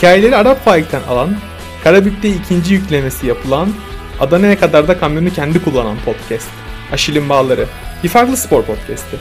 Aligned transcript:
Hikayeleri 0.00 0.36
Arap 0.36 0.64
Faik'ten 0.64 1.02
alan, 1.02 1.36
Karabük'te 1.84 2.28
ikinci 2.28 2.74
yüklemesi 2.74 3.26
yapılan, 3.26 3.68
Adana'ya 4.20 4.58
kadar 4.58 4.88
da 4.88 4.98
kamyonu 4.98 5.30
kendi 5.30 5.64
kullanan 5.64 5.96
podcast. 6.04 6.48
Aşil'in 6.92 7.28
Bağları. 7.28 7.66
Bir 8.04 8.08
farklı 8.08 8.36
spor 8.36 8.62
podcast'i. 8.62 9.16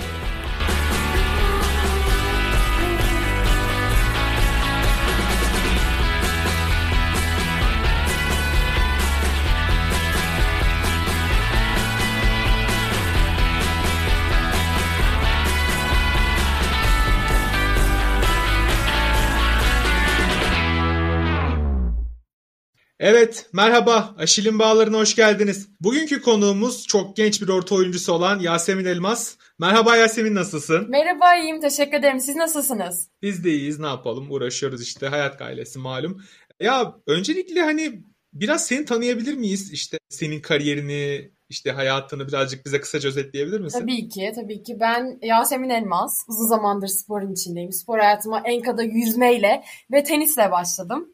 Merhaba. 23.59 24.15
Aşil'in 24.17 24.59
Bağları'na 24.59 24.97
hoş 24.97 25.15
geldiniz. 25.15 25.67
Bugünkü 25.81 26.21
konuğumuz 26.21 26.87
çok 26.87 27.15
genç 27.15 27.41
bir 27.41 27.47
orta 27.47 27.75
oyuncusu 27.75 28.13
olan 28.13 28.39
Yasemin 28.39 28.85
Elmas. 28.85 29.35
Merhaba 29.59 29.95
Yasemin, 29.95 30.35
nasılsın? 30.35 30.89
Merhaba, 30.89 31.35
iyiyim. 31.35 31.61
Teşekkür 31.61 31.97
ederim. 31.97 32.19
Siz 32.19 32.35
nasılsınız? 32.35 33.09
Biz 33.21 33.43
de 33.43 33.51
iyiyiz, 33.51 33.79
ne 33.79 33.87
yapalım? 33.87 34.31
Uğraşıyoruz 34.31 34.81
işte, 34.81 35.07
hayat 35.07 35.39
gailesi 35.39 35.79
malum. 35.79 36.21
Ya 36.59 36.95
öncelikle 37.07 37.61
hani 37.61 38.03
biraz 38.33 38.67
seni 38.67 38.85
tanıyabilir 38.85 39.33
miyiz? 39.33 39.71
İşte 39.73 39.97
senin 40.09 40.41
kariyerini, 40.41 41.31
işte 41.49 41.71
hayatını 41.71 42.27
birazcık 42.27 42.65
bize 42.65 42.81
kısaca 42.81 43.09
özetleyebilir 43.09 43.59
misin? 43.59 43.79
Tabii 43.79 44.09
ki, 44.09 44.31
tabii 44.35 44.63
ki. 44.63 44.77
Ben 44.79 45.19
Yasemin 45.21 45.69
Elmas. 45.69 46.25
Uzun 46.27 46.47
zamandır 46.47 46.87
sporun 46.87 47.33
içindeyim. 47.33 47.71
Spor 47.71 47.99
hayatıma 47.99 48.41
Enka'da 48.45 48.83
yüzmeyle 48.83 49.63
ve 49.91 50.03
tenisle 50.03 50.51
başladım. 50.51 51.13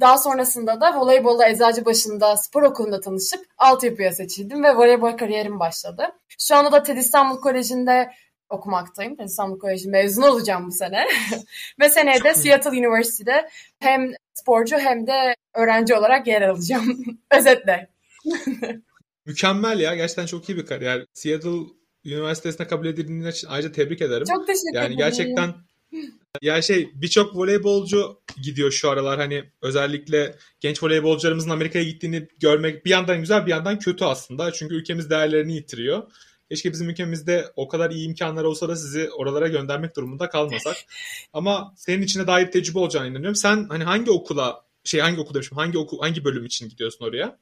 Daha 0.00 0.18
sonrasında 0.18 0.80
da 0.80 1.00
voleybolda 1.00 1.48
Eczacıbaşı'nda 1.48 2.36
spor 2.36 2.62
okulunda 2.62 3.00
tanışıp 3.00 3.46
altyapıya 3.58 4.12
seçildim 4.12 4.64
ve 4.64 4.76
voleybol 4.76 5.16
kariyerim 5.16 5.60
başladı. 5.60 6.06
Şu 6.38 6.56
anda 6.56 6.72
da 6.72 6.82
TED 6.82 6.96
İstanbul 6.96 7.40
Koleji'nde 7.40 8.10
okumaktayım. 8.48 9.16
TED 9.16 9.24
İstanbul 9.24 9.58
Koleji 9.58 9.88
mezun 9.88 10.22
olacağım 10.22 10.66
bu 10.66 10.72
sene. 10.72 11.06
ve 11.80 11.90
seneye 11.90 12.24
de 12.24 12.34
Seattle 12.34 12.70
University'de 12.70 13.48
hem 13.78 14.12
sporcu 14.34 14.78
hem 14.78 15.06
de 15.06 15.34
öğrenci 15.54 15.94
olarak 15.94 16.26
yer 16.26 16.42
alacağım. 16.42 17.04
Özetle. 17.38 17.90
Mükemmel 19.26 19.80
ya. 19.80 19.94
Gerçekten 19.94 20.26
çok 20.26 20.48
iyi 20.48 20.58
bir 20.58 20.66
kariyer. 20.66 21.06
Seattle 21.14 21.58
Üniversitesi'ne 22.04 22.66
kabul 22.66 22.86
edildiğin 22.86 23.24
için 23.24 23.48
ayrıca 23.48 23.72
tebrik 23.72 24.02
ederim. 24.02 24.26
Çok 24.26 24.46
teşekkür 24.46 24.70
ederim. 24.70 24.82
Yani 24.82 24.96
gerçekten 24.96 25.54
ya 26.42 26.62
şey 26.62 26.90
birçok 26.94 27.36
voleybolcu 27.36 28.20
gidiyor 28.42 28.70
şu 28.70 28.90
aralar 28.90 29.18
hani 29.18 29.44
özellikle 29.62 30.34
genç 30.60 30.82
voleybolcularımızın 30.82 31.50
Amerika'ya 31.50 31.84
gittiğini 31.84 32.28
görmek 32.40 32.84
bir 32.84 32.90
yandan 32.90 33.20
güzel 33.20 33.46
bir 33.46 33.50
yandan 33.50 33.78
kötü 33.78 34.04
aslında. 34.04 34.52
Çünkü 34.52 34.74
ülkemiz 34.74 35.10
değerlerini 35.10 35.54
yitiriyor. 35.54 36.02
Keşke 36.50 36.72
bizim 36.72 36.90
ülkemizde 36.90 37.52
o 37.56 37.68
kadar 37.68 37.90
iyi 37.90 38.08
imkanlar 38.08 38.44
olsa 38.44 38.68
da 38.68 38.76
sizi 38.76 39.10
oralara 39.10 39.48
göndermek 39.48 39.96
durumunda 39.96 40.28
kalmasak. 40.28 40.76
Ama 41.32 41.74
senin 41.76 42.02
içine 42.02 42.26
dair 42.26 42.50
tecrübe 42.50 42.78
olacağını 42.78 43.08
inanıyorum. 43.08 43.36
Sen 43.36 43.66
hani 43.68 43.84
hangi 43.84 44.10
okula 44.10 44.64
şey 44.84 45.00
hangi 45.00 45.20
okul 45.20 45.34
demişim 45.34 45.58
hangi 45.58 45.78
okul 45.78 46.00
hangi 46.00 46.24
bölüm 46.24 46.44
için 46.44 46.68
gidiyorsun 46.68 47.04
oraya? 47.04 47.38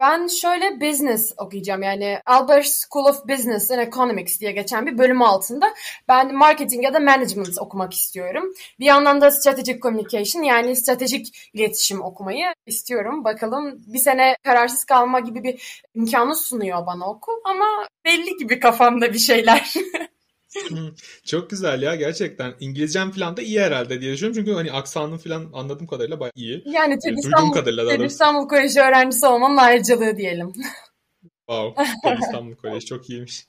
Ben 0.00 0.26
şöyle 0.26 0.80
business 0.80 1.32
okuyacağım 1.38 1.82
yani 1.82 2.18
Albert 2.26 2.66
School 2.66 3.04
of 3.04 3.28
Business 3.28 3.70
and 3.70 3.78
Economics 3.80 4.40
diye 4.40 4.52
geçen 4.52 4.86
bir 4.86 4.98
bölüm 4.98 5.22
altında 5.22 5.74
ben 6.08 6.34
marketing 6.34 6.84
ya 6.84 6.94
da 6.94 7.00
management 7.00 7.58
okumak 7.60 7.94
istiyorum. 7.94 8.44
Bir 8.80 8.84
yandan 8.84 9.20
da 9.20 9.30
strategic 9.30 9.80
communication 9.80 10.42
yani 10.42 10.76
stratejik 10.76 11.50
iletişim 11.52 12.02
okumayı 12.02 12.46
istiyorum. 12.66 13.24
Bakalım 13.24 13.82
bir 13.86 13.98
sene 13.98 14.36
kararsız 14.42 14.84
kalma 14.84 15.20
gibi 15.20 15.44
bir 15.44 15.84
imkanı 15.94 16.36
sunuyor 16.36 16.86
bana 16.86 17.10
okul 17.10 17.34
ama 17.44 17.66
belli 18.04 18.36
gibi 18.36 18.60
kafamda 18.60 19.12
bir 19.12 19.18
şeyler. 19.18 19.74
Çok 21.24 21.50
güzel 21.50 21.82
ya 21.82 21.94
gerçekten. 21.94 22.54
İngilizcem 22.60 23.10
falan 23.10 23.36
da 23.36 23.42
iyi 23.42 23.60
herhalde 23.60 24.00
diye 24.00 24.12
düşünüyorum. 24.12 24.42
Çünkü 24.42 24.52
hani 24.52 24.72
aksanın 24.72 25.18
falan 25.18 25.50
anladığım 25.52 25.86
kadarıyla 25.86 26.20
bayağı 26.20 26.32
iyi. 26.34 26.62
Yani 26.66 26.98
TED 26.98 27.16
İstanbul, 27.16 27.54
TED 27.88 28.00
İstanbul 28.00 28.48
Koleji 28.48 28.80
öğrencisi 28.80 29.26
olmanın 29.26 29.56
ayrıcalığı 29.56 30.16
diyelim. 30.16 30.52
Wow. 31.48 31.84
İstanbul 32.22 32.56
Koleji 32.56 32.86
çok 32.86 33.10
iyiymiş. 33.10 33.46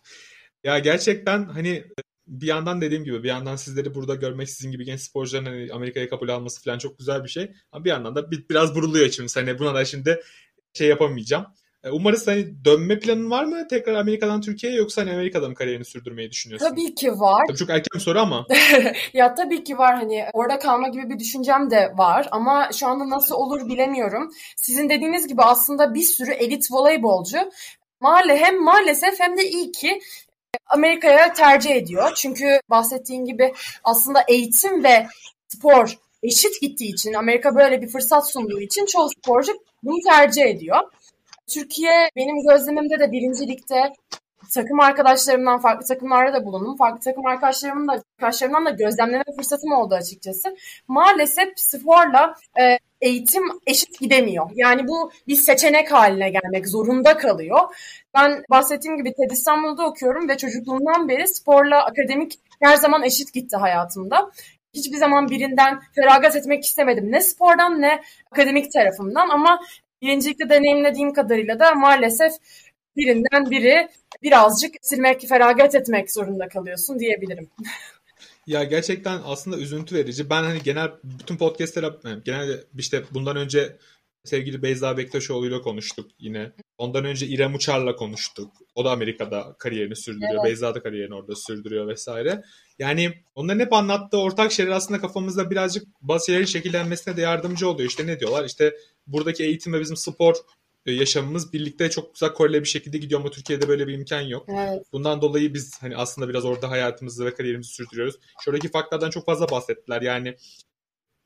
Ya 0.63 0.79
gerçekten 0.79 1.45
hani 1.45 1.83
bir 2.27 2.47
yandan 2.47 2.81
dediğim 2.81 3.03
gibi 3.03 3.23
bir 3.23 3.29
yandan 3.29 3.55
sizleri 3.55 3.95
burada 3.95 4.15
görmek 4.15 4.49
sizin 4.49 4.71
gibi 4.71 4.85
genç 4.85 5.01
sporcuların 5.01 5.45
hani 5.45 5.69
Amerika'ya 5.73 6.09
kabul 6.09 6.29
alması 6.29 6.63
falan 6.63 6.77
çok 6.77 6.99
güzel 6.99 7.23
bir 7.23 7.29
şey. 7.29 7.51
Ama 7.71 7.85
bir 7.85 7.89
yandan 7.89 8.15
da 8.15 8.31
bir, 8.31 8.49
biraz 8.49 8.75
buruluyor 8.75 9.05
içimiz. 9.05 9.35
Hani 9.35 9.59
buna 9.59 9.75
da 9.75 9.85
şimdi 9.85 10.21
şey 10.73 10.87
yapamayacağım. 10.87 11.45
E, 11.85 11.91
umarız 11.91 12.27
hani 12.27 12.65
dönme 12.65 12.99
planın 12.99 13.31
var 13.31 13.43
mı 13.43 13.67
tekrar 13.67 13.93
Amerika'dan 13.93 14.41
Türkiye'ye 14.41 14.77
yoksa 14.77 15.01
hani 15.01 15.11
Amerika'da 15.11 15.49
mı 15.49 15.55
kariyerini 15.55 15.85
sürdürmeyi 15.85 16.31
düşünüyorsun? 16.31 16.69
Tabii 16.69 16.95
ki 16.95 17.11
var. 17.11 17.43
Tabii 17.47 17.57
çok 17.57 17.69
erken 17.69 17.89
bir 17.95 17.99
soru 17.99 18.19
ama. 18.19 18.45
ya 19.13 19.35
tabii 19.35 19.63
ki 19.63 19.77
var 19.77 19.95
hani 19.95 20.25
orada 20.33 20.59
kalma 20.59 20.87
gibi 20.87 21.09
bir 21.09 21.19
düşüncem 21.19 21.71
de 21.71 21.93
var 21.97 22.27
ama 22.31 22.69
şu 22.73 22.87
anda 22.87 23.09
nasıl 23.09 23.35
olur 23.35 23.69
bilemiyorum. 23.69 24.31
Sizin 24.55 24.89
dediğiniz 24.89 25.27
gibi 25.27 25.41
aslında 25.41 25.93
bir 25.93 26.03
sürü 26.03 26.31
elit 26.31 26.71
voleybolcu 26.71 27.37
mahalle 27.99 28.37
hem 28.37 28.63
maalesef 28.63 29.19
hem 29.19 29.37
de 29.37 29.49
iyi 29.49 29.71
ki 29.71 30.01
Amerika'ya 30.65 31.33
tercih 31.33 31.75
ediyor. 31.75 32.11
Çünkü 32.15 32.59
bahsettiğim 32.69 33.25
gibi 33.25 33.53
aslında 33.83 34.23
eğitim 34.27 34.83
ve 34.83 35.07
spor 35.47 35.97
eşit 36.23 36.61
gittiği 36.61 36.93
için 36.93 37.13
Amerika 37.13 37.55
böyle 37.55 37.81
bir 37.81 37.87
fırsat 37.87 38.29
sunduğu 38.29 38.61
için 38.61 38.85
çoğu 38.85 39.09
sporcu 39.09 39.51
bunu 39.83 40.01
tercih 40.09 40.45
ediyor. 40.45 40.79
Türkiye 41.47 42.09
benim 42.15 42.47
gözlemimde 42.49 42.99
de 42.99 43.11
birincilikte 43.11 43.93
takım 44.53 44.79
arkadaşlarımdan 44.79 45.59
farklı 45.59 45.87
takımlarda 45.87 46.33
da 46.33 46.45
bulundum. 46.45 46.77
Farklı 46.77 46.99
takım 46.99 47.25
arkadaşlarımın 47.25 47.87
da 47.87 47.91
arkadaşlarımdan 47.91 48.65
da 48.65 48.69
gözlemleme 48.69 49.23
fırsatım 49.37 49.71
oldu 49.71 49.95
açıkçası. 49.95 50.55
Maalesef 50.87 51.47
sporla 51.55 52.35
e, 52.59 52.77
eğitim 53.01 53.43
eşit 53.67 53.99
gidemiyor. 53.99 54.49
Yani 54.55 54.87
bu 54.87 55.11
bir 55.27 55.35
seçenek 55.35 55.91
haline 55.91 56.29
gelmek 56.29 56.67
zorunda 56.67 57.17
kalıyor. 57.17 57.59
Ben 58.13 58.43
bahsettiğim 58.49 58.97
gibi 58.97 59.13
TED 59.13 59.31
İstanbul'da 59.31 59.87
okuyorum 59.87 60.29
ve 60.29 60.37
çocukluğumdan 60.37 61.09
beri 61.09 61.27
sporla 61.27 61.85
akademik 61.85 62.39
her 62.61 62.75
zaman 62.75 63.03
eşit 63.03 63.33
gitti 63.33 63.57
hayatımda. 63.57 64.31
Hiçbir 64.73 64.97
zaman 64.97 65.29
birinden 65.29 65.79
feragat 65.95 66.35
etmek 66.35 66.65
istemedim. 66.65 67.11
Ne 67.11 67.21
spordan 67.21 67.81
ne 67.81 68.01
akademik 68.31 68.73
tarafımdan 68.73 69.29
ama 69.29 69.59
birincilikte 70.05 70.49
deneyimlediğim 70.49 71.13
kadarıyla 71.13 71.59
da 71.59 71.75
maalesef 71.75 72.31
birinden 72.97 73.51
biri 73.51 73.89
birazcık 74.23 74.75
silmek, 74.81 75.27
feragat 75.27 75.75
etmek 75.75 76.11
zorunda 76.11 76.47
kalıyorsun 76.47 76.99
diyebilirim. 76.99 77.49
Ya 78.47 78.63
gerçekten 78.63 79.19
aslında 79.25 79.57
üzüntü 79.57 79.95
verici. 79.95 80.29
Ben 80.29 80.43
hani 80.43 80.63
genel 80.63 80.91
bütün 81.03 81.37
podcastler 81.37 81.93
genelde 82.25 82.63
işte 82.77 83.03
bundan 83.13 83.35
önce 83.35 83.77
sevgili 84.25 84.63
Beyza 84.63 84.97
Bektaşoğlu 84.97 85.47
ile 85.47 85.61
konuştuk 85.61 86.11
yine. 86.19 86.51
Ondan 86.77 87.05
önce 87.05 87.27
İrem 87.27 87.55
Uçar'la 87.55 87.95
konuştuk. 87.95 88.51
O 88.75 88.85
da 88.85 88.91
Amerika'da 88.91 89.55
kariyerini 89.59 89.95
sürdürüyor. 89.95 90.33
Evet. 90.33 90.45
Beyza 90.45 90.75
da 90.75 90.83
kariyerini 90.83 91.15
orada 91.15 91.35
sürdürüyor 91.35 91.87
vesaire. 91.87 92.43
Yani 92.79 93.13
onların 93.35 93.59
hep 93.59 93.73
anlattığı 93.73 94.17
ortak 94.17 94.51
şeyler 94.51 94.71
aslında 94.71 95.01
kafamızda 95.01 95.51
birazcık 95.51 95.87
bazı 96.01 96.25
şeylerin 96.25 96.45
şekillenmesine 96.45 97.17
de 97.17 97.21
yardımcı 97.21 97.69
oluyor. 97.69 97.89
İşte 97.89 98.07
ne 98.07 98.19
diyorlar? 98.19 98.45
İşte 98.45 98.75
buradaki 99.07 99.43
eğitim 99.43 99.73
ve 99.73 99.79
bizim 99.79 99.95
spor 99.97 100.35
e, 100.85 100.91
yaşamımız 100.91 101.53
birlikte 101.53 101.89
çok 101.89 102.13
güzel 102.13 102.33
korele 102.33 102.61
bir 102.61 102.67
şekilde 102.67 102.97
gidiyor 102.97 103.21
ama 103.21 103.31
Türkiye'de 103.31 103.67
böyle 103.67 103.87
bir 103.87 103.93
imkan 103.93 104.21
yok. 104.21 104.45
Evet. 104.49 104.83
Bundan 104.93 105.21
dolayı 105.21 105.53
biz 105.53 105.81
hani 105.81 105.97
aslında 105.97 106.29
biraz 106.29 106.45
orada 106.45 106.71
hayatımızı 106.71 107.25
ve 107.25 107.33
kariyerimizi 107.33 107.69
sürdürüyoruz. 107.69 108.15
Şuradaki 108.43 108.71
faktlardan 108.71 109.09
çok 109.09 109.25
fazla 109.25 109.49
bahsettiler. 109.49 110.01
Yani 110.01 110.35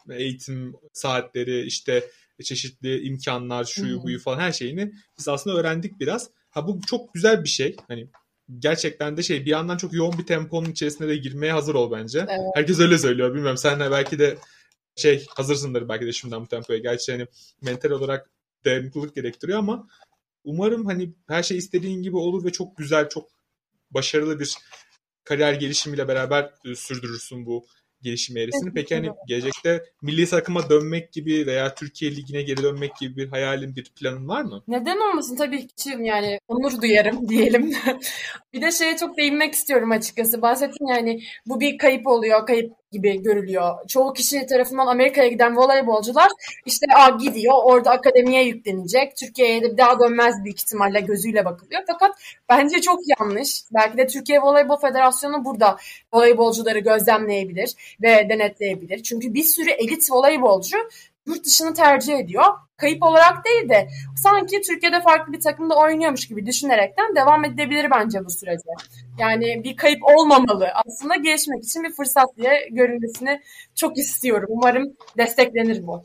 eğitim 0.09 0.75
saatleri 0.94 1.65
işte 1.65 2.09
çeşitli 2.44 3.01
imkanlar 3.01 3.63
şuyu 3.63 4.03
buyu 4.03 4.19
falan 4.19 4.39
her 4.39 4.51
şeyini 4.51 4.94
biz 5.19 5.27
aslında 5.27 5.57
öğrendik 5.57 6.00
biraz. 6.00 6.30
Ha 6.50 6.68
bu 6.68 6.81
çok 6.88 7.13
güzel 7.13 7.44
bir 7.44 7.50
şey. 7.50 7.75
Hani 7.88 8.07
gerçekten 8.59 9.18
de 9.18 9.24
şey 9.24 9.45
bir 9.45 9.51
yandan 9.51 9.77
çok 9.77 9.94
yoğun 9.94 10.18
bir 10.18 10.25
temponun 10.25 10.71
içerisine 10.71 11.07
de 11.07 11.18
girmeye 11.18 11.51
hazır 11.53 11.75
ol 11.75 11.91
bence. 11.91 12.19
Evet. 12.19 12.51
Herkes 12.56 12.80
öyle 12.80 12.97
söylüyor. 12.97 13.30
Bilmiyorum 13.33 13.57
sen 13.57 13.80
de 13.80 13.91
belki 13.91 14.19
de 14.19 14.38
şey 14.95 15.25
hazırsındır 15.30 15.89
belki 15.89 16.06
de 16.06 16.12
şimdiden 16.12 16.41
bu 16.41 16.47
tempoya. 16.47 16.80
Gerçi 16.80 17.12
hani 17.12 17.27
mental 17.62 17.89
olarak 17.89 18.30
dayanıklılık 18.65 19.15
gerektiriyor 19.15 19.59
ama 19.59 19.88
umarım 20.44 20.86
hani 20.86 21.13
her 21.27 21.44
şey 21.44 21.57
istediğin 21.57 22.01
gibi 22.01 22.18
olur 22.18 22.45
ve 22.45 22.51
çok 22.51 22.77
güzel, 22.77 23.09
çok 23.09 23.30
başarılı 23.91 24.39
bir 24.39 24.57
kariyer 25.24 25.53
gelişimiyle 25.53 26.07
beraber 26.07 26.53
e, 26.65 26.75
sürdürürsün 26.75 27.45
bu 27.45 27.65
gelişim 28.01 28.38
eğrisini. 28.38 28.74
Peki 28.74 28.96
hani 28.96 29.10
gelecekte 29.28 29.84
milli 30.01 30.25
takıma 30.25 30.69
dönmek 30.69 31.13
gibi 31.13 31.46
veya 31.48 31.75
Türkiye 31.75 32.16
Ligi'ne 32.16 32.42
geri 32.42 32.63
dönmek 32.63 32.96
gibi 32.96 33.18
bir 33.18 33.28
hayalin, 33.28 33.75
bir 33.75 33.92
planın 34.00 34.28
var 34.28 34.42
mı? 34.42 34.63
Neden 34.68 35.10
olmasın? 35.10 35.36
Tabii 35.36 35.68
ki 35.68 35.90
yani 36.00 36.40
onur 36.48 36.81
duyarım 36.81 37.30
diyelim. 37.30 37.74
bir 38.54 38.62
de 38.62 38.72
şeye 38.72 38.98
çok 38.98 39.18
değinmek 39.18 39.54
istiyorum 39.54 39.92
açıkçası. 39.92 40.42
Bahsettin 40.42 40.88
yani 40.88 41.22
bu 41.46 41.60
bir 41.60 41.78
kayıp 41.78 42.07
oluyor. 42.07 42.46
Kayıp 42.46 42.78
gibi 42.91 43.24
görülüyor. 43.24 43.88
Çoğu 43.88 44.13
kişi 44.13 44.45
tarafından 44.45 44.88
Amerika'ya 44.88 45.27
giden 45.27 45.57
voleybolcular 45.57 46.31
işte 46.65 46.86
a 46.95 47.09
gidiyor 47.09 47.56
orada 47.63 47.91
akademiye 47.91 48.44
yüklenecek. 48.44 49.18
Türkiye'ye 49.18 49.62
de 49.62 49.71
bir 49.71 49.77
daha 49.77 50.00
dönmez 50.00 50.44
büyük 50.44 50.62
ihtimalle 50.62 51.00
gözüyle 51.00 51.45
bakılıyor. 51.45 51.81
Fakat 51.88 52.12
bence 52.50 52.81
çok 52.81 53.00
yanlış. 53.19 53.62
Belki 53.74 53.97
de 53.97 54.07
Türkiye 54.07 54.41
Voleybol 54.41 54.77
Federasyonu 54.77 55.45
burada 55.45 55.77
voleybolcuları 56.13 56.80
gözlemleyebilir 56.80 57.97
ve 58.01 58.30
denetleyebilir. 58.30 59.03
Çünkü 59.03 59.33
bir 59.33 59.44
sürü 59.44 59.69
elit 59.69 60.12
voleybolcu 60.12 60.77
yurt 61.29 61.45
dışını 61.45 61.73
tercih 61.73 62.13
ediyor. 62.17 62.45
Kayıp 62.77 63.03
olarak 63.03 63.45
değil 63.45 63.69
de 63.69 63.87
sanki 64.17 64.61
Türkiye'de 64.61 65.01
farklı 65.01 65.33
bir 65.33 65.39
takımda 65.39 65.75
oynuyormuş 65.75 66.27
gibi 66.27 66.45
düşünerekten 66.45 67.15
devam 67.15 67.45
edebilir 67.45 67.87
bence 67.91 68.25
bu 68.25 68.29
sürece. 68.29 68.69
Yani 69.19 69.63
bir 69.63 69.75
kayıp 69.75 69.99
olmamalı. 70.03 70.67
Aslında 70.85 71.15
gelişmek 71.15 71.63
için 71.63 71.83
bir 71.83 71.93
fırsat 71.93 72.37
diye 72.37 72.69
görülmesini 72.71 73.41
çok 73.75 73.97
istiyorum. 73.97 74.47
Umarım 74.49 74.93
desteklenir 75.17 75.87
bu. 75.87 76.01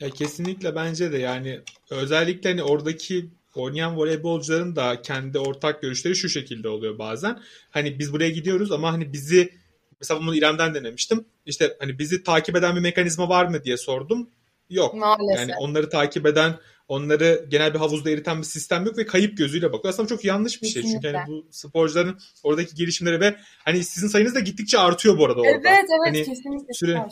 Ya 0.00 0.10
kesinlikle 0.10 0.74
bence 0.74 1.12
de 1.12 1.18
yani 1.18 1.60
özellikle 1.90 2.50
hani 2.50 2.62
oradaki 2.62 3.30
oynayan 3.54 3.96
voleybolcuların 3.96 4.76
da 4.76 5.02
kendi 5.02 5.38
ortak 5.38 5.82
görüşleri 5.82 6.16
şu 6.16 6.28
şekilde 6.28 6.68
oluyor 6.68 6.98
bazen. 6.98 7.38
Hani 7.70 7.98
biz 7.98 8.12
buraya 8.12 8.30
gidiyoruz 8.30 8.72
ama 8.72 8.92
hani 8.92 9.12
bizi 9.12 9.52
mesela 10.00 10.20
bunu 10.20 10.36
İrem'den 10.36 10.74
denemiştim. 10.74 11.24
İşte 11.46 11.76
hani 11.78 11.98
bizi 11.98 12.22
takip 12.22 12.56
eden 12.56 12.76
bir 12.76 12.80
mekanizma 12.80 13.28
var 13.28 13.46
mı 13.46 13.64
diye 13.64 13.76
sordum. 13.76 14.28
Yok. 14.72 14.94
Maalesef. 14.94 15.38
Yani 15.38 15.52
onları 15.58 15.88
takip 15.88 16.26
eden, 16.26 16.58
onları 16.88 17.46
genel 17.48 17.74
bir 17.74 17.78
havuzda 17.78 18.10
eriten 18.10 18.38
bir 18.38 18.44
sistem 18.44 18.86
yok 18.86 18.98
ve 18.98 19.06
kayıp 19.06 19.38
gözüyle 19.38 19.72
bakıyor. 19.72 19.94
Aslında 19.94 20.08
çok 20.08 20.24
yanlış 20.24 20.62
bir 20.62 20.66
şey. 20.66 20.82
Çünkü 20.82 21.08
hani 21.08 21.26
bu 21.28 21.46
sporcuların 21.50 22.18
oradaki 22.42 22.74
gelişimleri 22.74 23.20
ve 23.20 23.36
hani 23.64 23.84
sizin 23.84 24.08
sayınız 24.08 24.34
da 24.34 24.40
gittikçe 24.40 24.78
artıyor 24.78 25.18
bu 25.18 25.26
arada 25.26 25.40
orada. 25.40 25.50
Evet 25.50 25.66
evet 25.66 25.84
hani 26.06 26.24
kesinlikle. 26.24 26.74
Süre, 26.74 27.06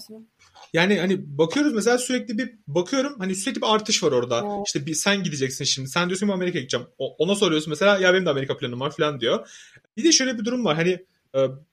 yani 0.73 0.99
hani 0.99 1.39
bakıyoruz 1.39 1.73
mesela 1.73 1.99
sürekli 1.99 2.39
bir 2.39 2.55
bakıyorum 2.67 3.15
hani 3.19 3.35
sürekli 3.35 3.61
bir 3.61 3.75
artış 3.75 4.03
var 4.03 4.13
orada. 4.13 4.45
Evet. 4.47 4.67
İşte 4.67 4.87
bir 4.87 4.95
sen 4.95 5.23
gideceksin 5.23 5.65
şimdi. 5.65 5.89
Sen 5.89 6.09
diyorsun 6.09 6.27
ki 6.27 6.33
Amerika'ya 6.33 6.61
gideceğim. 6.63 6.87
O, 6.99 7.15
ona 7.19 7.35
soruyorsun 7.35 7.71
mesela 7.71 7.99
ya 7.99 8.13
benim 8.13 8.27
de 8.27 8.31
Amerika 8.31 8.57
planım 8.57 8.81
var 8.81 8.91
falan 8.97 9.21
diyor. 9.21 9.49
Bir 9.97 10.05
de 10.05 10.13
şöyle 10.13 10.39
bir 10.39 10.45
durum 10.45 10.65
var. 10.65 10.77
Hani 10.77 10.99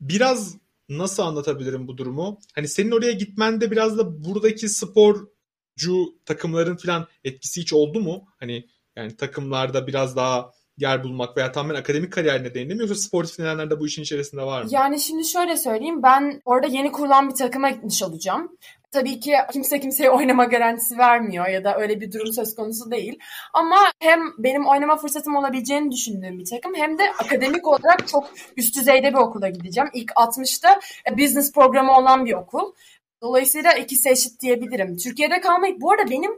biraz 0.01 0.57
nasıl 0.89 1.23
anlatabilirim 1.23 1.87
bu 1.87 1.97
durumu? 1.97 2.39
Hani 2.55 2.67
senin 2.67 2.91
oraya 2.91 3.11
gitmende 3.11 3.71
biraz 3.71 3.97
da 3.97 4.23
buradaki 4.23 4.69
sporcu 5.77 6.15
takımların 6.25 6.75
falan 6.75 7.07
etkisi 7.23 7.61
hiç 7.61 7.73
oldu 7.73 7.99
mu? 7.99 8.25
Hani 8.39 8.67
yani 8.95 9.15
takımlarda 9.15 9.87
biraz 9.87 10.15
daha 10.15 10.51
yer 10.77 11.03
bulmak 11.03 11.37
veya 11.37 11.51
tamamen 11.51 11.79
akademik 11.79 12.13
kariyer 12.13 12.43
nedeniyle 12.43 12.73
mi 12.73 12.79
yoksa 12.79 12.95
sportif 12.95 13.39
nedenler 13.39 13.79
bu 13.79 13.87
işin 13.87 14.01
içerisinde 14.01 14.41
var 14.41 14.63
mı? 14.63 14.69
Yani 14.71 14.99
şimdi 14.99 15.25
şöyle 15.25 15.57
söyleyeyim 15.57 16.03
ben 16.03 16.41
orada 16.45 16.67
yeni 16.67 16.91
kurulan 16.91 17.29
bir 17.29 17.35
takıma 17.35 17.69
gitmiş 17.69 18.03
olacağım. 18.03 18.57
Tabii 18.91 19.19
ki 19.19 19.33
kimse 19.53 19.79
kimseye 19.79 20.09
oynama 20.09 20.45
garantisi 20.45 20.97
vermiyor 20.97 21.47
ya 21.47 21.63
da 21.63 21.77
öyle 21.77 22.01
bir 22.01 22.11
durum 22.11 22.33
söz 22.33 22.55
konusu 22.55 22.91
değil. 22.91 23.19
Ama 23.53 23.77
hem 23.99 24.19
benim 24.37 24.67
oynama 24.67 24.97
fırsatım 24.97 25.35
olabileceğini 25.35 25.91
düşündüğüm 25.91 26.39
bir 26.39 26.45
takım 26.45 26.75
hem 26.75 26.97
de 26.97 27.03
akademik 27.19 27.67
olarak 27.67 28.07
çok 28.07 28.29
üst 28.57 28.75
düzeyde 28.75 29.09
bir 29.09 29.17
okula 29.17 29.49
gideceğim. 29.49 29.89
İlk 29.93 30.11
60'ta 30.11 30.79
business 31.17 31.53
programı 31.53 31.97
olan 31.97 32.25
bir 32.25 32.33
okul. 32.33 32.73
Dolayısıyla 33.21 33.73
ikisi 33.73 34.09
eşit 34.09 34.41
diyebilirim. 34.41 34.97
Türkiye'de 34.97 35.41
kalmayıp 35.41 35.81
bu 35.81 35.91
arada 35.91 36.11
benim 36.11 36.31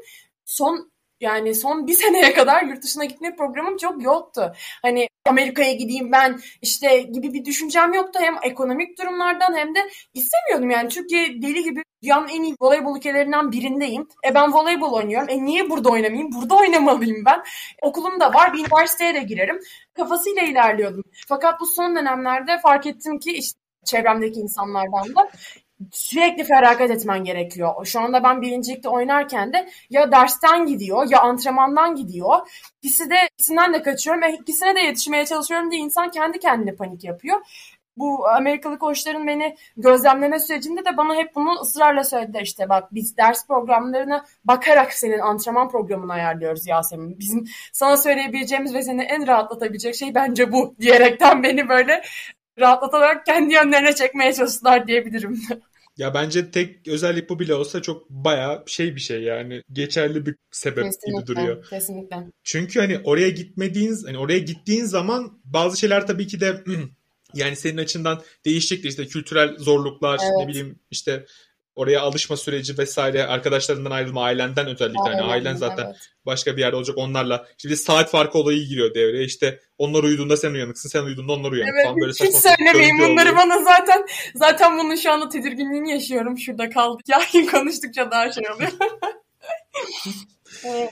son 0.45 0.91
yani 1.21 1.55
son 1.55 1.87
bir 1.87 1.93
seneye 2.03 2.33
kadar 2.33 2.63
yurt 2.63 2.83
dışına 2.83 3.05
gitme 3.05 3.35
programım 3.35 3.77
çok 3.77 4.03
yoktu. 4.03 4.53
Hani 4.81 5.07
Amerika'ya 5.29 5.73
gideyim 5.73 6.11
ben 6.11 6.39
işte 6.61 7.01
gibi 7.01 7.33
bir 7.33 7.45
düşüncem 7.45 7.93
yoktu. 7.93 8.19
Hem 8.21 8.35
ekonomik 8.43 8.99
durumlardan 8.99 9.57
hem 9.57 9.75
de 9.75 9.79
istemiyordum 10.13 10.69
yani. 10.69 10.89
Türkiye 10.89 11.41
deli 11.41 11.63
gibi 11.63 11.83
dünyanın 12.03 12.27
en 12.27 12.43
iyi 12.43 12.55
voleybol 12.61 12.97
ülkelerinden 12.97 13.51
birindeyim. 13.51 14.07
E 14.29 14.35
ben 14.35 14.53
voleybol 14.53 14.93
oynuyorum. 14.93 15.29
E 15.29 15.45
niye 15.45 15.69
burada 15.69 15.89
oynamayayım? 15.89 16.31
Burada 16.31 16.55
oynamalıyım 16.55 17.25
ben. 17.25 17.43
Okulum 17.81 18.19
da 18.19 18.33
var. 18.33 18.53
Bir 18.53 18.59
üniversiteye 18.59 19.13
de 19.13 19.19
girerim. 19.19 19.59
Kafasıyla 19.93 20.41
ilerliyordum. 20.41 21.03
Fakat 21.27 21.59
bu 21.59 21.65
son 21.65 21.95
dönemlerde 21.95 22.59
fark 22.59 22.85
ettim 22.85 23.19
ki 23.19 23.31
işte 23.31 23.59
çevremdeki 23.85 24.39
insanlardan 24.39 25.15
da 25.15 25.29
sürekli 25.91 26.43
feragat 26.43 26.91
etmen 26.91 27.23
gerekiyor. 27.23 27.85
Şu 27.85 27.99
anda 27.99 28.23
ben 28.23 28.41
birincilikte 28.41 28.89
oynarken 28.89 29.53
de 29.53 29.69
ya 29.89 30.11
dersten 30.11 30.65
gidiyor 30.65 31.07
ya 31.09 31.21
antrenmandan 31.21 31.95
gidiyor. 31.95 32.35
İkisi 32.81 33.09
de 33.09 33.15
ikisinden 33.33 33.73
de 33.73 33.81
kaçıyorum 33.81 34.21
ve 34.21 34.33
ikisine 34.33 34.75
de 34.75 34.79
yetişmeye 34.79 35.25
çalışıyorum 35.25 35.71
diye 35.71 35.81
insan 35.81 36.11
kendi 36.11 36.39
kendine 36.39 36.75
panik 36.75 37.03
yapıyor. 37.03 37.39
Bu 37.97 38.27
Amerikalı 38.27 38.79
koçların 38.79 39.27
beni 39.27 39.55
gözlemleme 39.77 40.39
sürecinde 40.39 40.85
de 40.85 40.97
bana 40.97 41.15
hep 41.15 41.35
bunu 41.35 41.61
ısrarla 41.61 42.03
söylediler 42.03 42.41
işte 42.41 42.69
bak 42.69 42.93
biz 42.93 43.17
ders 43.17 43.47
programlarına 43.47 44.25
bakarak 44.45 44.93
senin 44.93 45.19
antrenman 45.19 45.69
programını 45.69 46.13
ayarlıyoruz 46.13 46.67
Yasemin. 46.67 47.19
Bizim 47.19 47.45
sana 47.73 47.97
söyleyebileceğimiz 47.97 48.73
ve 48.73 48.83
seni 48.83 49.03
en 49.03 49.27
rahatlatabilecek 49.27 49.95
şey 49.95 50.15
bence 50.15 50.51
bu 50.51 50.75
diyerekten 50.79 51.43
beni 51.43 51.69
böyle 51.69 52.01
rahatlatarak 52.59 53.25
kendi 53.25 53.53
yönlerine 53.53 53.95
çekmeye 53.95 54.33
çalıştılar 54.33 54.87
diyebilirim. 54.87 55.41
Ya 55.97 56.13
bence 56.13 56.51
tek 56.51 56.87
özellik 56.87 57.29
bu 57.29 57.39
bile 57.39 57.55
olsa 57.55 57.81
çok 57.81 58.09
baya 58.09 58.63
şey 58.67 58.95
bir 58.95 58.99
şey 58.99 59.21
yani 59.23 59.63
geçerli 59.73 60.25
bir 60.25 60.35
sebep 60.51 60.83
kesinlikle, 60.83 61.11
gibi 61.11 61.27
duruyor. 61.27 61.65
Kesinlikle. 61.69 62.17
Çünkü 62.43 62.79
hani 62.79 62.99
oraya 63.03 63.29
gitmediğin 63.29 63.97
hani 64.05 64.17
oraya 64.17 64.39
gittiğin 64.39 64.85
zaman 64.85 65.39
bazı 65.43 65.79
şeyler 65.79 66.07
tabii 66.07 66.27
ki 66.27 66.39
de 66.41 66.63
yani 67.33 67.55
senin 67.55 67.77
açından 67.77 68.21
değişecektir 68.45 68.89
işte 68.89 69.07
kültürel 69.07 69.57
zorluklar 69.57 70.19
evet. 70.23 70.33
ne 70.39 70.47
bileyim 70.47 70.79
işte 70.91 71.25
oraya 71.79 72.01
alışma 72.01 72.37
süreci 72.37 72.77
vesaire 72.77 73.27
arkadaşlarından 73.27 73.91
ayrılma 73.91 74.23
ailenden 74.23 74.67
özellikle 74.67 74.99
hani 74.99 75.21
ailen 75.21 75.55
zaten 75.55 75.85
evet. 75.85 75.95
başka 76.25 76.57
bir 76.57 76.61
yerde 76.61 76.75
olacak 76.75 76.97
onlarla 76.97 77.47
şimdi 77.57 77.77
saat 77.77 78.11
farkı 78.11 78.37
olayı 78.37 78.67
giriyor 78.67 78.93
devreye 78.93 79.25
işte 79.25 79.59
onlar 79.77 80.03
uyuduğunda 80.03 80.37
sen 80.37 80.51
uyanıksın 80.51 80.89
sen 80.89 81.03
uyuduğunda 81.03 81.33
onlar 81.33 81.51
uyanık 81.51 81.73
evet, 81.73 81.85
falan 81.85 82.01
böyle 82.01 82.11
hiç 82.11 82.35
söylemeyin 82.35 82.99
bunları 82.99 83.29
oluyor. 83.29 83.35
bana 83.35 83.63
zaten 83.63 84.05
zaten 84.35 84.77
bunun 84.77 84.95
şu 84.95 85.11
anda 85.11 85.29
tedirginliğini 85.29 85.91
yaşıyorum 85.91 86.37
şurada 86.37 86.69
kaldık 86.69 87.05
ya 87.09 87.21
konuştukça 87.51 88.11
daha 88.11 88.31
şey 88.31 88.43
oluyor 88.55 88.71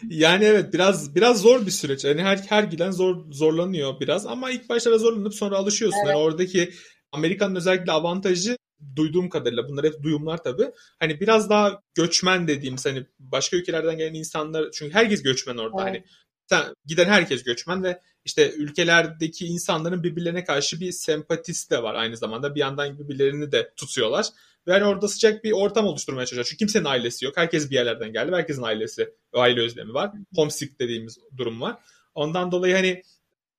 Yani 0.10 0.46
evet 0.46 0.74
biraz 0.74 1.16
biraz 1.16 1.42
zor 1.42 1.66
bir 1.66 1.72
süreç. 1.72 2.06
Yani 2.06 2.22
her 2.22 2.38
her 2.38 2.64
giden 2.64 2.92
zor 2.92 3.32
zorlanıyor 3.32 4.00
biraz 4.00 4.26
ama 4.26 4.52
ilk 4.52 4.70
başta 4.70 4.98
zorlanıp 4.98 5.34
sonra 5.34 5.58
alışıyorsun. 5.58 6.00
Evet. 6.00 6.10
Yani 6.10 6.20
oradaki 6.20 6.74
Amerika'nın 7.12 7.56
özellikle 7.56 7.92
avantajı 7.92 8.58
duyduğum 8.96 9.30
kadarıyla 9.30 9.68
bunlar 9.70 9.86
hep 9.86 10.04
duyumlar 10.04 10.44
tabii. 10.44 10.72
Hani 11.00 11.20
biraz 11.20 11.50
daha 11.50 11.82
göçmen 11.96 12.48
dediğimiz 12.48 12.86
hani 12.86 13.06
başka 13.20 13.58
ülkelerden 13.58 13.98
gelen 13.98 14.14
insanlar 14.14 14.72
çünkü 14.72 14.94
herkes 14.94 15.24
göçmen 15.24 15.58
orada. 15.58 15.82
Evet. 15.82 15.88
Hani 15.88 16.04
sen, 16.50 16.74
giden 16.86 17.06
herkes 17.06 17.44
göçmen 17.44 17.84
ve 17.84 18.02
işte 18.26 18.52
ülkelerdeki 18.52 19.46
insanların 19.46 20.04
birbirlerine 20.04 20.44
karşı 20.44 20.80
bir 20.80 20.92
sempatisi 20.92 21.70
de 21.70 21.84
var 21.84 21.96
aynı 21.96 22.18
zamanda. 22.18 22.56
Bir 22.56 22.60
yandan 22.60 23.00
birbirlerini 23.00 23.52
de 23.52 23.74
tutuyorlar. 23.76 24.26
Ve 24.68 24.72
hani 24.72 24.84
orada 24.84 25.08
sıcak 25.08 25.44
bir 25.44 25.52
ortam 25.52 25.86
oluşturmaya 25.86 26.26
çalışıyor. 26.26 26.46
Çünkü 26.46 26.58
kimsenin 26.58 26.86
ailesi 26.86 27.26
yok. 27.26 27.38
Herkes 27.38 27.70
bir 27.70 27.76
yerlerden 27.76 28.14
geldi. 28.14 28.36
Herkesin 28.36 28.64
ailesi, 28.64 29.14
aile 29.34 29.62
özlemi 29.62 29.94
var. 29.94 30.12
Homesick 30.36 30.80
dediğimiz 30.80 31.18
durum 31.38 31.62
var. 31.62 31.78
Ondan 32.16 32.52
dolayı 32.52 32.76
hani 32.76 33.04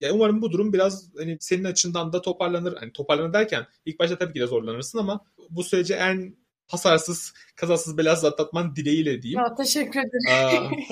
ya 0.00 0.12
umarım 0.12 0.42
bu 0.42 0.52
durum 0.52 0.72
biraz 0.72 1.10
hani 1.16 1.36
senin 1.40 1.64
açından 1.64 2.12
da 2.12 2.22
toparlanır. 2.22 2.76
Hani 2.76 2.92
toparlanır 2.92 3.32
derken 3.32 3.66
ilk 3.84 3.98
başta 3.98 4.18
tabii 4.18 4.32
ki 4.32 4.40
de 4.40 4.46
zorlanırsın 4.46 4.98
ama 4.98 5.24
bu 5.50 5.64
süreci 5.64 5.94
en 5.94 6.36
hasarsız, 6.68 7.34
kazasız 7.56 7.98
belasız 7.98 8.24
atlatman 8.24 8.76
dileğiyle 8.76 9.22
diyeyim. 9.22 9.40
Ya 9.40 9.54
teşekkür 9.54 10.00
ederim. 10.00 10.70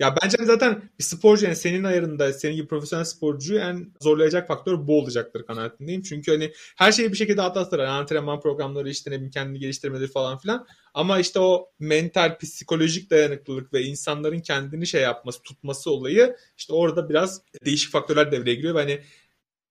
ya 0.00 0.14
bence 0.22 0.36
zaten 0.44 0.82
bir 0.98 1.04
sporcu 1.04 1.44
yani 1.44 1.56
senin 1.56 1.84
ayarında 1.84 2.32
senin 2.32 2.54
gibi 2.54 2.68
profesyonel 2.68 3.04
sporcuyu 3.04 3.60
en 3.60 3.92
zorlayacak 4.00 4.48
faktör 4.48 4.86
bu 4.86 4.98
olacaktır 4.98 5.46
kanaatindeyim. 5.46 6.02
Çünkü 6.02 6.32
hani 6.32 6.52
her 6.76 6.92
şeyi 6.92 7.12
bir 7.12 7.16
şekilde 7.16 7.42
atlatır. 7.42 7.78
Yani 7.78 7.88
antrenman 7.88 8.40
programları 8.40 8.90
işte 8.90 9.10
ne 9.10 9.30
kendini 9.30 9.58
geliştirmeleri 9.58 10.08
falan 10.08 10.38
filan. 10.38 10.66
Ama 10.94 11.18
işte 11.18 11.40
o 11.40 11.70
mental, 11.78 12.38
psikolojik 12.38 13.10
dayanıklılık 13.10 13.72
ve 13.72 13.82
insanların 13.82 14.40
kendini 14.40 14.86
şey 14.86 15.02
yapması, 15.02 15.42
tutması 15.42 15.90
olayı 15.90 16.36
işte 16.58 16.72
orada 16.72 17.08
biraz 17.08 17.40
değişik 17.64 17.92
faktörler 17.92 18.32
devreye 18.32 18.54
giriyor. 18.54 18.74
Ve 18.74 18.78
hani 18.78 19.00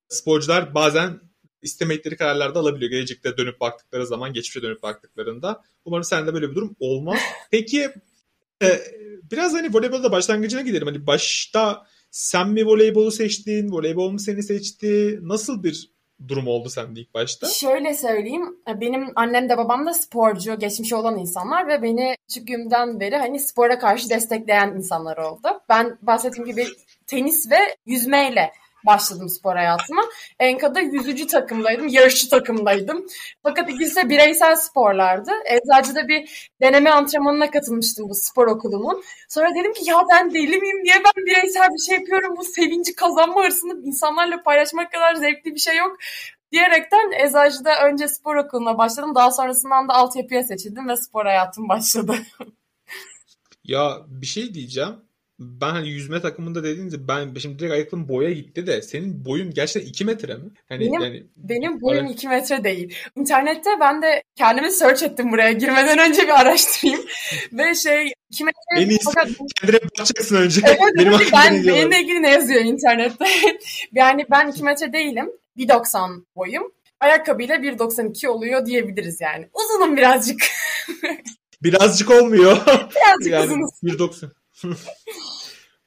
sporcular 0.09 0.75
bazen 0.75 1.19
istemedikleri 1.65 2.17
kararlar 2.17 2.55
da 2.55 2.59
alabiliyor. 2.59 2.91
Gelecekte 2.91 3.37
dönüp 3.37 3.59
baktıkları 3.59 4.07
zaman, 4.07 4.33
geçmişe 4.33 4.61
dönüp 4.61 4.83
baktıklarında. 4.83 5.61
Umarım 5.85 6.03
sende 6.03 6.33
böyle 6.33 6.49
bir 6.49 6.55
durum 6.55 6.75
olmaz. 6.79 7.19
Peki 7.51 7.89
e, 8.63 8.81
biraz 9.31 9.53
hani 9.53 9.73
voleybolda 9.73 10.11
başlangıcına 10.11 10.61
gidelim. 10.61 10.87
Hani 10.87 11.07
başta 11.07 11.85
sen 12.11 12.49
mi 12.49 12.65
voleybolu 12.65 13.11
seçtin, 13.11 13.71
voleybol 13.71 14.11
mu 14.11 14.19
seni 14.19 14.43
seçti? 14.43 15.19
Nasıl 15.21 15.63
bir 15.63 15.95
durum 16.27 16.47
oldu 16.47 16.69
sende 16.69 16.99
ilk 16.99 17.13
başta? 17.13 17.47
Şöyle 17.47 17.93
söyleyeyim. 17.93 18.57
Benim 18.67 19.05
annem 19.15 19.49
de 19.49 19.57
babam 19.57 19.85
da 19.85 19.93
sporcu, 19.93 20.59
geçmişi 20.59 20.95
olan 20.95 21.19
insanlar 21.19 21.67
ve 21.67 21.81
beni 21.81 22.15
küçüklüğümden 22.27 22.99
beri 22.99 23.15
hani 23.15 23.39
spora 23.39 23.79
karşı 23.79 24.09
destekleyen 24.09 24.73
insanlar 24.77 25.17
oldu. 25.17 25.47
Ben 25.69 25.97
bahsettiğim 26.01 26.45
gibi 26.45 26.65
tenis 27.07 27.51
ve 27.51 27.57
yüzmeyle 27.85 28.51
başladım 28.85 29.29
spor 29.29 29.55
hayatıma. 29.55 30.01
Enka'da 30.39 30.79
yüzücü 30.79 31.27
takımdaydım, 31.27 31.87
yarışçı 31.87 32.29
takımdaydım. 32.29 33.05
Fakat 33.43 33.69
ikisi 33.69 33.95
de 33.95 34.09
bireysel 34.09 34.55
sporlardı. 34.55 35.31
Eczacı'da 35.45 36.07
bir 36.07 36.49
deneme 36.61 36.89
antrenmanına 36.89 37.51
katılmıştım 37.51 38.09
bu 38.09 38.15
spor 38.15 38.47
okulunun. 38.47 39.03
Sonra 39.29 39.55
dedim 39.55 39.73
ki 39.73 39.89
ya 39.89 40.03
ben 40.11 40.33
deli 40.33 40.57
miyim? 40.57 40.83
Niye 40.83 40.95
ben 40.95 41.25
bireysel 41.25 41.67
bir 41.69 41.85
şey 41.85 41.97
yapıyorum? 41.97 42.37
Bu 42.37 42.43
sevinci 42.43 42.95
kazanma 42.95 43.43
hırsını 43.43 43.87
insanlarla 43.87 44.43
paylaşmak 44.43 44.91
kadar 44.91 45.15
zevkli 45.15 45.55
bir 45.55 45.59
şey 45.59 45.77
yok 45.77 45.97
diyerekten 46.51 47.11
Eczacı'da 47.25 47.85
önce 47.85 48.07
spor 48.07 48.35
okuluna 48.35 48.77
başladım. 48.77 49.15
Daha 49.15 49.31
sonrasından 49.31 49.87
da 49.87 49.93
altyapıya 49.93 50.43
seçildim 50.43 50.89
ve 50.89 50.97
spor 50.97 51.25
hayatım 51.25 51.69
başladı. 51.69 52.15
ya 53.63 53.97
bir 54.07 54.25
şey 54.25 54.53
diyeceğim. 54.53 55.04
Ben 55.39 55.69
hani 55.69 55.89
yüzme 55.89 56.21
takımında 56.21 56.63
dediğinizde 56.63 57.07
ben 57.07 57.33
şimdi 57.39 57.59
direkt 57.59 57.73
ayakkabım 57.73 58.09
boya 58.09 58.31
gitti 58.31 58.67
de 58.67 58.81
senin 58.81 59.25
boyun 59.25 59.51
gerçekten 59.53 59.89
2 59.89 60.05
metre 60.05 60.35
mi? 60.35 60.49
Hani 60.69 60.79
benim, 60.79 61.01
yani 61.01 61.23
benim 61.37 61.81
boyum 61.81 62.05
2 62.05 62.27
metre 62.27 62.63
değil. 62.63 62.95
İnternette 63.15 63.69
ben 63.79 64.01
de 64.01 64.23
kendimi 64.35 64.71
search 64.71 65.03
ettim 65.03 65.31
buraya 65.31 65.51
girmeden 65.51 66.09
önce 66.09 66.21
bir 66.21 66.41
araştırayım. 66.41 67.01
Ve 67.53 67.75
şey 67.75 68.13
2 68.29 68.43
metre 68.43 68.59
en 68.77 68.89
iyisi 68.89 69.05
fakat... 69.05 69.29
kendine 69.61 69.79
bakacaksın 69.83 70.35
önce. 70.35 70.61
Evet, 70.65 70.79
benim 70.97 71.13
ben, 71.33 71.67
benimle 71.67 72.01
ilgili 72.01 72.21
ne 72.21 72.31
yazıyor 72.31 72.61
internette? 72.61 73.25
yani 73.93 74.25
ben 74.31 74.47
2 74.47 74.63
metre 74.63 74.93
değilim. 74.93 75.31
1.90 75.57 76.23
boyum. 76.35 76.71
Ayakkabıyla 76.99 77.55
1.92 77.55 78.27
oluyor 78.27 78.65
diyebiliriz 78.65 79.21
yani. 79.21 79.49
Uzunum 79.53 79.97
birazcık. 79.97 80.43
birazcık 81.63 82.11
olmuyor. 82.11 82.57
Birazcık 82.65 83.33
yani 83.33 83.45
uzunuz. 83.45 83.71
1.90. 83.83 84.44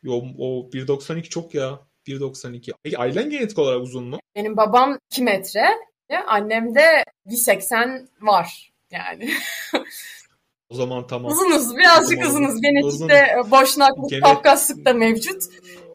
Yo, 0.02 0.22
o 0.38 0.70
1.92 0.72 1.22
çok 1.22 1.54
ya. 1.54 1.80
1.92. 2.06 2.72
Peki 2.82 2.98
ailen 2.98 3.30
genetik 3.30 3.58
olarak 3.58 3.82
uzun 3.82 4.04
mu? 4.04 4.18
Benim 4.36 4.56
babam 4.56 4.98
2 5.12 5.22
metre. 5.22 5.64
Annem 6.26 6.74
de 6.74 7.04
1.80 7.26 8.06
var 8.20 8.72
yani. 8.90 9.30
o 10.68 10.74
zaman 10.74 11.06
tamam. 11.06 11.32
Uzunuz. 11.32 11.76
Birazcık 11.76 12.24
zaman, 12.24 12.30
uzunuz. 12.30 12.60
Genetikte 12.62 13.36
uzun. 13.40 13.50
boşnaklık, 13.50 14.10
Genet... 14.10 14.24
Kafkaslık 14.24 14.84
da 14.84 14.94
mevcut. 14.94 15.42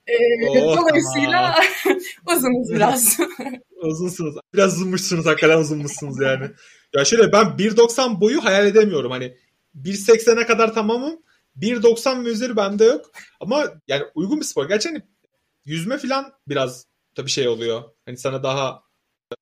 Ee, 0.07 0.49
oh, 0.49 0.77
dolayısıyla 0.77 1.55
tamam. 1.83 1.99
uzunuz 2.37 2.69
biraz. 2.73 3.19
Uzunsunuz. 3.81 4.35
Biraz 4.53 4.73
uzunmuşsunuz. 4.73 5.25
Hakikaten 5.25 5.57
uzunmuşsunuz 5.57 6.21
yani. 6.21 6.45
Ya 6.95 7.05
şöyle 7.05 7.31
ben 7.31 7.45
1.90 7.45 8.21
boyu 8.21 8.43
hayal 8.43 8.67
edemiyorum. 8.67 9.11
Hani 9.11 9.37
1.80'e 9.75 10.45
kadar 10.45 10.73
tamamım. 10.73 11.19
1.90 11.57 12.25
ve 12.25 12.29
üzeri 12.29 12.55
bende 12.55 12.85
yok. 12.85 13.11
Ama 13.39 13.81
yani 13.87 14.03
uygun 14.15 14.39
bir 14.39 14.45
spor. 14.45 14.67
Gerçi 14.67 14.89
hani 14.89 15.01
yüzme 15.65 15.97
falan 15.97 16.33
biraz 16.47 16.85
tabii 17.15 17.29
şey 17.29 17.47
oluyor. 17.47 17.83
Hani 18.05 18.17
sana 18.17 18.43
daha 18.43 18.83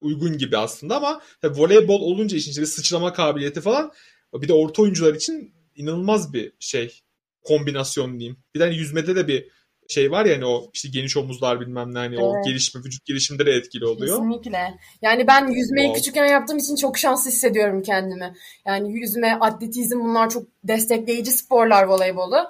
uygun 0.01 0.37
gibi 0.37 0.57
aslında 0.57 0.97
ama 0.97 1.21
tabii 1.41 1.59
voleybol 1.59 2.01
olunca 2.01 2.37
işin 2.37 2.51
içinde 2.51 2.65
sıçrama 2.65 3.13
kabiliyeti 3.13 3.61
falan 3.61 3.91
bir 4.33 4.47
de 4.47 4.53
orta 4.53 4.81
oyuncular 4.81 5.13
için 5.13 5.53
inanılmaz 5.75 6.33
bir 6.33 6.53
şey 6.59 7.01
kombinasyon 7.43 8.19
diyeyim. 8.19 8.43
Bir 8.55 8.59
de 8.59 8.63
hani 8.63 8.77
yüzmede 8.77 9.15
de 9.15 9.27
bir 9.27 9.49
şey 9.91 10.11
var 10.11 10.25
ya 10.25 10.35
hani 10.35 10.45
o 10.45 10.69
işte 10.73 10.89
geniş 10.89 11.17
omuzlar 11.17 11.59
bilmem 11.59 11.93
ne 11.93 11.99
hani 11.99 12.15
evet. 12.15 12.23
o 12.23 12.33
gelişme 12.45 12.81
vücut 12.81 13.05
gelişimde 13.05 13.45
de 13.45 13.51
etkili 13.51 13.85
oluyor. 13.85 14.17
Kesinlikle. 14.17 14.73
Yani 15.01 15.27
ben 15.27 15.47
yüzmeyi 15.47 15.87
wow. 15.87 15.99
küçükken 15.99 16.25
yaptığım 16.25 16.57
için 16.57 16.75
çok 16.75 16.97
şanslı 16.97 17.31
hissediyorum 17.31 17.81
kendimi. 17.81 18.33
Yani 18.65 18.93
yüzme, 18.93 19.37
atletizm 19.41 19.99
bunlar 19.99 20.29
çok 20.29 20.43
destekleyici 20.63 21.31
sporlar 21.31 21.83
voleybolu. 21.83 22.49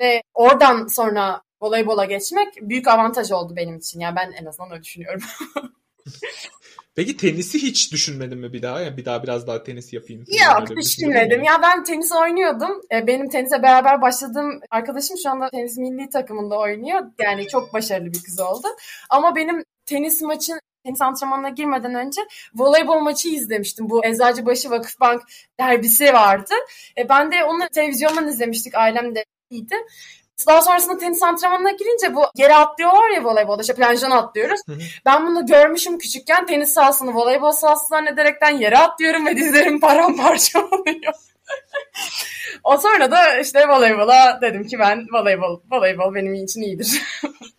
Ve 0.00 0.22
oradan 0.34 0.86
sonra 0.86 1.42
voleybola 1.60 2.04
geçmek 2.04 2.48
büyük 2.60 2.88
avantaj 2.88 3.30
oldu 3.30 3.56
benim 3.56 3.76
için. 3.76 4.00
Yani 4.00 4.16
ben 4.16 4.32
en 4.32 4.44
azından 4.44 4.70
öyle 4.72 4.82
düşünüyorum. 4.82 5.22
Peki 6.96 7.16
tenisi 7.16 7.62
hiç 7.62 7.92
düşünmedin 7.92 8.38
mi 8.38 8.52
bir 8.52 8.62
daha? 8.62 8.80
Yani 8.80 8.96
bir 8.96 9.04
daha 9.04 9.22
biraz 9.22 9.46
daha 9.46 9.62
tenis 9.62 9.92
yapayım. 9.92 10.24
Yok 10.28 10.76
düşünmedim. 10.76 11.42
Ya 11.42 11.62
ben 11.62 11.84
tenis 11.84 12.12
oynuyordum. 12.12 12.82
E, 12.92 13.06
benim 13.06 13.28
tenise 13.28 13.62
beraber 13.62 14.02
başladığım 14.02 14.60
arkadaşım 14.70 15.16
şu 15.22 15.30
anda 15.30 15.50
tenis 15.50 15.78
milli 15.78 16.08
takımında 16.10 16.58
oynuyor. 16.58 17.00
Yani 17.18 17.48
çok 17.48 17.74
başarılı 17.74 18.12
bir 18.12 18.22
kız 18.22 18.40
oldu. 18.40 18.66
Ama 19.10 19.36
benim 19.36 19.64
tenis 19.86 20.22
maçın 20.22 20.60
tenis 20.84 21.00
antrenmanına 21.00 21.48
girmeden 21.48 21.94
önce 21.94 22.20
voleybol 22.54 23.00
maçı 23.00 23.28
izlemiştim. 23.28 23.90
Bu 23.90 24.06
Eczacıbaşı 24.06 24.70
Vakıfbank 24.70 25.22
derbisi 25.60 26.12
vardı. 26.12 26.54
E, 26.98 27.08
ben 27.08 27.32
de 27.32 27.44
onu 27.44 27.68
televizyondan 27.74 28.28
izlemiştik. 28.28 28.74
Ailem 28.74 29.14
de 29.14 29.24
iyiydi. 29.50 29.74
Daha 30.46 30.62
sonrasında 30.62 30.98
tenis 30.98 31.22
antrenmanına 31.22 31.70
girince 31.70 32.14
bu 32.14 32.24
yere 32.34 32.54
atlıyorlar 32.54 33.10
ya 33.10 33.24
voleybolda 33.24 33.62
işte 33.62 33.74
planjana 33.74 34.18
atlıyoruz. 34.18 34.60
Hı 34.66 34.72
hı. 34.72 34.78
Ben 35.06 35.26
bunu 35.26 35.46
görmüşüm 35.46 35.98
küçükken 35.98 36.46
tenis 36.46 36.72
sahasını 36.72 37.14
voleybol 37.14 37.52
sahası 37.52 37.86
zannederekten 37.86 38.50
yere 38.50 38.78
atlıyorum 38.78 39.26
ve 39.26 39.36
dizlerim 39.36 39.80
paramparça 39.80 40.58
oluyor. 40.70 41.14
o 42.64 42.78
sonra 42.78 43.10
da 43.10 43.38
işte 43.40 43.68
voleybola 43.68 44.38
dedim 44.42 44.66
ki 44.66 44.78
ben 44.78 45.06
voleybol, 45.12 45.60
voleybol 45.70 46.14
benim 46.14 46.34
için 46.34 46.62
iyidir. 46.62 47.02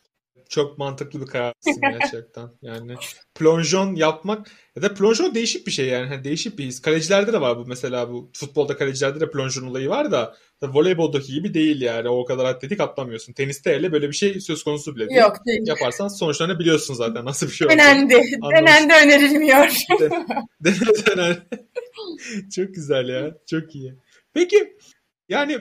Çok 0.49 0.77
mantıklı 0.77 1.21
bir 1.21 1.25
karar 1.25 1.53
gerçekten. 1.81 2.49
Yani 2.61 2.95
plonjon 3.35 3.95
yapmak 3.95 4.51
ya 4.75 4.81
da 4.81 4.93
plonjon 4.93 5.35
değişik 5.35 5.67
bir 5.67 5.71
şey 5.71 5.87
yani. 5.87 6.11
yani 6.11 6.23
değişik 6.23 6.57
bir 6.57 6.65
his. 6.65 6.81
Kalecilerde 6.81 7.33
de 7.33 7.41
var 7.41 7.57
bu 7.57 7.65
mesela 7.65 8.09
bu 8.09 8.31
futbolda 8.33 8.77
kalecilerde 8.77 9.19
de 9.19 9.31
plonjon 9.31 9.67
olayı 9.67 9.89
var 9.89 10.11
da 10.11 10.35
voleyboldaki 10.63 11.33
gibi 11.33 11.53
değil 11.53 11.81
yani. 11.81 12.09
O 12.09 12.25
kadar 12.25 12.45
atletik 12.45 12.79
atlamıyorsun. 12.79 13.33
Teniste 13.33 13.73
hele 13.73 13.91
böyle 13.91 14.07
bir 14.07 14.13
şey 14.13 14.39
söz 14.39 14.63
konusu 14.63 14.95
bile 14.95 15.09
değil. 15.09 15.19
Yok 15.19 15.37
değil. 15.45 15.61
Yaparsan 15.65 16.07
sonuçlarını 16.07 16.59
biliyorsun 16.59 16.93
zaten 16.93 17.25
nasıl 17.25 17.47
bir 17.47 17.51
şey 17.51 17.67
olduğunu. 17.67 17.79
Denendi. 17.79 18.21
Denendi 18.55 18.93
önerilmiyor. 18.93 19.77
Denendi. 21.07 21.41
Çok 22.55 22.75
güzel 22.75 23.09
ya. 23.09 23.37
Çok 23.49 23.75
iyi. 23.75 23.93
Peki 24.33 24.77
yani 25.29 25.57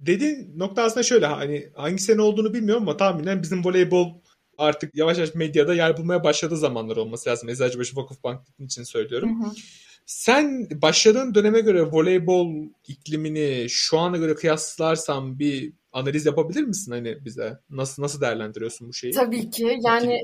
dediğin 0.00 0.58
nokta 0.58 0.82
aslında 0.82 1.02
şöyle 1.02 1.26
hani 1.26 1.68
hangi 1.74 2.02
sene 2.02 2.22
olduğunu 2.22 2.54
bilmiyorum 2.54 2.82
ama 2.82 2.96
tahminen 2.96 3.42
bizim 3.42 3.64
voleybol 3.64 4.14
artık 4.58 4.96
yavaş 4.96 5.18
yavaş 5.18 5.34
medyada 5.34 5.74
yer 5.74 5.96
bulmaya 5.96 6.24
başladığı 6.24 6.56
zamanlar 6.56 6.96
olması 6.96 7.30
lazım. 7.30 7.48
Eczacıbaşı 7.48 7.96
Vakıfbank 7.96 8.40
için 8.58 8.82
söylüyorum. 8.82 9.44
Hı 9.44 9.48
hı. 9.48 9.52
Sen 10.06 10.68
başladığın 10.82 11.34
döneme 11.34 11.60
göre 11.60 11.82
voleybol 11.82 12.68
iklimini 12.88 13.66
şu 13.68 13.98
ana 13.98 14.16
göre 14.16 14.34
kıyaslarsan 14.34 15.38
bir 15.38 15.72
analiz 15.92 16.26
yapabilir 16.26 16.62
misin 16.62 16.92
hani 16.92 17.24
bize? 17.24 17.58
Nasıl 17.70 18.02
nasıl 18.02 18.20
değerlendiriyorsun 18.20 18.88
bu 18.88 18.92
şeyi? 18.92 19.12
Tabii 19.12 19.50
ki. 19.50 19.78
Yani 19.80 20.20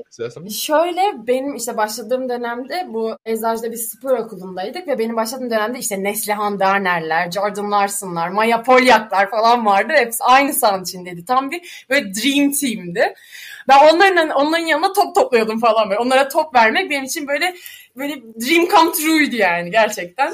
şöyle 0.51 1.01
benim 1.27 1.55
işte 1.55 1.77
başladığım 1.77 2.29
dönemde 2.29 2.87
bu 2.89 3.17
Eczacı'da 3.25 3.71
bir 3.71 3.77
spor 3.77 4.11
okulundaydık 4.11 4.87
ve 4.87 4.99
benim 4.99 5.15
başladığım 5.15 5.49
dönemde 5.49 5.79
işte 5.79 6.03
Neslihan 6.03 6.59
Derner'ler, 6.59 7.31
Jordan 7.31 7.71
Larson'lar, 7.71 8.29
Maya 8.29 8.63
Polyak'lar 8.63 9.29
falan 9.29 9.65
vardı. 9.65 9.93
Hepsi 9.95 10.23
aynı 10.23 10.53
sahanın 10.53 10.83
içindeydi. 10.83 11.25
Tam 11.25 11.51
bir 11.51 11.85
böyle 11.89 12.13
dream 12.13 12.51
team'di. 12.51 13.13
Ben 13.67 13.93
onların 13.93 14.29
onların 14.29 14.65
yanına 14.65 14.93
top 14.93 15.15
topluyordum 15.15 15.59
falan 15.59 15.89
böyle. 15.89 15.99
Onlara 15.99 16.27
top 16.27 16.55
vermek 16.55 16.89
benim 16.89 17.03
için 17.03 17.27
böyle 17.27 17.55
böyle 17.95 18.13
dream 18.15 18.67
come 18.67 18.91
true'ydu 18.91 19.35
yani 19.35 19.71
gerçekten. 19.71 20.33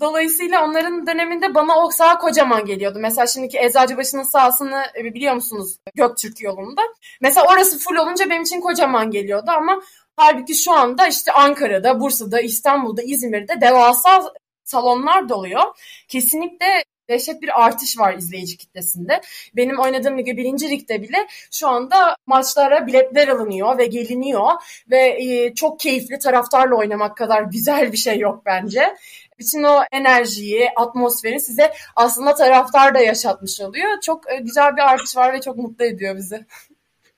Dolayısıyla 0.00 0.64
onların 0.64 1.06
döneminde 1.06 1.54
bana 1.54 1.84
o 1.84 1.90
sağ 1.90 2.18
kocaman 2.18 2.64
geliyordu. 2.64 2.98
Mesela 3.00 3.26
şimdiki 3.26 3.58
Eczacıbaşı'nın 3.58 4.22
sahasını 4.22 4.84
e, 4.98 5.04
biliyor 5.04 5.34
musunuz 5.34 5.76
Göktürk 5.94 6.40
yolunda. 6.40 6.82
Mesela 7.20 7.46
orası 7.52 7.78
full 7.78 7.96
olunca 7.96 8.30
benim 8.30 8.42
için 8.42 8.60
kocaman 8.60 9.10
geliyordu 9.10 9.50
ama 9.50 9.82
halbuki 10.16 10.54
şu 10.54 10.72
anda 10.72 11.06
işte 11.06 11.32
Ankara'da, 11.32 12.00
Bursa'da, 12.00 12.40
İstanbul'da, 12.40 13.02
İzmir'de 13.02 13.60
devasa 13.60 14.32
salonlar 14.64 15.28
doluyor. 15.28 15.62
Kesinlikle 16.08 16.84
dehşet 17.08 17.42
bir 17.42 17.64
artış 17.64 17.98
var 17.98 18.14
izleyici 18.14 18.56
kitlesinde. 18.56 19.20
Benim 19.56 19.78
oynadığım 19.78 20.18
lige 20.18 20.36
birinci 20.36 20.70
ligde 20.70 21.02
bile 21.02 21.26
şu 21.52 21.68
anda 21.68 22.16
maçlara 22.26 22.86
biletler 22.86 23.28
alınıyor 23.28 23.78
ve 23.78 23.86
geliniyor 23.86 24.52
ve 24.90 25.16
e, 25.22 25.54
çok 25.54 25.80
keyifli 25.80 26.18
taraftarla 26.18 26.76
oynamak 26.76 27.16
kadar 27.16 27.42
güzel 27.42 27.92
bir 27.92 27.96
şey 27.96 28.18
yok 28.18 28.42
bence. 28.46 28.94
Bütün 29.38 29.62
o 29.62 29.82
enerjiyi, 29.92 30.68
atmosferi 30.76 31.40
size 31.40 31.72
aslında 31.96 32.34
taraftar 32.34 32.94
da 32.94 33.00
yaşatmış 33.00 33.60
oluyor. 33.60 34.00
Çok 34.02 34.32
e, 34.32 34.36
güzel 34.36 34.76
bir 34.76 34.92
artış 34.92 35.16
var 35.16 35.32
ve 35.32 35.40
çok 35.40 35.56
mutlu 35.56 35.84
ediyor 35.84 36.16
bizi. 36.16 36.46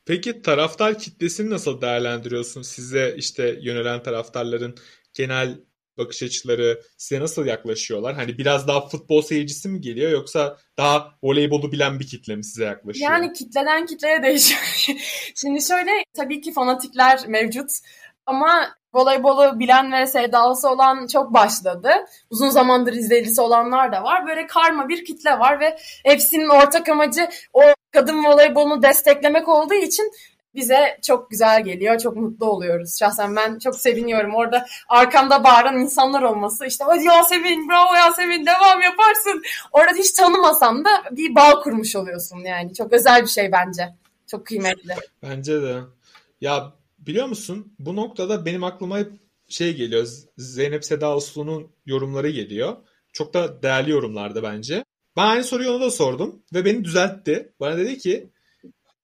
Peki 0.07 0.43
taraftar 0.43 0.99
kitlesini 0.99 1.51
nasıl 1.51 1.81
değerlendiriyorsun? 1.81 2.63
Size 2.63 3.15
işte 3.17 3.59
yönelen 3.61 4.03
taraftarların 4.03 4.75
genel 5.15 5.59
bakış 5.99 6.23
açıları 6.23 6.83
size 6.97 7.21
nasıl 7.21 7.47
yaklaşıyorlar? 7.47 8.15
Hani 8.15 8.39
biraz 8.39 8.69
daha 8.69 8.89
futbol 8.89 9.23
seyircisi 9.23 9.69
mi 9.69 9.81
geliyor 9.81 10.11
yoksa 10.11 10.59
daha 10.79 11.15
voleybolu 11.23 11.73
bilen 11.73 12.01
bir 12.01 12.07
kitle 12.07 12.37
mi 12.37 12.45
size 12.45 12.65
yaklaşıyor? 12.65 13.11
Yani 13.11 13.33
kitleden 13.33 13.87
kitleye 13.87 14.23
değişiyor. 14.23 14.61
Şimdi 15.35 15.63
şöyle 15.63 15.91
tabii 16.17 16.41
ki 16.41 16.53
fanatikler 16.53 17.29
mevcut 17.29 17.71
ama 18.29 18.69
voleybolu 18.95 19.59
bilen 19.59 19.93
ve 19.93 20.07
sevdalısı 20.07 20.71
olan 20.71 21.07
çok 21.07 21.35
başladı. 21.35 21.91
Uzun 22.31 22.49
zamandır 22.49 22.93
izleyicisi 22.93 23.41
olanlar 23.41 23.93
da 23.93 24.03
var. 24.03 24.27
Böyle 24.27 24.47
karma 24.47 24.89
bir 24.89 25.05
kitle 25.05 25.39
var 25.39 25.61
ve 25.61 25.79
hepsinin 26.05 26.49
ortak 26.49 26.89
amacı 26.89 27.29
o 27.53 27.63
kadın 27.93 28.25
voleybolunu 28.25 28.83
desteklemek 28.83 29.49
olduğu 29.49 29.75
için 29.75 30.13
bize 30.55 30.99
çok 31.03 31.31
güzel 31.31 31.65
geliyor. 31.65 31.99
Çok 31.99 32.17
mutlu 32.17 32.47
oluyoruz. 32.47 32.99
Şahsen 32.99 33.37
ben 33.37 33.59
çok 33.59 33.77
seviniyorum. 33.77 34.35
Orada 34.35 34.67
arkamda 34.89 35.45
bağıran 35.45 35.79
insanlar 35.79 36.23
olması. 36.23 36.67
İşte 36.67 36.85
hadi 36.85 37.05
Yasemin, 37.05 37.69
bravo 37.69 37.95
Yasemin, 37.95 38.47
devam 38.47 38.81
yaparsın. 38.81 39.43
Orada 39.73 39.99
hiç 39.99 40.13
tanımasam 40.13 40.85
da 40.85 40.91
bir 41.11 41.35
bağ 41.35 41.61
kurmuş 41.61 41.97
oluyorsun 41.97 42.39
yani. 42.39 42.75
Çok 42.75 42.93
özel 42.93 43.23
bir 43.23 43.29
şey 43.29 43.53
bence. 43.53 43.95
Çok 44.27 44.47
kıymetli. 44.47 44.95
Bence 45.23 45.63
de. 45.63 45.81
Ya 46.41 46.73
biliyor 47.09 47.27
musun 47.27 47.75
bu 47.79 47.97
noktada 47.97 48.45
benim 48.45 48.65
aklıma 48.65 48.99
hep 48.99 49.13
şey 49.49 49.77
geliyor. 49.77 50.07
Zeynep 50.37 50.85
Seda 50.85 51.17
Uslu'nun 51.17 51.71
yorumları 51.87 52.31
geliyor. 52.31 52.77
Çok 53.13 53.35
da 53.35 53.63
değerli 53.63 53.91
yorumlardı 53.91 54.43
bence. 54.43 54.85
Ben 55.17 55.27
aynı 55.27 55.45
soruyu 55.45 55.71
ona 55.71 55.81
da 55.81 55.91
sordum 55.91 56.43
ve 56.55 56.65
beni 56.65 56.85
düzeltti. 56.85 57.53
Bana 57.61 57.79
dedi 57.79 57.99
ki 57.99 58.31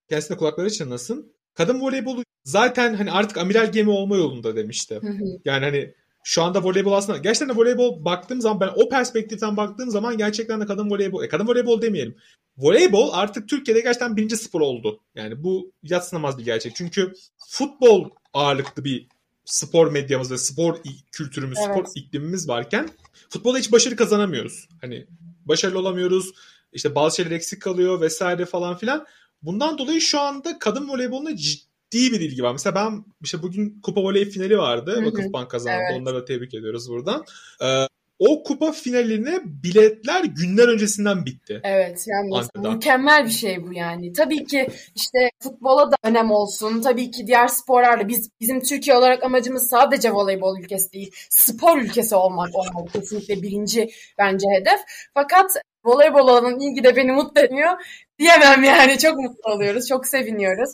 kendisine 0.09 0.37
kulakları 0.37 0.71
çınlasın. 0.71 1.35
Kadın 1.55 1.81
voleybolu 1.81 2.23
zaten 2.45 2.95
hani 2.95 3.13
artık 3.13 3.39
amiral 3.39 3.73
gemi 3.73 3.91
olma 3.91 4.17
yolunda 4.17 4.57
demişti. 4.57 5.01
yani 5.45 5.65
hani 5.65 5.95
şu 6.25 6.43
anda 6.43 6.65
voleybol 6.65 6.93
aslında 6.93 7.19
gerçekten 7.19 7.57
de 7.57 7.61
voleybol 7.61 8.05
baktığım 8.05 8.41
zaman 8.41 8.61
ben 8.61 8.71
o 8.77 8.89
perspektiften 8.89 9.57
baktığım 9.57 9.91
zaman 9.91 10.19
gerçekten 10.19 10.61
de 10.61 10.67
kadın 10.67 10.91
voleybol, 10.91 11.25
e, 11.25 11.29
kadın 11.29 11.49
voleybol 11.49 11.83
demeyelim. 11.83 12.17
Voleybol 12.59 13.11
artık 13.13 13.49
Türkiye'de 13.49 13.81
gerçekten 13.81 14.17
birinci 14.17 14.37
spor 14.37 14.61
oldu. 14.61 15.01
Yani 15.15 15.45
bu 15.45 15.73
yatsınamaz 15.83 16.39
bir 16.39 16.45
gerçek. 16.45 16.77
Çünkü 16.77 17.13
futbol 17.49 18.11
ağırlıklı 18.33 18.85
bir 18.85 19.07
spor 19.45 19.93
medyamız 19.93 20.31
ve 20.31 20.39
spor 20.39 20.77
kültürümüz, 21.13 21.59
evet. 21.59 21.71
spor 21.71 21.87
iklimimiz 21.95 22.49
varken 22.49 22.91
futbolda 23.29 23.59
hiç 23.59 23.73
başarı 23.73 23.97
kazanamıyoruz. 23.97 24.69
Hani 24.81 25.07
başarılı 25.45 25.79
olamıyoruz. 25.79 26.33
İşte 26.73 26.95
bazı 26.95 27.17
şeyler 27.17 27.31
eksik 27.31 27.63
kalıyor 27.63 28.01
vesaire 28.01 28.47
falan 28.47 28.77
filan. 28.77 29.07
Bundan 29.43 29.79
dolayı 29.79 30.01
şu 30.01 30.21
anda 30.21 30.59
kadın 30.59 30.89
voleyboluna 30.89 31.37
ciddi 31.37 32.13
bir 32.13 32.21
ilgi 32.21 32.43
var. 32.43 32.53
Mesela 32.53 32.75
ben 32.75 33.05
işte 33.23 33.43
bugün 33.43 33.81
Kupa 33.81 34.03
Voley 34.03 34.25
finali 34.25 34.59
vardı. 34.59 35.05
Vakıfbank 35.07 35.51
kazandı. 35.51 35.79
Evet. 35.91 36.01
Onları 36.01 36.17
da 36.17 36.25
tebrik 36.25 36.55
ediyoruz 36.55 36.89
buradan. 36.89 37.25
Ee, 37.63 37.87
o 38.19 38.43
kupa 38.43 38.73
finaline 38.73 39.41
biletler 39.45 40.25
günler 40.25 40.69
öncesinden 40.69 41.27
bitti. 41.27 41.61
Evet 41.65 42.05
yani 42.07 42.37
Ankara'da. 42.37 42.71
mükemmel 42.71 43.25
bir 43.25 43.31
şey 43.31 43.67
bu 43.67 43.73
yani. 43.73 44.13
Tabii 44.13 44.45
ki 44.45 44.69
işte 44.95 45.31
futbola 45.43 45.93
da 45.93 45.97
önem 46.03 46.31
olsun. 46.31 46.83
Tabii 46.83 47.11
ki 47.11 47.27
diğer 47.27 47.49
sporlarla 47.49 48.09
biz 48.09 48.31
bizim 48.41 48.61
Türkiye 48.61 48.97
olarak 48.97 49.23
amacımız 49.23 49.69
sadece 49.71 50.11
voleybol 50.11 50.59
ülkesi 50.59 50.93
değil. 50.93 51.11
Spor 51.31 51.79
ülkesi 51.79 52.15
olmak 52.15 52.55
olmalı 52.55 52.87
kesinlikle 52.93 53.43
birinci 53.43 53.91
bence 54.19 54.47
hedef. 54.59 54.81
Fakat 55.15 55.51
voleybol 55.85 56.29
olan 56.29 56.61
ilgi 56.61 56.85
de 56.85 56.97
beni 56.97 57.13
mutlu 57.13 57.41
ediyor. 57.41 57.73
Diyemem 58.19 58.65
yani 58.65 58.99
çok 58.99 59.17
mutlu 59.19 59.53
oluyoruz. 59.53 59.89
Çok 59.89 60.07
seviniyoruz. 60.07 60.71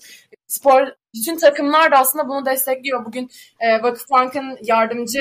Spor 0.47 0.83
bütün 1.15 1.37
takımlar 1.37 1.93
da 1.93 1.97
aslında 1.97 2.29
bunu 2.29 2.47
destekliyor. 2.47 3.05
Bugün 3.05 3.31
e, 3.61 3.83
Vakıfbank'ın 3.83 4.59
yardımcı 4.63 5.21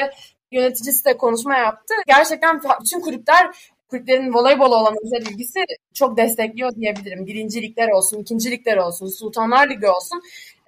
yöneticisi 0.52 1.06
de 1.06 1.18
konuşma 1.18 1.58
yaptı. 1.58 1.94
Gerçekten 2.08 2.62
bütün 2.82 3.02
kulüpler 3.02 3.52
kulüplerin 3.90 4.34
voleybol 4.34 4.72
olan 4.72 4.96
özel 5.06 5.32
ilgisi 5.32 5.60
çok 5.94 6.18
destekliyor 6.18 6.76
diyebilirim. 6.76 7.26
Birincilikler 7.26 7.90
olsun, 7.90 8.18
ikincilikler 8.18 8.78
olsun, 8.78 9.08
Sultanlar 9.08 9.70
Ligi 9.70 9.88
olsun. 9.88 10.22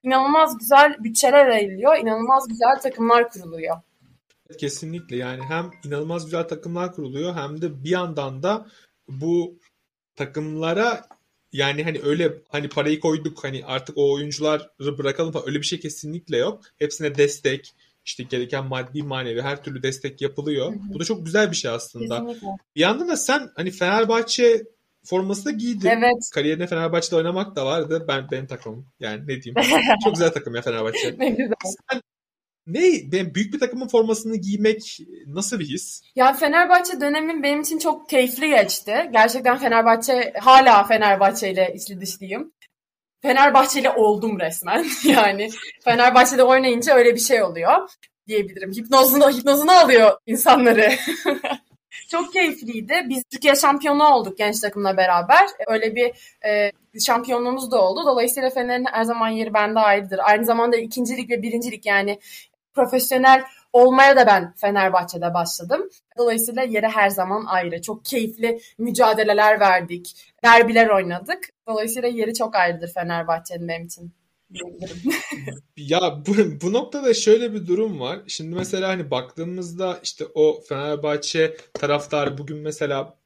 İnanılmaz 0.03 0.57
güzel 0.57 0.95
bütçeler 1.03 1.47
ayrılıyor, 1.47 1.97
inanılmaz 1.97 2.47
güzel 2.47 2.81
takımlar 2.81 3.29
kuruluyor. 3.29 3.77
Kesinlikle 4.59 5.17
yani 5.17 5.41
hem 5.43 5.71
inanılmaz 5.85 6.25
güzel 6.25 6.47
takımlar 6.47 6.93
kuruluyor 6.93 7.35
hem 7.35 7.61
de 7.61 7.83
bir 7.83 7.89
yandan 7.89 8.43
da 8.43 8.65
bu 9.07 9.59
takımlara 10.15 11.07
yani 11.53 11.83
hani 11.83 12.01
öyle 12.03 12.33
hani 12.49 12.69
parayı 12.69 12.99
koyduk 12.99 13.43
hani 13.43 13.65
artık 13.65 13.97
o 13.97 14.13
oyuncuları 14.13 14.97
bırakalım 14.97 15.31
falan 15.31 15.47
öyle 15.47 15.59
bir 15.59 15.65
şey 15.65 15.79
kesinlikle 15.79 16.37
yok. 16.37 16.61
Hepsine 16.79 17.15
destek, 17.15 17.73
işte 18.05 18.23
gereken 18.23 18.65
maddi 18.65 19.03
manevi 19.03 19.41
her 19.41 19.63
türlü 19.63 19.83
destek 19.83 20.21
yapılıyor. 20.21 20.71
Hı 20.71 20.75
hı. 20.75 20.93
Bu 20.93 20.99
da 20.99 21.03
çok 21.03 21.25
güzel 21.25 21.51
bir 21.51 21.55
şey 21.55 21.71
aslında. 21.71 22.17
Kesinlikle. 22.19 22.47
Bir 22.75 22.81
yandan 22.81 23.07
da 23.07 23.17
sen 23.17 23.49
hani 23.55 23.71
Fenerbahçe 23.71 24.63
forması 25.03 25.45
da 25.45 25.51
giydin. 25.51 25.87
Evet. 25.87 26.29
Kariyerine 26.33 26.67
Fenerbahçe'de 26.67 27.15
oynamak 27.15 27.55
da 27.55 27.65
vardı. 27.65 28.05
Ben 28.07 28.31
benim 28.31 28.47
takımım. 28.47 28.85
Yani 28.99 29.21
ne 29.27 29.41
diyeyim. 29.41 29.55
çok 30.03 30.13
güzel 30.13 30.31
takım 30.33 30.55
ya 30.55 30.61
Fenerbahçe. 30.61 31.15
ne 31.17 31.29
güzel. 31.29 31.53
Sen 31.91 32.01
ne 32.67 32.81
ben 33.11 33.35
büyük 33.35 33.53
bir 33.53 33.59
takımın 33.59 33.87
formasını 33.87 34.35
giymek 34.35 34.99
nasıl 35.27 35.59
bir 35.59 35.65
his? 35.65 36.01
Ya 36.15 36.33
Fenerbahçe 36.33 37.01
dönemin 37.01 37.43
benim 37.43 37.61
için 37.61 37.77
çok 37.79 38.09
keyifli 38.09 38.49
geçti. 38.49 39.09
Gerçekten 39.13 39.57
Fenerbahçe 39.57 40.33
hala 40.39 40.83
Fenerbahçe 40.83 41.51
ile 41.51 41.73
içli 41.75 42.01
dışlıyım. 42.01 42.51
Fenerbahçeli 43.21 43.89
oldum 43.89 44.39
resmen. 44.39 44.85
yani 45.03 45.49
Fenerbahçe'de 45.83 46.43
oynayınca 46.43 46.95
öyle 46.95 47.15
bir 47.15 47.19
şey 47.19 47.43
oluyor 47.43 47.89
diyebilirim. 48.27 48.71
Hipnozunu, 48.71 49.29
hipnozunu 49.29 49.71
alıyor 49.71 50.17
insanları. 50.25 50.91
Çok 52.11 52.33
keyifliydi. 52.33 52.93
Biz 53.09 53.23
Türkiye 53.23 53.55
şampiyonu 53.55 54.03
olduk 54.03 54.37
genç 54.37 54.59
takımla 54.59 54.97
beraber. 54.97 55.47
Öyle 55.67 55.95
bir 55.95 56.35
e, 56.45 56.71
şampiyonluğumuz 57.05 57.71
da 57.71 57.81
oldu. 57.81 58.03
Dolayısıyla 58.05 58.49
Fener'in 58.49 58.85
her 58.91 59.03
zaman 59.03 59.29
yeri 59.29 59.53
bende 59.53 59.79
ayrıdır. 59.79 60.19
Aynı 60.23 60.45
zamanda 60.45 60.77
ikincilik 60.77 61.29
ve 61.29 61.41
birincilik 61.41 61.85
yani 61.85 62.19
profesyonel 62.73 63.43
olmaya 63.73 64.15
da 64.15 64.27
ben 64.27 64.53
Fenerbahçe'de 64.57 65.33
başladım. 65.33 65.89
Dolayısıyla 66.17 66.63
yeri 66.63 66.87
her 66.87 67.09
zaman 67.09 67.45
ayrı. 67.45 67.81
Çok 67.81 68.05
keyifli 68.05 68.61
mücadeleler 68.77 69.59
verdik. 69.59 70.33
Derbiler 70.43 70.87
oynadık. 70.87 71.49
Dolayısıyla 71.67 72.09
yeri 72.09 72.33
çok 72.33 72.55
ayrıdır 72.55 72.93
Fenerbahçe'nin 72.93 73.67
benim 73.67 73.85
için. 73.85 74.13
ya 75.77 76.23
bu, 76.27 76.33
bu 76.61 76.73
noktada 76.73 77.13
şöyle 77.13 77.53
bir 77.53 77.67
durum 77.67 77.99
var. 77.99 78.19
Şimdi 78.27 78.55
mesela 78.55 78.89
hani 78.89 79.11
baktığımızda 79.11 79.99
işte 80.03 80.25
o 80.33 80.61
Fenerbahçe 80.61 81.57
taraftar 81.73 82.37
bugün 82.37 82.57
mesela 82.57 83.17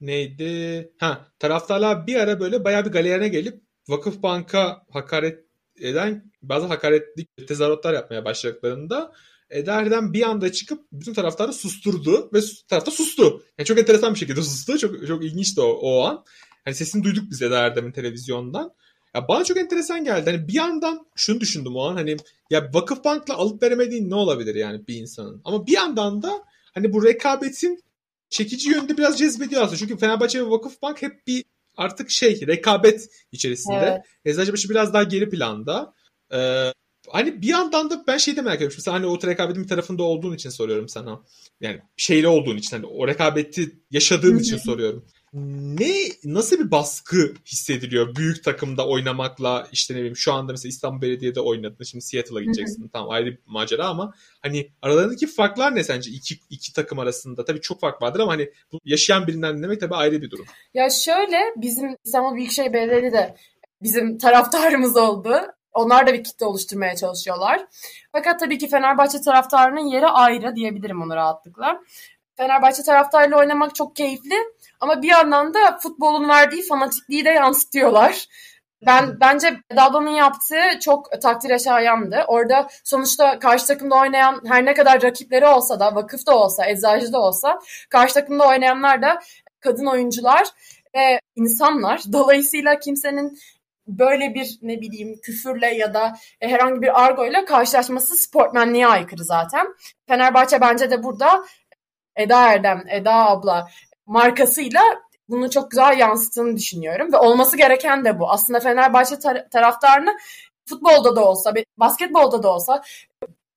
neydi? 0.00 0.92
Ha 0.98 1.26
taraftarlar 1.38 2.06
bir 2.06 2.16
ara 2.16 2.40
böyle 2.40 2.64
bayağı 2.64 2.84
bir 2.84 2.90
galeyana 2.90 3.26
gelip 3.26 3.60
Vakıfbank'a 3.88 4.86
hakaret 4.90 5.44
eden 5.80 6.32
bazı 6.42 6.66
hakaretlik 6.66 7.48
tezahüratlar 7.48 7.94
yapmaya 7.94 8.24
başladıklarında 8.24 9.12
Eder'den 9.50 10.12
bir 10.12 10.22
anda 10.22 10.52
çıkıp 10.52 10.84
bütün 10.92 11.14
taraftarı 11.14 11.52
susturdu 11.52 12.30
ve 12.34 12.40
tarafta 12.68 12.90
sustu. 12.90 13.42
Yani 13.58 13.66
çok 13.66 13.78
enteresan 13.78 14.14
bir 14.14 14.18
şekilde 14.18 14.42
sustu. 14.42 14.78
Çok 14.78 15.06
çok 15.06 15.24
ilginçti 15.24 15.60
o, 15.60 15.66
o 15.66 16.04
an. 16.04 16.24
Hani 16.64 16.74
sesini 16.74 17.04
duyduk 17.04 17.24
biz 17.30 17.42
Eder 17.42 17.62
Erdem'in 17.62 17.92
televizyondan. 17.92 18.72
Ya 19.14 19.28
bana 19.28 19.44
çok 19.44 19.56
enteresan 19.56 20.04
geldi. 20.04 20.30
Hani 20.30 20.48
bir 20.48 20.54
yandan 20.54 21.06
şunu 21.16 21.40
düşündüm 21.40 21.76
o 21.76 21.84
an 21.84 21.94
hani 21.94 22.16
ya 22.50 22.70
Vakıfbank'la 22.74 23.34
alıp 23.34 23.62
veremediğin 23.62 24.10
ne 24.10 24.14
olabilir 24.14 24.54
yani 24.54 24.86
bir 24.88 24.94
insanın. 24.94 25.40
Ama 25.44 25.66
bir 25.66 25.72
yandan 25.72 26.22
da 26.22 26.44
hani 26.74 26.92
bu 26.92 27.04
rekabetin 27.04 27.82
çekici 28.30 28.70
yönde 28.70 28.96
biraz 28.96 29.18
cezbediyor 29.18 29.62
aslında. 29.62 29.78
Çünkü 29.78 29.96
Fenerbahçe 29.96 30.40
ve 30.40 30.50
Vakıfbank 30.50 31.02
hep 31.02 31.26
bir 31.26 31.44
artık 31.76 32.10
şey 32.10 32.46
rekabet 32.46 33.08
içerisinde. 33.32 33.76
Evet. 33.76 34.00
Eczacıbaşı 34.24 34.68
biraz 34.68 34.94
daha 34.94 35.02
geri 35.02 35.30
planda. 35.30 35.94
Ee, 36.32 36.72
hani 37.12 37.42
bir 37.42 37.48
yandan 37.48 37.90
da 37.90 38.04
ben 38.06 38.16
şey 38.16 38.36
de 38.36 38.42
merak 38.42 38.56
ediyorum. 38.56 38.76
Mesela 38.78 38.96
hani 38.96 39.06
o 39.06 39.18
rekabetin 39.26 39.62
bir 39.62 39.68
tarafında 39.68 40.02
olduğun 40.02 40.34
için 40.34 40.50
soruyorum 40.50 40.88
sana. 40.88 41.20
Yani 41.60 41.80
şeyli 41.96 42.28
olduğun 42.28 42.56
için 42.56 42.76
hani 42.76 42.86
o 42.86 43.08
rekabeti 43.08 43.70
yaşadığın 43.90 44.38
için 44.38 44.56
soruyorum. 44.56 45.04
Ne 45.32 45.94
nasıl 46.24 46.58
bir 46.58 46.70
baskı 46.70 47.34
hissediliyor 47.46 48.16
büyük 48.16 48.44
takımda 48.44 48.88
oynamakla 48.88 49.68
işte 49.72 49.94
ne 49.94 49.98
bileyim 49.98 50.16
şu 50.16 50.32
anda 50.32 50.52
mesela 50.52 50.70
İstanbul 50.70 51.02
Belediye'de 51.02 51.40
oynadın 51.40 51.84
şimdi 51.84 52.04
Seattle'a 52.04 52.40
gideceksin 52.40 52.90
tamam 52.92 53.10
ayrı 53.10 53.26
bir 53.26 53.38
macera 53.46 53.86
ama 53.86 54.14
hani 54.42 54.70
aralarındaki 54.82 55.26
farklar 55.26 55.74
ne 55.74 55.84
sence 55.84 56.10
iki, 56.10 56.38
iki 56.50 56.72
takım 56.72 56.98
arasında 56.98 57.44
tabii 57.44 57.60
çok 57.60 57.80
fark 57.80 58.02
vardır 58.02 58.20
ama 58.20 58.32
hani 58.32 58.50
yaşayan 58.84 59.26
birinden 59.26 59.58
dinlemek 59.58 59.80
tabii 59.80 59.94
ayrı 59.94 60.22
bir 60.22 60.30
durum. 60.30 60.46
Ya 60.74 60.90
şöyle 60.90 61.38
bizim 61.56 61.96
İstanbul 62.04 62.36
Büyükşehir 62.36 62.72
Belediye'de 62.72 63.12
de 63.12 63.34
bizim 63.82 64.18
taraftarımız 64.18 64.96
oldu. 64.96 65.30
Onlar 65.72 66.06
da 66.06 66.12
bir 66.12 66.24
kitle 66.24 66.46
oluşturmaya 66.46 66.96
çalışıyorlar. 66.96 67.66
Fakat 68.12 68.40
tabii 68.40 68.58
ki 68.58 68.68
Fenerbahçe 68.68 69.20
taraftarının 69.20 69.86
yeri 69.86 70.06
ayrı 70.06 70.56
diyebilirim 70.56 71.02
onu 71.02 71.16
rahatlıkla. 71.16 71.80
Fenerbahçe 72.36 72.82
taraftarıyla 72.82 73.38
oynamak 73.38 73.74
çok 73.74 73.96
keyifli 73.96 74.34
ama 74.80 75.02
bir 75.02 75.08
yandan 75.08 75.54
da 75.54 75.78
futbolun 75.78 76.28
verdiği 76.28 76.62
fanatikliği 76.62 77.24
de 77.24 77.30
yansıtıyorlar. 77.30 78.26
Ben 78.86 79.20
bence 79.20 79.60
Daldo'nun 79.76 80.10
yaptığı 80.10 80.80
çok 80.80 81.22
takdire 81.22 81.58
şayandı. 81.58 82.24
Orada 82.28 82.68
sonuçta 82.84 83.38
karşı 83.38 83.66
takımda 83.66 83.94
oynayan 83.94 84.40
her 84.46 84.64
ne 84.64 84.74
kadar 84.74 85.02
rakipleri 85.02 85.46
olsa 85.46 85.80
da, 85.80 85.94
vakıf 85.94 86.26
da 86.26 86.38
olsa, 86.38 86.66
eczacı 86.66 87.12
da 87.12 87.20
olsa 87.20 87.58
karşı 87.90 88.14
takımda 88.14 88.48
oynayanlar 88.48 89.02
da 89.02 89.20
kadın 89.60 89.86
oyuncular 89.86 90.48
ve 90.96 91.20
insanlar. 91.36 92.02
Dolayısıyla 92.12 92.78
kimsenin 92.78 93.38
böyle 93.88 94.34
bir 94.34 94.58
ne 94.62 94.80
bileyim 94.80 95.20
küfürle 95.22 95.66
ya 95.66 95.94
da 95.94 96.16
e, 96.40 96.48
herhangi 96.48 96.82
bir 96.82 97.04
argoyla 97.04 97.44
karşılaşması 97.44 98.16
sportmenliğe 98.16 98.86
aykırı 98.86 99.24
zaten. 99.24 99.66
Fenerbahçe 100.08 100.60
bence 100.60 100.90
de 100.90 101.02
burada 101.02 101.44
Eda 102.16 102.52
Erdem, 102.52 102.84
Eda 102.88 103.14
abla 103.14 103.68
markasıyla 104.06 104.82
bunu 105.28 105.50
çok 105.50 105.70
güzel 105.70 105.98
yansıttığını 105.98 106.56
düşünüyorum 106.56 107.12
ve 107.12 107.16
olması 107.16 107.56
gereken 107.56 108.04
de 108.04 108.18
bu. 108.18 108.30
Aslında 108.30 108.60
Fenerbahçe 108.60 109.14
tar- 109.14 109.50
taraftarını 109.50 110.18
futbolda 110.68 111.16
da 111.16 111.24
olsa, 111.24 111.54
basketbolda 111.76 112.42
da 112.42 112.52
olsa 112.54 112.82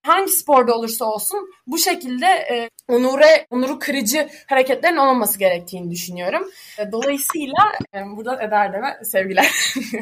hangi 0.03 0.31
sporda 0.31 0.75
olursa 0.75 1.05
olsun 1.05 1.51
bu 1.67 1.77
şekilde 1.77 2.25
e, 2.25 2.69
onure, 2.87 3.47
onuru 3.49 3.79
kırıcı 3.79 4.29
hareketlerin 4.47 4.97
olmaması 4.97 5.39
gerektiğini 5.39 5.91
düşünüyorum. 5.91 6.51
E, 6.79 6.91
dolayısıyla 6.91 7.71
e, 7.95 8.17
buradan 8.17 8.41
Eda 8.41 8.57
Erdem'e 8.57 8.99
sevgiler. 9.03 9.51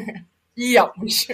İyi 0.56 0.72
yapmış. 0.72 1.28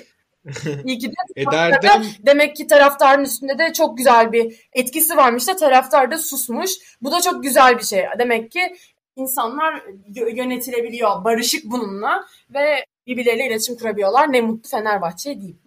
İyi 0.85 0.99
ki 0.99 1.11
de 1.11 1.15
Eder'den... 1.37 2.05
demek 2.27 2.57
ki 2.57 2.67
taraftarın 2.67 3.25
üstünde 3.25 3.59
de 3.59 3.73
çok 3.73 3.99
güzel 3.99 4.33
bir 4.33 4.69
etkisi 4.73 5.17
varmış 5.17 5.49
da 5.49 5.57
taraftar 5.57 6.11
da 6.11 6.19
susmuş. 6.19 6.71
Bu 7.03 7.13
da 7.13 7.21
çok 7.21 7.43
güzel 7.43 7.79
bir 7.79 7.85
şey. 7.85 8.05
Demek 8.19 8.51
ki 8.51 8.77
insanlar 9.17 9.83
yönetilebiliyor 10.15 11.25
barışık 11.25 11.65
bununla 11.65 12.27
ve 12.55 12.85
birbirleriyle 13.07 13.47
iletişim 13.47 13.77
kurabiliyorlar. 13.77 14.33
Ne 14.33 14.41
mutlu 14.41 14.71
Fenerbahçe 14.71 15.41
diyeyim. 15.41 15.59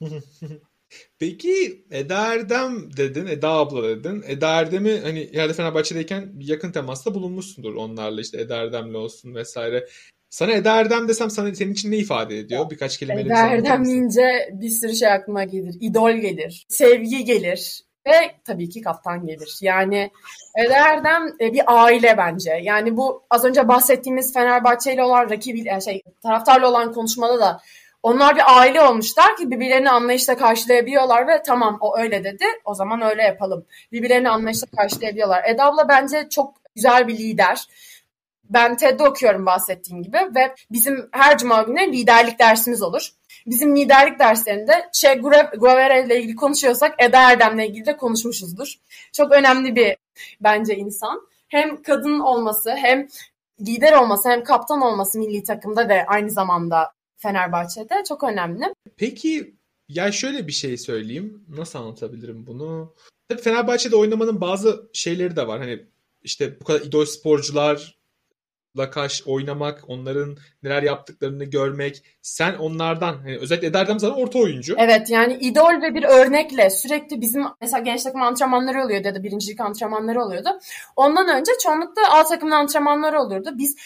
Peki 1.20 1.84
Eda 1.90 2.34
Erdem 2.34 2.96
dedin, 2.96 3.26
Eda 3.26 3.48
abla 3.48 3.82
dedin. 3.82 4.24
Eda 4.26 4.60
Erdem'i 4.60 5.00
hani 5.00 5.30
yerde 5.32 5.52
Fenerbahçe'deyken 5.52 6.32
yakın 6.40 6.72
temasta 6.72 7.14
bulunmuşsundur 7.14 7.74
onlarla 7.74 8.20
işte 8.20 8.40
Eda 8.40 8.56
Erdem'le 8.56 8.94
olsun 8.94 9.34
vesaire. 9.34 9.86
Sana 10.30 10.52
Eda 10.52 10.80
Erdem 10.80 11.08
desem 11.08 11.30
sana 11.30 11.54
senin 11.54 11.72
için 11.72 11.90
ne 11.90 11.96
ifade 11.96 12.38
ediyor? 12.38 12.70
Birkaç 12.70 12.98
kelimeyle 12.98 13.28
Eda 13.28 13.38
Erdem 13.38 13.84
deyince 13.84 14.48
bir 14.52 14.70
sürü 14.70 14.96
şey 14.96 15.12
aklıma 15.12 15.44
gelir. 15.44 15.76
İdol 15.80 16.12
gelir, 16.12 16.66
sevgi 16.68 17.24
gelir 17.24 17.82
ve 18.06 18.30
tabii 18.44 18.68
ki 18.68 18.80
kaptan 18.80 19.26
gelir. 19.26 19.58
Yani 19.60 20.10
Eda 20.64 20.74
Erdem 20.74 21.28
e, 21.40 21.52
bir 21.52 21.62
aile 21.66 22.14
bence. 22.18 22.60
Yani 22.62 22.96
bu 22.96 23.22
az 23.30 23.44
önce 23.44 23.68
bahsettiğimiz 23.68 24.32
Fenerbahçe 24.32 24.94
ile 24.94 25.02
olan 25.02 25.30
rakibi, 25.30 25.80
şey 25.84 26.02
taraftarla 26.22 26.68
olan 26.68 26.92
konuşmada 26.92 27.40
da 27.40 27.60
onlar 28.02 28.36
bir 28.36 28.58
aile 28.58 28.82
olmuşlar 28.82 29.36
ki 29.36 29.50
birbirlerini 29.50 29.90
anlayışla 29.90 30.36
karşılayabiliyorlar 30.36 31.28
ve 31.28 31.42
tamam 31.42 31.78
o 31.80 31.98
öyle 31.98 32.24
dedi 32.24 32.44
o 32.64 32.74
zaman 32.74 33.02
öyle 33.02 33.22
yapalım. 33.22 33.66
Birbirlerini 33.92 34.30
anlayışla 34.30 34.66
karşılayabiliyorlar. 34.76 35.44
Eda 35.44 35.64
abla 35.64 35.88
bence 35.88 36.28
çok 36.30 36.54
güzel 36.76 37.08
bir 37.08 37.18
lider. 37.18 37.66
Ben 38.44 38.76
TED'de 38.76 39.08
okuyorum 39.08 39.46
bahsettiğim 39.46 40.02
gibi 40.02 40.18
ve 40.34 40.54
bizim 40.70 41.08
her 41.12 41.38
cuma 41.38 41.62
günü 41.62 41.92
liderlik 41.92 42.38
dersimiz 42.38 42.82
olur. 42.82 43.10
Bizim 43.46 43.76
liderlik 43.76 44.18
derslerinde 44.18 44.88
Che 44.92 45.14
Guevara 45.58 45.98
ile 45.98 46.20
ilgili 46.20 46.36
konuşuyorsak 46.36 46.94
Eda 47.02 47.30
Erdem'le 47.30 47.58
ilgili 47.58 47.86
de 47.86 47.96
konuşmuşuzdur. 47.96 48.74
Çok 49.12 49.32
önemli 49.32 49.76
bir 49.76 49.96
bence 50.40 50.76
insan. 50.76 51.28
Hem 51.48 51.82
kadın 51.82 52.20
olması 52.20 52.70
hem 52.70 53.08
lider 53.60 53.92
olması 53.92 54.28
hem 54.28 54.44
kaptan 54.44 54.80
olması 54.80 55.18
milli 55.18 55.42
takımda 55.42 55.88
ve 55.88 56.06
aynı 56.06 56.30
zamanda 56.30 56.92
Fenerbahçe'de 57.22 57.94
çok 58.08 58.24
önemli. 58.24 58.64
Peki 58.96 59.54
ya 59.88 60.12
şöyle 60.12 60.46
bir 60.46 60.52
şey 60.52 60.76
söyleyeyim. 60.76 61.44
Nasıl 61.48 61.78
anlatabilirim 61.78 62.46
bunu? 62.46 62.94
Tabii 63.28 63.42
Fenerbahçe'de 63.42 63.96
oynamanın 63.96 64.40
bazı 64.40 64.90
şeyleri 64.92 65.36
de 65.36 65.46
var. 65.46 65.58
Hani 65.58 65.86
işte 66.22 66.60
bu 66.60 66.64
kadar 66.64 66.80
idol 66.80 67.04
sporcular 67.04 68.00
karşı 68.92 69.24
oynamak, 69.30 69.84
onların 69.86 70.36
neler 70.62 70.82
yaptıklarını 70.82 71.44
görmek. 71.44 72.02
Sen 72.22 72.54
onlardan 72.54 73.18
hani 73.18 73.38
özellikle 73.38 73.66
Eder'den 73.66 73.98
zaten 73.98 74.22
orta 74.22 74.38
oyuncu. 74.38 74.74
Evet 74.78 75.10
yani 75.10 75.34
idol 75.34 75.82
ve 75.82 75.94
bir 75.94 76.02
örnekle 76.02 76.70
sürekli 76.70 77.20
bizim 77.20 77.42
mesela 77.60 77.82
genç 77.82 78.02
takım 78.02 78.22
antrenmanları 78.22 78.84
oluyordu 78.84 79.06
ya 79.06 79.14
da 79.14 79.22
birincilik 79.22 79.60
antrenmanları 79.60 80.22
oluyordu. 80.22 80.48
Ondan 80.96 81.28
önce 81.28 81.52
çoğunlukla 81.62 82.02
A 82.10 82.24
takımın 82.24 82.52
antrenmanları 82.52 83.20
olurdu. 83.20 83.50
Biz 83.54 83.76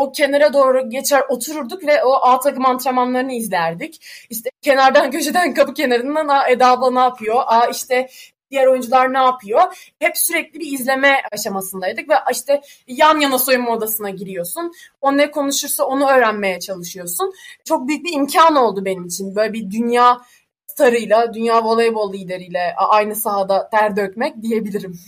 o 0.00 0.12
kenara 0.12 0.52
doğru 0.52 0.90
geçer 0.90 1.22
otururduk 1.28 1.86
ve 1.86 2.04
o 2.04 2.12
A 2.12 2.40
takım 2.40 2.66
antrenmanlarını 2.66 3.32
izlerdik. 3.32 4.00
İşte 4.30 4.50
kenardan 4.62 5.10
köşeden 5.10 5.54
kapı 5.54 5.74
kenarından 5.74 6.28
Aa 6.28 6.48
Eda 6.48 6.70
abla 6.70 6.90
ne 6.90 7.00
yapıyor? 7.00 7.42
Aa 7.46 7.66
işte 7.66 8.08
diğer 8.50 8.66
oyuncular 8.66 9.12
ne 9.12 9.18
yapıyor? 9.18 9.92
Hep 9.98 10.18
sürekli 10.18 10.60
bir 10.60 10.72
izleme 10.72 11.22
aşamasındaydık 11.32 12.08
ve 12.08 12.14
işte 12.32 12.60
yan 12.86 13.20
yana 13.20 13.38
soyunma 13.38 13.70
odasına 13.70 14.10
giriyorsun. 14.10 14.72
O 15.00 15.16
ne 15.16 15.30
konuşursa 15.30 15.84
onu 15.84 16.10
öğrenmeye 16.10 16.60
çalışıyorsun. 16.60 17.34
Çok 17.64 17.88
büyük 17.88 18.04
bir 18.04 18.12
imkan 18.12 18.56
oldu 18.56 18.84
benim 18.84 19.06
için. 19.06 19.36
Böyle 19.36 19.52
bir 19.52 19.70
dünya 19.70 20.20
starıyla, 20.66 21.34
dünya 21.34 21.64
voleybol 21.64 22.12
lideriyle 22.12 22.74
aynı 22.76 23.16
sahada 23.16 23.68
ter 23.70 23.96
dökmek 23.96 24.42
diyebilirim. 24.42 25.00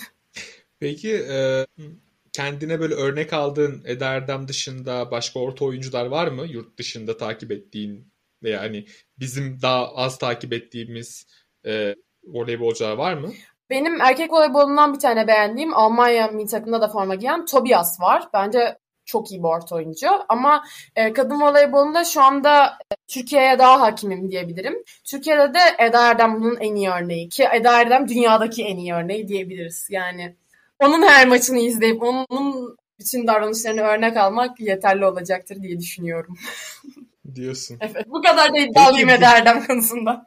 Peki 0.81 1.12
e, 1.12 1.66
kendine 2.37 2.81
böyle 2.81 2.94
örnek 2.94 3.33
aldığın 3.33 3.83
Eda 3.87 4.07
Erdem 4.07 4.49
dışında 4.49 5.11
başka 5.11 5.40
orta 5.40 5.64
oyuncular 5.64 6.07
var 6.07 6.29
mı? 6.29 6.46
Yurt 6.46 6.79
dışında 6.79 7.16
takip 7.16 7.53
ettiğin 7.53 8.12
veya 8.42 8.61
hani 8.61 8.85
bizim 9.18 9.62
daha 9.62 9.94
az 9.94 10.18
takip 10.18 10.53
ettiğimiz 10.53 11.27
e, 11.66 11.94
voleybolcular 12.25 12.96
var 12.96 13.14
mı? 13.14 13.33
Benim 13.70 14.01
erkek 14.01 14.33
voleybolundan 14.33 14.94
bir 14.94 14.99
tane 14.99 15.27
beğendiğim 15.27 15.75
Almanya 15.75 16.27
milli 16.27 16.46
takımında 16.46 16.81
da 16.81 16.88
forma 16.88 17.14
giyen 17.14 17.46
Tobias 17.46 18.01
var. 18.01 18.29
Bence 18.35 18.79
çok 19.05 19.31
iyi 19.31 19.40
bir 19.40 19.49
orta 19.49 19.77
oyuncu. 19.77 20.09
Ama 20.29 20.64
e, 20.96 21.12
kadın 21.12 21.40
voleybolunda 21.40 22.05
şu 22.05 22.22
anda 22.22 22.66
e, 22.66 22.94
Türkiye'ye 23.09 23.59
daha 23.59 23.81
hakimim 23.81 24.31
diyebilirim. 24.31 24.75
Türkiye'de 25.05 25.55
de 25.55 25.61
Eda 25.79 26.11
Erdem 26.11 26.40
bunun 26.40 26.57
en 26.57 26.75
iyi 26.75 26.90
örneği 26.90 27.29
ki 27.29 27.44
Eda 27.55 27.81
Erdem 27.81 28.09
dünyadaki 28.09 28.64
en 28.64 28.77
iyi 28.77 28.94
örneği 28.94 29.29
diyebiliriz. 29.29 29.87
Yani 29.90 30.37
onun 30.78 31.02
her 31.02 31.28
maçını 31.28 31.58
izleyip 31.58 32.02
onun 32.02 32.76
bütün 32.98 33.26
davranışlarını 33.26 33.80
örnek 33.80 34.16
almak 34.16 34.60
yeterli 34.60 35.06
olacaktır 35.06 35.62
diye 35.62 35.80
düşünüyorum. 35.80 36.38
Diyorsun. 37.34 37.78
evet. 37.80 38.06
Bu 38.06 38.22
kadar 38.22 38.54
da 38.54 38.58
iddialıyım 38.58 39.08
Eda 39.08 39.36
Erdem 39.36 39.66
konusunda. 39.66 40.26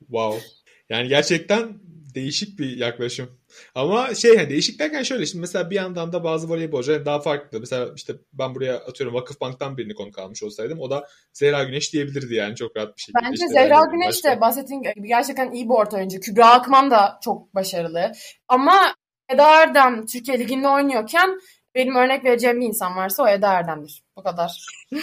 wow. 0.00 0.40
Yani 0.88 1.08
gerçekten 1.08 1.78
değişik 2.14 2.58
bir 2.58 2.76
yaklaşım. 2.76 3.30
Ama 3.74 4.14
şey 4.14 4.36
hani 4.36 4.50
değişik 4.50 4.78
derken 4.78 5.02
şöyle 5.02 5.26
şimdi 5.26 5.40
mesela 5.40 5.70
bir 5.70 5.76
yandan 5.76 6.12
da 6.12 6.24
bazı 6.24 6.48
voleybolcular 6.48 7.06
daha 7.06 7.20
farklı. 7.20 7.60
Mesela 7.60 7.88
işte 7.96 8.12
ben 8.32 8.54
buraya 8.54 8.76
atıyorum 8.76 9.14
Vakıfbank'tan 9.14 9.76
birini 9.76 9.94
konu 9.94 10.12
kalmış 10.12 10.42
olsaydım 10.42 10.80
o 10.80 10.90
da 10.90 11.08
Zehra 11.32 11.64
Güneş 11.64 11.92
diyebilirdi 11.92 12.34
yani 12.34 12.56
çok 12.56 12.76
rahat 12.76 12.96
bir 12.96 13.02
şekilde. 13.02 13.18
Bence 13.24 13.34
işte 13.34 13.48
Zehra 13.48 13.80
Güneş 13.92 14.24
de 14.24 14.40
bahsettiğin 14.40 14.82
gibi 14.82 15.08
gerçekten 15.08 15.50
iyi 15.50 15.64
bir 15.64 15.74
orta 15.74 15.96
oyuncu. 15.96 16.20
Kübra 16.20 16.50
Akman 16.50 16.90
da 16.90 17.18
çok 17.24 17.54
başarılı. 17.54 18.12
Ama 18.48 18.94
Eda 19.28 19.62
Erdem 19.62 20.06
Türkiye 20.06 20.38
Ligi'nde 20.38 20.68
oynuyorken 20.68 21.40
benim 21.74 21.94
örnek 21.94 22.24
vereceğim 22.24 22.60
bir 22.60 22.66
insan 22.66 22.96
varsa 22.96 23.22
o 23.22 23.28
Eda 23.28 23.52
Erdem'dir. 23.52 24.02
Bu 24.16 24.22
kadar. 24.22 24.66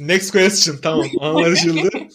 Next 0.00 0.32
question. 0.32 0.76
Tamam 0.82 1.06
anlaşıldı. 1.20 1.88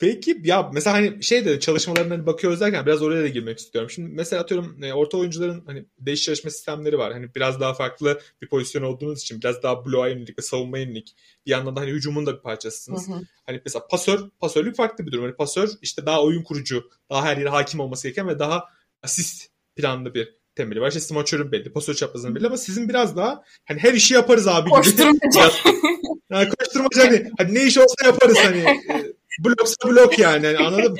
Peki 0.00 0.40
ya 0.44 0.70
mesela 0.74 0.96
hani 0.96 1.22
şey 1.22 1.44
de 1.44 1.60
çalışmalarına 1.60 2.14
hani 2.14 2.26
bakıyoruz 2.26 2.60
derken 2.60 2.86
biraz 2.86 3.02
oraya 3.02 3.22
da 3.22 3.28
girmek 3.28 3.58
istiyorum. 3.58 3.90
Şimdi 3.90 4.08
mesela 4.08 4.42
atıyorum 4.42 4.82
e, 4.82 4.92
orta 4.92 5.18
oyuncuların 5.18 5.62
hani 5.66 5.84
değiş 5.98 6.22
çalışma 6.22 6.50
sistemleri 6.50 6.98
var. 6.98 7.12
Hani 7.12 7.34
biraz 7.34 7.60
daha 7.60 7.74
farklı 7.74 8.20
bir 8.42 8.48
pozisyon 8.48 8.82
olduğunuz 8.82 9.20
için 9.20 9.40
biraz 9.40 9.62
daha 9.62 9.86
bloğa 9.86 10.08
yönelik 10.08 10.38
ve 10.38 10.42
savunma 10.42 10.78
yönelik. 10.78 11.16
Bir 11.46 11.50
yandan 11.50 11.76
da 11.76 11.80
hani 11.80 11.90
hücumun 11.90 12.26
da 12.26 12.36
bir 12.36 12.40
parçasısınız. 12.40 13.08
Hı 13.08 13.12
hı. 13.12 13.20
Hani 13.46 13.60
mesela 13.64 13.86
pasör, 13.86 14.20
pasörlük 14.40 14.76
farklı 14.76 15.06
bir 15.06 15.12
durum. 15.12 15.24
Hani 15.24 15.34
pasör 15.34 15.68
işte 15.82 16.06
daha 16.06 16.22
oyun 16.22 16.42
kurucu, 16.42 16.90
daha 17.10 17.24
her 17.24 17.36
yere 17.36 17.48
hakim 17.48 17.80
olması 17.80 18.08
gereken 18.08 18.28
ve 18.28 18.38
daha 18.38 18.64
asist 19.02 19.50
planlı 19.76 20.14
bir 20.14 20.34
temeli 20.54 20.80
var. 20.80 20.88
İşte 20.88 21.00
smaçörün 21.00 21.52
belli, 21.52 21.72
pasör 21.72 21.94
çaprazının 21.94 22.34
belli 22.34 22.46
ama 22.46 22.56
sizin 22.56 22.88
biraz 22.88 23.16
daha 23.16 23.42
hani 23.64 23.78
her 23.78 23.94
işi 23.94 24.14
yaparız 24.14 24.48
abi 24.48 24.70
gibi. 24.70 24.76
Koşturmaca. 24.76 25.50
yani 26.30 26.48
koşturmaca 26.58 27.04
hani, 27.06 27.30
hani 27.38 27.54
ne 27.54 27.64
iş 27.64 27.78
olsa 27.78 28.06
yaparız 28.06 28.38
hani. 28.38 28.64
Bloksa 29.44 29.88
blok 29.88 30.18
yani. 30.18 30.46
yani 30.46 30.58
anladın 30.58 30.92
mı? 30.92 30.98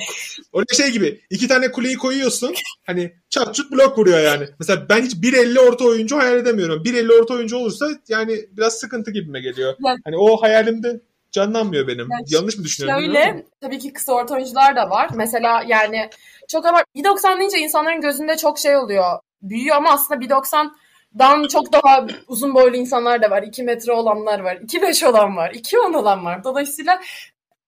Öyle 0.53 0.75
şey 0.75 0.89
gibi. 0.91 1.21
iki 1.29 1.47
tane 1.47 1.71
kuleyi 1.71 1.97
koyuyorsun. 1.97 2.53
Hani 2.85 3.13
çat 3.29 3.55
çut 3.55 3.71
blok 3.71 3.97
vuruyor 3.97 4.19
yani. 4.19 4.47
Mesela 4.59 4.89
ben 4.89 5.01
hiç 5.01 5.13
1.50 5.13 5.59
orta 5.59 5.85
oyuncu 5.85 6.17
hayal 6.17 6.37
edemiyorum. 6.37 6.83
1.50 6.83 7.21
orta 7.21 7.33
oyuncu 7.33 7.57
olursa 7.57 7.89
yani 8.07 8.45
biraz 8.51 8.73
sıkıntı 8.73 9.11
gibime 9.11 9.41
geliyor. 9.41 9.75
Yani, 9.85 9.99
hani 10.05 10.17
o 10.17 10.41
hayalimde 10.41 11.01
canlanmıyor 11.31 11.87
benim. 11.87 12.07
Yani 12.11 12.23
Yanlış 12.27 12.57
mı 12.57 12.63
düşünüyorum? 12.63 13.05
Şöyle 13.05 13.45
tabii 13.61 13.79
ki 13.79 13.93
kısa 13.93 14.13
orta 14.13 14.33
oyuncular 14.35 14.75
da 14.75 14.89
var. 14.89 15.09
Mesela 15.15 15.63
yani 15.67 16.09
çok 16.47 16.65
ama 16.65 16.83
1.90 16.95 17.39
deyince 17.39 17.57
insanların 17.57 18.01
gözünde 18.01 18.37
çok 18.37 18.59
şey 18.59 18.75
oluyor. 18.75 19.19
Büyüyor 19.41 19.75
ama 19.75 19.91
aslında 19.91 20.25
1.90 20.25 20.71
Dan 21.19 21.47
çok 21.47 21.73
daha 21.73 22.07
uzun 22.27 22.55
boylu 22.55 22.75
insanlar 22.75 23.21
da 23.21 23.29
var. 23.29 23.43
2 23.43 23.63
metre 23.63 23.91
olanlar 23.91 24.39
var. 24.39 24.55
2.5 24.55 25.05
olan 25.05 25.37
var. 25.37 25.51
2.10 25.51 25.97
olan 25.97 26.25
var. 26.25 26.43
Dolayısıyla 26.43 27.01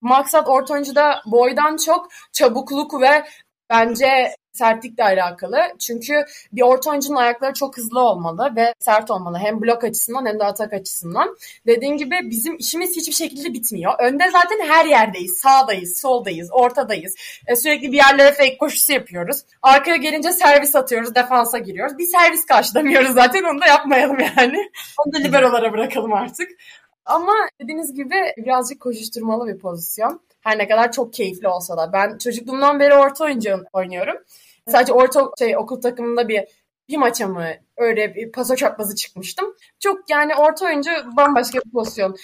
maksat 0.03 0.47
orta 0.47 0.73
oyuncuda 0.73 1.21
boydan 1.25 1.77
çok 1.77 2.09
çabukluk 2.31 3.01
ve 3.01 3.23
bence 3.69 4.35
sertlikle 4.53 5.03
alakalı. 5.03 5.57
Çünkü 5.79 6.25
bir 6.51 6.61
orta 6.61 6.89
oyuncunun 6.89 7.15
ayakları 7.15 7.53
çok 7.53 7.77
hızlı 7.77 7.99
olmalı 7.99 8.53
ve 8.55 8.73
sert 8.79 9.11
olmalı. 9.11 9.37
Hem 9.37 9.61
blok 9.61 9.83
açısından 9.83 10.25
hem 10.25 10.39
de 10.39 10.43
atak 10.43 10.73
açısından. 10.73 11.37
Dediğim 11.67 11.97
gibi 11.97 12.15
bizim 12.23 12.57
işimiz 12.57 12.95
hiçbir 12.95 13.13
şekilde 13.13 13.53
bitmiyor. 13.53 13.93
Önde 13.99 14.23
zaten 14.31 14.59
her 14.67 14.85
yerdeyiz. 14.85 15.37
Sağdayız, 15.37 15.99
soldayız, 15.99 16.49
ortadayız. 16.51 17.15
E, 17.47 17.55
sürekli 17.55 17.91
bir 17.91 17.97
yerlere 17.97 18.31
fake 18.31 18.57
koşusu 18.57 18.93
yapıyoruz. 18.93 19.37
Arkaya 19.61 19.95
gelince 19.95 20.31
servis 20.31 20.75
atıyoruz, 20.75 21.15
defansa 21.15 21.57
giriyoruz. 21.57 21.97
Bir 21.97 22.07
servis 22.07 22.45
karşılamıyoruz 22.45 23.13
zaten 23.13 23.43
onu 23.43 23.61
da 23.61 23.67
yapmayalım 23.67 24.17
yani. 24.19 24.71
Onu 25.05 25.13
da 25.13 25.17
liberolara 25.17 25.73
bırakalım 25.73 26.13
artık. 26.13 26.49
Ama 27.05 27.33
dediğiniz 27.61 27.93
gibi 27.93 28.15
birazcık 28.37 28.79
koşuşturmalı 28.79 29.47
bir 29.47 29.59
pozisyon. 29.59 30.21
Her 30.41 30.57
ne 30.57 30.67
kadar 30.67 30.91
çok 30.91 31.13
keyifli 31.13 31.47
olsa 31.47 31.77
da. 31.77 31.93
Ben 31.93 32.17
çocukluğumdan 32.17 32.79
beri 32.79 32.93
orta 32.93 33.25
oyuncu 33.25 33.65
oynuyorum. 33.73 34.15
Sadece 34.67 34.93
orta 34.93 35.29
şey 35.39 35.57
okul 35.57 35.81
takımında 35.81 36.27
bir 36.27 36.43
bir 36.89 36.97
maça 36.97 37.27
mı 37.27 37.47
öyle 37.77 38.15
bir 38.15 38.31
paso 38.31 38.55
çarpması 38.55 38.95
çıkmıştım. 38.95 39.55
Çok 39.79 40.09
yani 40.09 40.35
orta 40.35 40.65
oyuncu 40.65 40.89
bambaşka 41.17 41.59
bir 41.65 41.71
pozisyon. 41.71 42.15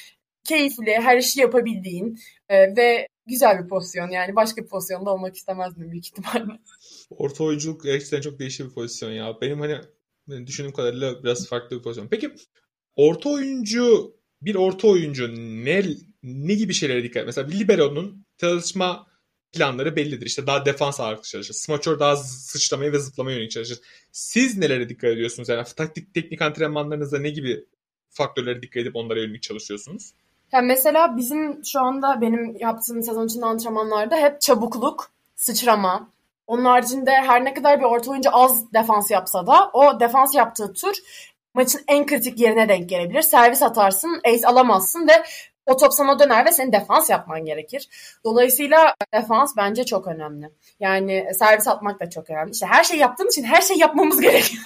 Keyifli, 0.44 0.92
her 0.92 1.18
işi 1.18 1.40
yapabildiğin 1.40 2.20
e, 2.50 2.76
ve 2.76 3.08
güzel 3.26 3.64
bir 3.64 3.68
pozisyon. 3.68 4.10
Yani 4.10 4.36
başka 4.36 4.62
bir 4.62 4.68
pozisyonda 4.68 5.14
olmak 5.14 5.36
istemezdim 5.36 5.92
büyük 5.92 6.08
ihtimalle. 6.08 6.60
Orta 7.10 7.44
oyunculuk 7.44 7.84
gerçekten 7.84 8.22
çok 8.22 8.40
değişik 8.40 8.66
bir 8.66 8.74
pozisyon 8.74 9.12
ya. 9.12 9.42
Benim 9.42 9.60
hani 9.60 9.82
düşündüğüm 10.48 10.74
kadarıyla 10.74 11.24
biraz 11.24 11.48
farklı 11.48 11.78
bir 11.78 11.84
pozisyon. 11.84 12.08
Peki 12.08 12.36
orta 12.96 13.30
oyuncu 13.30 14.19
bir 14.42 14.56
orta 14.56 14.88
oyuncu 14.88 15.36
ne 15.36 15.84
ne 16.24 16.54
gibi 16.54 16.74
şeylere 16.74 17.04
dikkat 17.04 17.26
Mesela 17.26 17.50
bir 17.50 17.60
libero'nun 17.60 18.26
çalışma 18.38 19.08
planları 19.52 19.96
bellidir. 19.96 20.26
İşte 20.26 20.48
daha 20.48 20.66
defans 20.66 21.00
ağırlıklı 21.00 21.28
çalışır. 21.28 21.54
Smaçör 21.54 22.00
daha 22.00 22.16
sıçramaya 22.16 22.92
ve 22.92 23.00
zıplamaya 23.00 23.36
yönelik 23.36 23.52
çalışır. 23.52 23.80
Siz 24.12 24.58
nelere 24.58 24.90
dikkat 24.90 25.10
ediyorsunuz? 25.10 25.50
Yani 25.50 25.64
taktik 25.76 26.14
teknik 26.14 26.42
antrenmanlarınızda 26.42 27.20
ne 27.20 27.30
gibi 27.30 27.66
faktörlere 28.10 28.62
dikkat 28.62 28.82
edip 28.82 28.96
onlara 28.96 29.20
yönelik 29.20 29.42
çalışıyorsunuz? 29.42 30.14
Yani 30.52 30.68
mesela 30.68 31.18
bizim 31.18 31.66
şu 31.66 31.80
anda 31.80 32.22
benim 32.22 32.56
yaptığım 32.60 33.04
sezon 33.04 33.28
içinde 33.28 33.46
antrenmanlarda 33.46 34.18
hep 34.18 34.42
çabukluk, 34.42 35.12
sıçrama. 35.36 36.10
Onun 36.48 36.66
haricinde 36.66 37.12
her 37.12 37.46
ne 37.46 37.54
kadar 37.54 37.80
bir 37.80 37.86
orta 37.86 38.12
oyuncu 38.12 38.30
az 38.34 38.74
defans 38.74 39.12
yapsa 39.12 39.48
da 39.48 39.70
o 39.74 40.00
defans 40.00 40.36
yaptığı 40.36 40.74
tur 40.74 40.96
maçın 41.54 41.82
en 41.88 42.06
kritik 42.06 42.40
yerine 42.40 42.70
denk 42.70 42.90
gelebilir. 42.90 43.22
Servis 43.22 43.64
atarsın, 43.64 44.22
ace 44.26 44.48
alamazsın 44.48 45.08
ve 45.08 45.24
o 45.70 45.78
top 45.78 45.94
sana 45.94 46.20
döner 46.20 46.46
ve 46.46 46.52
senin 46.52 46.72
defans 46.72 47.10
yapman 47.10 47.46
gerekir. 47.46 47.90
Dolayısıyla 48.24 48.96
defans 49.14 49.58
bence 49.58 49.86
çok 49.86 50.08
önemli. 50.08 50.50
Yani 50.80 51.26
servis 51.40 51.68
atmak 51.68 52.00
da 52.00 52.10
çok 52.10 52.30
önemli. 52.30 52.52
İşte 52.52 52.66
her 52.66 52.84
şey 52.84 52.98
yaptığım 52.98 53.28
için 53.28 53.44
her 53.44 53.62
şey 53.62 53.78
yapmamız 53.78 54.22
gerekiyor. 54.22 54.64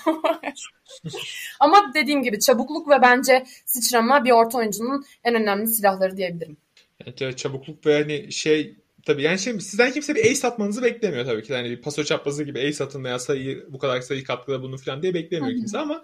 Ama 1.60 1.92
dediğim 1.96 2.24
gibi 2.24 2.40
çabukluk 2.40 2.90
ve 2.90 3.02
bence 3.02 3.44
sıçrama 3.66 4.26
bir 4.26 4.32
orta 4.32 4.58
oyuncunun 4.58 5.06
en 5.24 5.36
önemli 5.36 5.68
silahları 5.68 6.18
diyebilirim. 6.18 6.58
Evet, 7.06 7.38
çabukluk 7.38 7.86
ve 7.86 8.02
hani 8.02 8.32
şey 8.32 8.78
tabii 9.06 9.22
yani 9.22 9.40
şey 9.40 9.60
sizden 9.60 9.92
kimse 9.92 10.16
bir 10.16 10.32
ace 10.32 10.48
atmanızı 10.48 10.84
beklemiyor 10.84 11.26
tabii 11.26 11.44
ki. 11.44 11.54
Yani 11.54 11.70
bir 11.70 11.82
paso 11.82 12.04
çaprazı 12.04 12.44
gibi 12.44 12.60
ace 12.60 12.84
atın 12.84 13.04
veya 13.04 13.20
sayı 13.20 13.68
bu 13.70 13.80
kadar 13.80 14.02
sayı 14.02 14.24
katkıda 14.24 14.62
bunu 14.62 14.78
falan 14.78 15.02
diye 15.02 15.14
beklemiyor 15.14 15.56
kimse 15.58 15.78
ama 15.78 16.04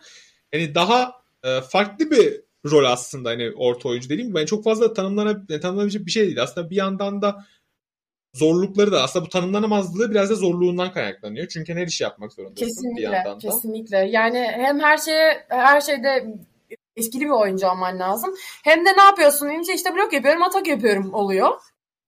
hani 0.54 0.76
daha 0.76 1.14
e, 1.44 1.62
farklı 1.62 2.12
bir 2.12 2.42
rol 2.72 2.86
aslında 2.86 3.30
hani 3.30 3.52
orta 3.58 3.90
oyuncu 3.90 4.10
dediğim 4.10 4.30
gibi 4.30 4.40
ben 4.40 4.46
çok 4.46 4.64
fazla 4.64 4.94
tanımlanabilecek, 4.94 5.62
tanımlanabilecek 5.62 6.06
bir 6.06 6.12
şey 6.12 6.26
değil. 6.26 6.44
Aslında 6.44 6.70
bir 6.70 6.76
yandan 6.76 7.22
da 7.22 7.46
zorlukları 8.34 8.92
da 8.92 9.04
aslında 9.04 9.26
bu 9.26 9.30
tanımlanamazlığı 9.30 10.12
biraz 10.12 10.30
da 10.30 10.36
zorluğundan 10.36 10.92
kaynaklanıyor. 10.92 11.48
Çünkü 11.48 11.74
her 11.74 11.88
işi 11.88 12.04
yapmak 12.04 12.34
zorundasın 12.34 12.66
kesinlikle, 12.66 12.98
bir 12.98 13.04
yandan 13.04 13.36
da. 13.36 13.40
Kesinlikle. 13.40 13.98
Yani 13.98 14.40
hem 14.40 14.80
her 14.80 14.98
şeye 14.98 15.46
her 15.50 15.82
şeyde 15.82 16.38
etkili 16.96 17.26
bir 17.26 17.30
oyuncu 17.30 17.68
olman 17.68 18.00
lazım. 18.00 18.36
Hem 18.64 18.86
de 18.86 18.90
ne 18.98 19.02
yapıyorsun 19.02 19.50
deyince 19.50 19.74
işte 19.74 19.96
blok 19.96 20.14
yapıyorum, 20.14 20.44
atak 20.44 20.68
yapıyorum 20.68 21.14
oluyor. 21.14 21.62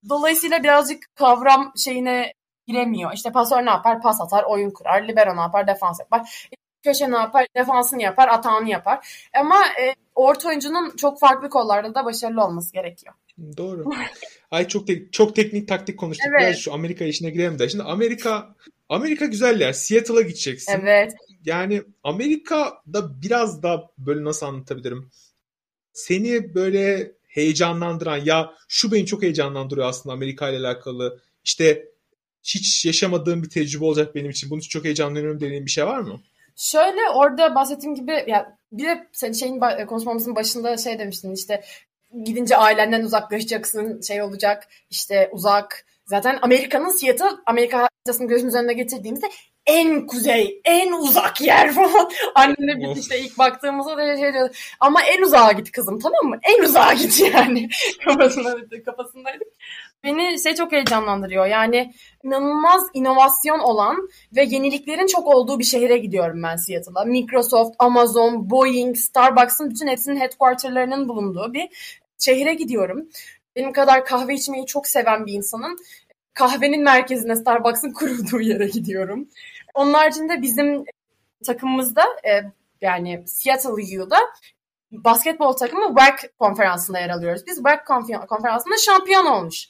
Dolayısıyla 0.10 0.64
birazcık 0.64 1.16
kavram 1.16 1.74
şeyine 1.78 2.34
giremiyor. 2.68 3.14
İşte 3.14 3.32
pasör 3.32 3.66
ne 3.66 3.70
yapar? 3.70 4.02
Pas 4.02 4.22
atar, 4.22 4.44
oyun 4.44 4.70
kurar. 4.70 5.08
Libero 5.08 5.36
ne 5.36 5.42
yapar? 5.42 5.68
Defans 5.68 6.00
yapar. 6.00 6.48
Köşe 6.84 7.12
ne 7.12 7.16
yapar? 7.18 7.48
Defansını 7.56 8.02
yapar, 8.02 8.28
atağını 8.28 8.70
yapar. 8.70 9.28
Ama 9.40 9.60
e, 9.82 9.96
orta 10.16 10.50
oyuncunun 10.50 10.96
çok 10.96 11.20
farklı 11.20 11.50
kollarda 11.50 11.96
da 11.96 12.06
başarılı 12.06 12.44
olması 12.46 12.74
gerekiyor. 12.74 13.14
Doğru. 13.58 13.90
Ay 14.52 14.68
çok 14.68 14.88
te- 14.88 15.12
çok 15.12 15.36
teknik 15.36 15.68
taktik 15.68 16.00
konuştuk. 16.00 16.28
Evet. 16.30 16.42
Biraz 16.48 16.60
şu 16.60 16.74
Amerika 16.74 17.06
işine 17.06 17.30
girelim 17.30 17.60
de. 17.60 17.70
Şimdi 17.70 17.84
Amerika 17.84 18.56
Amerika 18.90 19.26
güzel 19.26 19.62
yer. 19.62 19.74
Seattle'a 19.74 20.22
gideceksin. 20.22 20.80
Evet. 20.82 21.14
Yani 21.46 21.82
Amerika'da 22.04 23.22
biraz 23.22 23.64
da 23.64 23.90
böyle 23.98 24.24
nasıl 24.24 24.46
anlatabilirim? 24.46 25.10
Seni 25.94 26.56
böyle 26.56 27.12
heyecanlandıran 27.28 28.18
ya 28.18 28.54
şu 28.68 28.92
beni 28.92 29.06
çok 29.06 29.22
heyecanlandırıyor 29.22 29.88
aslında 29.88 30.14
Amerika 30.14 30.50
ile 30.50 30.68
alakalı. 30.68 31.20
İşte 31.44 31.86
hiç 32.44 32.86
yaşamadığım 32.86 33.44
bir 33.44 33.50
tecrübe 33.50 33.86
olacak 33.86 34.16
benim 34.16 34.30
için. 34.30 34.58
İçin 34.58 34.70
çok 34.70 34.86
heyecanlanıyorum 34.86 35.40
dediğin 35.40 35.66
bir 35.66 35.72
şey 35.72 35.86
var 35.86 36.00
mı? 36.00 36.22
Şöyle 36.62 37.10
orada 37.10 37.56
bahsettiğim 37.56 37.96
gibi 37.96 38.24
ya 38.28 38.58
bir 38.72 38.86
de 38.86 39.08
sen 39.12 39.32
şeyin 39.32 39.60
konuşmamızın 39.88 40.36
başında 40.36 40.78
şey 40.78 41.00
demiştin 41.00 41.34
işte 41.34 41.64
gidince 42.24 42.58
ailenden 42.58 43.04
uzaklaşacaksın 43.04 44.02
şey 44.02 44.22
olacak 44.22 44.68
işte 44.90 45.30
uzak. 45.32 45.86
Zaten 46.06 46.40
Amerika'nın 46.42 46.90
Seattle 46.90 47.38
Amerika 47.46 47.78
haritasını 47.78 48.28
gözümüz 48.28 48.56
önüne 48.56 48.74
getirdiğimizde 48.74 49.30
en 49.66 50.08
kuzey, 50.08 50.62
en 50.66 50.92
uzak 50.92 51.42
yer 51.42 51.74
falan. 51.74 52.12
Annemle 52.36 52.80
biz 52.80 52.98
işte 52.98 53.20
ilk 53.20 53.38
baktığımızda 53.38 53.98
da 53.98 54.18
şey 54.18 54.34
diyor. 54.34 54.76
Ama 54.80 55.02
en 55.04 55.22
uzağa 55.22 55.52
git 55.52 55.72
kızım 55.72 56.00
tamam 56.00 56.26
mı? 56.26 56.40
En 56.44 56.64
uzağa 56.64 56.94
git 56.94 57.20
yani. 57.34 57.70
kafasında, 58.06 58.56
kafasındaydık. 58.86 59.48
Beni 60.04 60.44
şey 60.44 60.56
çok 60.56 60.72
heyecanlandırıyor. 60.72 61.46
Yani 61.46 61.94
inanılmaz 62.24 62.84
inovasyon 62.94 63.60
olan 63.60 64.10
ve 64.36 64.44
yeniliklerin 64.44 65.08
çok 65.08 65.28
olduğu 65.28 65.60
bir 65.60 65.64
şehre 65.64 65.98
gidiyorum 65.98 66.44
ben 66.44 66.56
Seattle'a. 66.56 67.06
Microsoft, 67.06 67.76
Amazon, 67.80 68.50
Boeing, 68.50 68.98
Starbucks'ın 68.98 69.70
bütün 69.70 69.88
hepsinin 69.88 70.20
headquarterlarının 70.20 71.10
bulunduğu 71.10 71.54
bir 71.54 71.70
şehre 72.20 72.54
gidiyorum. 72.54 73.10
Benim 73.56 73.74
kadar 73.74 74.06
kahve 74.06 74.34
içmeyi 74.34 74.66
çok 74.66 74.88
seven 74.88 75.26
bir 75.26 75.34
insanın 75.34 75.78
kahvenin 76.34 76.84
merkezine 76.84 77.36
Starbucks'ın 77.36 77.94
kurulduğu 77.94 78.42
yere 78.42 78.68
gidiyorum. 78.68 79.30
Onun 79.74 79.94
haricinde 79.94 80.42
bizim 80.42 80.84
takımımızda 81.46 82.04
e, 82.04 82.32
yani 82.82 83.24
Seattle 83.26 84.02
U'da 84.02 84.18
basketbol 84.92 85.54
takımı 85.54 85.88
WAC 85.88 86.30
konferansında 86.40 87.00
yer 87.00 87.10
alıyoruz. 87.10 87.42
Biz 87.48 87.56
WAC 87.56 87.84
konferansında 88.28 88.78
şampiyon 88.78 89.26
olmuş. 89.26 89.68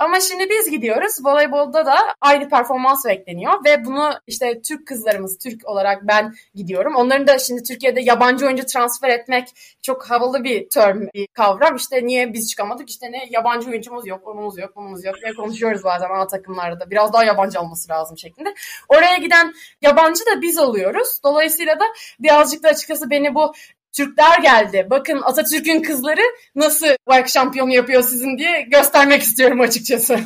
Ama 0.00 0.20
şimdi 0.20 0.50
biz 0.50 0.70
gidiyoruz. 0.70 1.12
Voleybolda 1.24 1.86
da 1.86 1.96
aynı 2.20 2.48
performans 2.48 3.06
bekleniyor 3.06 3.64
ve 3.64 3.84
bunu 3.84 4.12
işte 4.26 4.62
Türk 4.62 4.86
kızlarımız, 4.86 5.38
Türk 5.38 5.68
olarak 5.68 6.02
ben 6.02 6.34
gidiyorum. 6.54 6.94
Onların 6.96 7.26
da 7.26 7.38
şimdi 7.38 7.62
Türkiye'de 7.62 8.00
yabancı 8.00 8.46
oyuncu 8.46 8.66
transfer 8.66 9.08
etmek 9.08 9.48
çok 9.82 10.10
havalı 10.10 10.44
bir 10.44 10.68
term, 10.68 11.00
bir 11.14 11.26
kavram. 11.26 11.76
İşte 11.76 12.06
niye 12.06 12.32
biz 12.32 12.50
çıkamadık? 12.50 12.90
İşte 12.90 13.12
ne 13.12 13.28
yabancı 13.30 13.70
oyuncumuz 13.70 14.06
yok, 14.06 14.28
onumuz 14.28 14.58
yok, 14.58 14.76
bunumuz 14.76 15.04
yok 15.04 15.14
diye 15.22 15.34
konuşuyoruz 15.34 15.84
bazen 15.84 16.10
ana 16.10 16.26
takımlarda 16.26 16.80
da. 16.80 16.90
Biraz 16.90 17.12
daha 17.12 17.24
yabancı 17.24 17.60
olması 17.60 17.92
lazım 17.92 18.18
şeklinde. 18.18 18.54
Oraya 18.88 19.16
giden 19.16 19.54
yabancı 19.82 20.26
da 20.26 20.42
biz 20.42 20.58
oluyoruz. 20.58 21.20
Dolayısıyla 21.24 21.80
da 21.80 21.84
birazcık 22.20 22.62
da 22.62 22.68
açıkçası 22.68 23.10
beni 23.10 23.34
bu 23.34 23.52
Türkler 23.92 24.38
geldi. 24.42 24.86
Bakın 24.90 25.20
Atatürk'ün 25.24 25.82
kızları 25.82 26.20
nasıl 26.54 26.86
WAC 26.86 27.28
şampiyonu 27.28 27.74
yapıyor 27.74 28.02
sizin 28.02 28.38
diye 28.38 28.60
göstermek 28.72 29.22
istiyorum 29.22 29.60
açıkçası. 29.60 30.20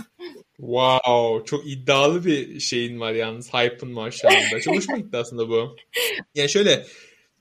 Wow, 0.56 1.44
çok 1.44 1.66
iddialı 1.66 2.24
bir 2.24 2.60
şeyin 2.60 3.00
var 3.00 3.12
yalnız. 3.12 3.54
Hype'ın 3.54 3.96
var 3.96 4.10
şu 4.10 4.28
anda. 4.28 4.58
Gitti 4.96 5.16
aslında 5.16 5.48
bu. 5.48 5.76
Yani 6.34 6.48
şöyle, 6.48 6.86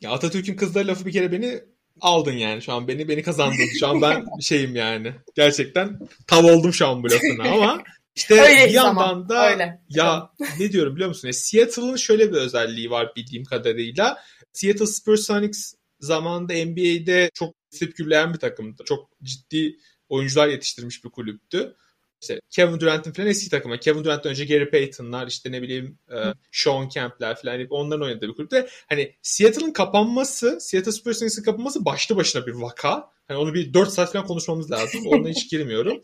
ya 0.01 0.11
Atatürk'ün 0.11 0.55
kızları 0.55 0.87
lafı 0.87 1.05
bir 1.05 1.11
kere 1.11 1.31
beni 1.31 1.59
aldın 2.01 2.31
yani 2.31 2.61
şu 2.61 2.73
an 2.73 2.87
beni 2.87 3.07
beni 3.07 3.23
kazandın. 3.23 3.79
Şu 3.79 3.87
an 3.87 4.01
ben 4.01 4.25
şeyim 4.41 4.75
yani. 4.75 5.13
Gerçekten 5.35 5.99
tav 6.27 6.43
oldum 6.43 6.73
şu 6.73 6.87
an 6.87 7.03
bu 7.03 7.11
lafına 7.11 7.53
ama 7.53 7.83
işte 8.15 8.41
Öyleyiz 8.41 8.69
bir 8.69 8.73
yandan 8.73 9.29
da 9.29 9.51
Öyle. 9.51 9.79
ya 9.89 10.29
ne 10.59 10.71
diyorum 10.71 10.95
biliyor 10.95 11.09
musun? 11.09 11.31
Seattle'ın 11.31 11.95
şöyle 11.95 12.31
bir 12.31 12.37
özelliği 12.37 12.89
var 12.89 13.11
bildiğim 13.15 13.45
kadarıyla. 13.45 14.17
Seattle 14.53 14.85
Supersonics 14.85 15.73
zamanında 16.05 16.53
NBA'de 16.53 17.29
çok 17.33 17.55
sepkürleyen 17.69 18.33
bir 18.33 18.39
takımdı. 18.39 18.83
Çok 18.85 19.09
ciddi 19.23 19.77
oyuncular 20.09 20.47
yetiştirmiş 20.47 21.05
bir 21.05 21.09
kulüptü. 21.09 21.75
İşte 22.21 22.39
Kevin 22.49 22.79
Durant'ın 22.79 23.11
falan 23.11 23.29
eski 23.29 23.49
takımı. 23.49 23.79
Kevin 23.79 24.03
Durant'tan 24.03 24.29
önce 24.29 24.45
Gary 24.45 24.69
Payton'lar, 24.69 25.27
işte 25.27 25.51
ne 25.51 25.61
bileyim 25.61 25.97
e, 26.11 26.17
Sean 26.51 26.89
Kemp'ler 26.89 27.41
falan 27.41 27.67
onların 27.69 28.05
oynadığı 28.05 28.27
bir 28.27 28.33
kulüpte. 28.33 28.67
Hani 28.89 29.15
Seattle'ın 29.21 29.71
kapanması, 29.71 30.57
Seattle 30.61 30.91
Supersonics'in 30.91 31.43
kapanması 31.43 31.85
başlı 31.85 32.15
başına 32.15 32.47
bir 32.47 32.51
vaka. 32.51 33.09
Hani 33.27 33.37
onu 33.37 33.53
bir 33.53 33.73
4 33.73 33.89
saat 33.89 34.13
falan 34.13 34.27
konuşmamız 34.27 34.71
lazım. 34.71 35.07
Onunla 35.07 35.29
hiç 35.29 35.49
girmiyorum. 35.51 36.03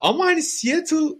Ama 0.00 0.24
hani 0.24 0.42
Seattle 0.42 1.16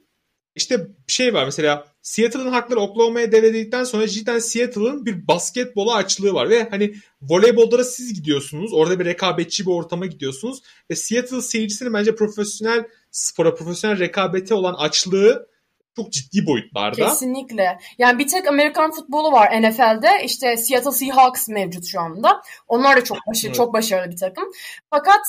işte 0.55 0.89
şey 1.07 1.35
var 1.35 1.45
mesela 1.45 1.92
Seattle'ın 2.03 2.49
hakları 2.49 2.81
Oklahoma'ya 2.81 3.33
devredildikten 3.33 3.85
sonra 3.85 4.09
cidden 4.09 4.38
Seattle'ın 4.38 5.07
bir 5.07 5.29
basketbola 5.29 5.95
açlığı 5.95 6.35
var 6.35 6.51
ve 6.51 6.69
hani 6.71 6.95
voleybolda 7.23 7.85
siz 7.85 8.15
gidiyorsunuz. 8.15 8.73
Orada 8.73 9.01
bir 9.01 9.05
rekabetçi 9.05 9.67
bir 9.67 9.71
ortama 9.71 10.07
gidiyorsunuz 10.07 10.62
ve 10.91 10.97
Seattle 10.97 11.43
seyircisinin 11.43 11.95
bence 11.95 12.15
profesyonel 12.15 12.85
spora, 13.11 13.55
profesyonel 13.55 13.99
rekabete 13.99 14.55
olan 14.55 14.75
açlığı 14.75 15.53
çok 15.97 16.12
ciddi 16.12 16.47
boyutlarda. 16.47 17.09
Kesinlikle. 17.09 17.79
Yani 17.99 18.19
bir 18.19 18.29
tek 18.29 18.49
Amerikan 18.49 18.93
futbolu 18.93 19.33
var 19.33 19.62
NFL'de. 19.62 20.25
İşte 20.25 20.57
Seattle 20.57 20.93
Seahawks 20.93 21.49
mevcut 21.49 21.87
şu 21.87 22.01
anda. 22.01 22.43
Onlar 22.69 22.97
da 22.97 23.05
çok 23.05 23.19
başarılı, 23.29 23.47
evet. 23.47 23.57
çok 23.57 23.73
başarılı 23.73 24.12
bir 24.12 24.17
takım. 24.17 24.45
Fakat 24.91 25.21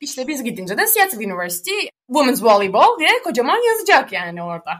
İşte 0.00 0.28
biz 0.28 0.44
gidince 0.44 0.78
de 0.78 0.86
Seattle 0.86 1.18
University 1.18 1.70
Women's 2.06 2.42
Volleyball 2.42 2.98
diye 2.98 3.08
kocaman 3.24 3.58
yazacak 3.72 4.12
yani 4.12 4.42
orada. 4.42 4.70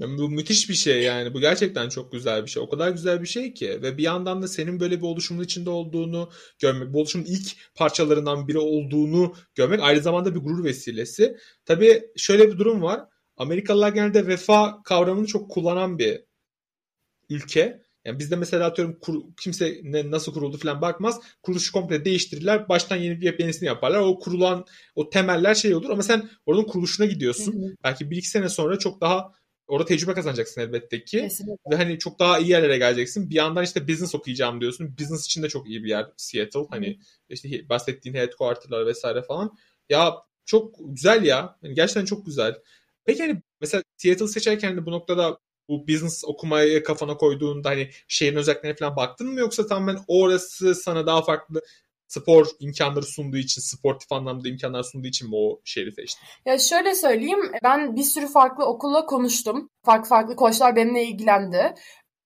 Bu 0.18 0.28
müthiş 0.28 0.68
bir 0.68 0.74
şey 0.74 1.02
yani. 1.02 1.34
Bu 1.34 1.40
gerçekten 1.40 1.88
çok 1.88 2.12
güzel 2.12 2.44
bir 2.44 2.50
şey. 2.50 2.62
O 2.62 2.68
kadar 2.68 2.90
güzel 2.90 3.22
bir 3.22 3.26
şey 3.26 3.54
ki. 3.54 3.82
Ve 3.82 3.98
bir 3.98 4.02
yandan 4.02 4.42
da 4.42 4.48
senin 4.48 4.80
böyle 4.80 4.98
bir 4.98 5.06
oluşumun 5.06 5.44
içinde 5.44 5.70
olduğunu 5.70 6.30
görmek, 6.58 6.92
bu 6.92 7.00
oluşumun 7.00 7.24
ilk 7.24 7.74
parçalarından 7.74 8.48
biri 8.48 8.58
olduğunu 8.58 9.34
görmek 9.54 9.80
aynı 9.80 10.00
zamanda 10.00 10.34
bir 10.34 10.40
gurur 10.40 10.64
vesilesi. 10.64 11.36
Tabii 11.64 12.02
şöyle 12.16 12.52
bir 12.52 12.58
durum 12.58 12.82
var. 12.82 13.00
Amerikalılar 13.36 13.88
genelde 13.88 14.26
vefa 14.26 14.82
kavramını 14.82 15.26
çok 15.26 15.50
kullanan 15.50 15.98
bir 15.98 16.24
ülke. 17.30 17.85
Yani 18.06 18.18
bizde 18.18 18.36
mesela 18.36 18.66
atıyorum 18.66 18.98
kur, 19.00 19.22
kimse 19.40 19.80
ne, 19.82 20.10
nasıl 20.10 20.32
kuruldu 20.32 20.56
falan 20.56 20.80
bakmaz. 20.80 21.20
Kuruluşu 21.42 21.72
komple 21.72 22.04
değiştirirler. 22.04 22.68
Baştan 22.68 22.96
yeni 22.96 23.20
bir 23.20 23.38
yenisini 23.38 23.66
yaparlar. 23.66 23.98
O 23.98 24.18
kurulan 24.18 24.66
o 24.94 25.10
temeller 25.10 25.54
şey 25.54 25.74
olur 25.74 25.90
ama 25.90 26.02
sen 26.02 26.30
oranın 26.46 26.64
kuruluşuna 26.64 27.06
gidiyorsun. 27.06 27.52
Hı 27.52 27.66
hı. 27.66 27.74
Belki 27.84 28.10
bir 28.10 28.16
iki 28.16 28.28
sene 28.28 28.48
sonra 28.48 28.78
çok 28.78 29.00
daha 29.00 29.32
orada 29.66 29.84
tecrübe 29.88 30.14
kazanacaksın 30.14 30.60
elbette 30.60 31.04
ki. 31.04 31.18
Kesinlikle. 31.18 31.70
Ve 31.70 31.76
hani 31.76 31.98
çok 31.98 32.18
daha 32.18 32.38
iyi 32.38 32.50
yerlere 32.50 32.78
geleceksin. 32.78 33.30
Bir 33.30 33.34
yandan 33.34 33.64
işte 33.64 33.88
business 33.88 34.14
okuyacağım 34.14 34.60
diyorsun. 34.60 34.98
Business 34.98 35.26
için 35.26 35.42
de 35.42 35.48
çok 35.48 35.68
iyi 35.68 35.84
bir 35.84 35.88
yer 35.88 36.06
Seattle. 36.16 36.66
Hani 36.70 36.98
işte 37.28 37.68
bahsettiğin 37.68 38.14
headquarter'lar 38.14 38.86
vesaire 38.86 39.22
falan. 39.22 39.56
Ya 39.88 40.14
çok 40.44 40.74
güzel 40.80 41.24
ya. 41.24 41.58
Yani 41.62 41.74
gerçekten 41.74 42.04
çok 42.04 42.26
güzel. 42.26 42.54
Peki 43.04 43.22
hani 43.22 43.42
mesela 43.60 43.82
Seattle 43.96 44.28
seçerken 44.28 44.76
de 44.76 44.86
bu 44.86 44.90
noktada 44.90 45.38
bu 45.68 45.88
business 45.88 46.24
okumayı 46.24 46.84
kafana 46.84 47.16
koyduğunda 47.16 47.68
hani 47.68 47.90
şehrin 48.08 48.36
özelliklerine 48.36 48.76
falan 48.76 48.96
baktın 48.96 49.28
mı 49.28 49.40
yoksa 49.40 49.66
tamamen 49.66 49.98
orası 50.08 50.74
sana 50.74 51.06
daha 51.06 51.22
farklı 51.22 51.62
spor 52.08 52.46
imkanları 52.60 53.04
sunduğu 53.04 53.36
için, 53.36 53.62
sportif 53.62 54.12
anlamda 54.12 54.48
imkanlar 54.48 54.82
sunduğu 54.82 55.06
için 55.06 55.28
mi 55.28 55.36
o 55.36 55.60
şehri 55.64 55.92
seçtin? 55.92 56.26
Ya 56.46 56.58
şöyle 56.58 56.94
söyleyeyim, 56.94 57.52
ben 57.64 57.96
bir 57.96 58.02
sürü 58.02 58.26
farklı 58.26 58.64
okulla 58.64 59.06
konuştum. 59.06 59.70
Farklı 59.84 60.08
farklı 60.08 60.36
koçlar 60.36 60.76
benimle 60.76 61.04
ilgilendi. 61.04 61.74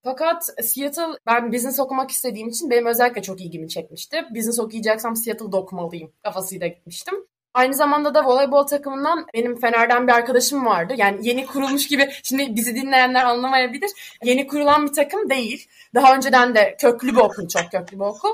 Fakat 0.05 0.47
Seattle, 0.63 1.19
ben 1.27 1.53
business 1.53 1.81
okumak 1.81 2.11
istediğim 2.11 2.49
için 2.49 2.71
benim 2.71 2.87
özellikle 2.87 3.23
çok 3.23 3.41
ilgimi 3.41 3.69
çekmişti. 3.69 4.25
Business 4.35 4.59
okuyacaksam 4.59 5.17
Seattle'da 5.17 5.57
okumalıyım 5.57 6.13
kafasıyla 6.23 6.67
gitmiştim. 6.67 7.15
Aynı 7.55 7.75
zamanda 7.75 8.15
da 8.15 8.25
voleybol 8.25 8.67
takımından 8.67 9.27
benim 9.35 9.61
Fener'den 9.61 10.07
bir 10.07 10.13
arkadaşım 10.13 10.67
vardı. 10.67 10.95
Yani 10.97 11.29
yeni 11.29 11.47
kurulmuş 11.47 11.89
gibi, 11.89 12.11
şimdi 12.23 12.57
bizi 12.57 12.75
dinleyenler 12.75 13.25
anlamayabilir. 13.25 13.91
Yeni 14.25 14.47
kurulan 14.47 14.87
bir 14.87 14.93
takım 14.93 15.31
değil. 15.31 15.69
Daha 15.95 16.15
önceden 16.15 16.55
de 16.55 16.77
köklü 16.81 17.13
bir 17.13 17.21
okul, 17.21 17.49
çok 17.49 17.71
köklü 17.71 17.97
bir 17.97 18.05
okul. 18.05 18.31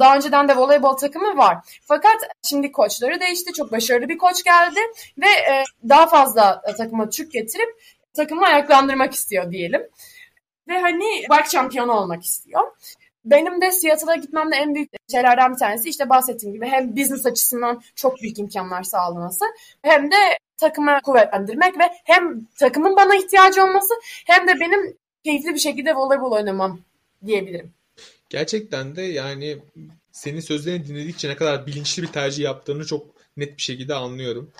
Daha 0.00 0.16
önceden 0.16 0.48
de 0.48 0.56
voleybol 0.56 0.96
takımı 0.96 1.36
var. 1.36 1.58
Fakat 1.82 2.16
şimdi 2.42 2.72
koçları 2.72 3.20
değişti. 3.20 3.52
Çok 3.52 3.72
başarılı 3.72 4.08
bir 4.08 4.18
koç 4.18 4.44
geldi 4.44 4.80
ve 5.18 5.28
e, 5.28 5.64
daha 5.88 6.06
fazla 6.06 6.62
takıma 6.76 7.08
Türk 7.08 7.32
getirip 7.32 7.82
takımı 8.16 8.46
ayaklandırmak 8.46 9.14
istiyor 9.14 9.50
diyelim. 9.50 9.88
Ve 10.68 10.80
hani 10.80 11.24
bak 11.30 11.46
şampiyonu 11.46 11.92
olmak 11.92 12.24
istiyor. 12.24 12.62
Benim 13.26 13.60
de 13.60 13.72
Seattle'a 13.72 14.14
gitmemde 14.14 14.56
en 14.56 14.74
büyük 14.74 14.90
şeylerden 15.10 15.52
bir 15.52 15.58
tanesi 15.58 15.88
işte 15.88 16.08
bahsettiğim 16.08 16.54
gibi 16.54 16.66
hem 16.66 16.96
business 16.96 17.26
açısından 17.26 17.82
çok 17.94 18.22
büyük 18.22 18.38
imkanlar 18.38 18.82
sağlaması 18.82 19.44
hem 19.82 20.10
de 20.10 20.16
takımı 20.56 21.00
kuvvetlendirmek 21.04 21.78
ve 21.78 21.84
hem 22.04 22.44
takımın 22.44 22.96
bana 22.96 23.16
ihtiyacı 23.16 23.64
olması 23.64 23.94
hem 24.26 24.48
de 24.48 24.60
benim 24.60 24.96
keyifli 25.24 25.54
bir 25.54 25.58
şekilde 25.58 25.94
voleybol 25.94 26.32
oynamam 26.32 26.80
diyebilirim. 27.26 27.72
Gerçekten 28.30 28.96
de 28.96 29.02
yani 29.02 29.58
senin 30.12 30.40
sözlerini 30.40 30.88
dinledikçe 30.88 31.28
ne 31.28 31.36
kadar 31.36 31.66
bilinçli 31.66 32.02
bir 32.02 32.08
tercih 32.08 32.44
yaptığını 32.44 32.86
çok 32.86 33.06
net 33.36 33.56
bir 33.56 33.62
şekilde 33.62 33.94
anlıyorum. 33.94 34.50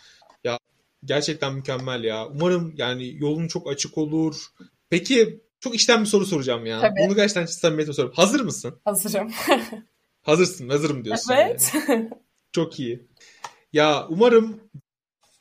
Ya 0.45 0.59
gerçekten 1.05 1.55
mükemmel 1.55 2.05
ya. 2.05 2.27
Umarım 2.27 2.75
yani 2.77 3.17
yolun 3.19 3.49
çok 3.49 3.71
açık 3.71 3.99
olur. 3.99 4.47
Peki 4.91 5.41
çok 5.67 5.75
içten 5.75 6.01
bir 6.01 6.07
soru 6.07 6.27
soracağım 6.27 6.67
ya. 6.67 6.81
Tabii. 6.81 7.01
Bunu 7.07 7.17
gerçekten 7.17 7.47
samimiyetle 7.47 7.93
soruyorum. 7.93 8.17
Hazır 8.17 8.41
mısın? 8.41 8.81
Hazırım. 8.85 9.33
Hazırsın, 10.23 10.69
hazırım 10.69 11.05
diyorsun. 11.05 11.35
evet. 11.35 11.73
Yani. 11.89 12.11
Çok 12.53 12.81
iyi. 12.81 13.09
Ya 13.73 14.07
umarım 14.09 14.61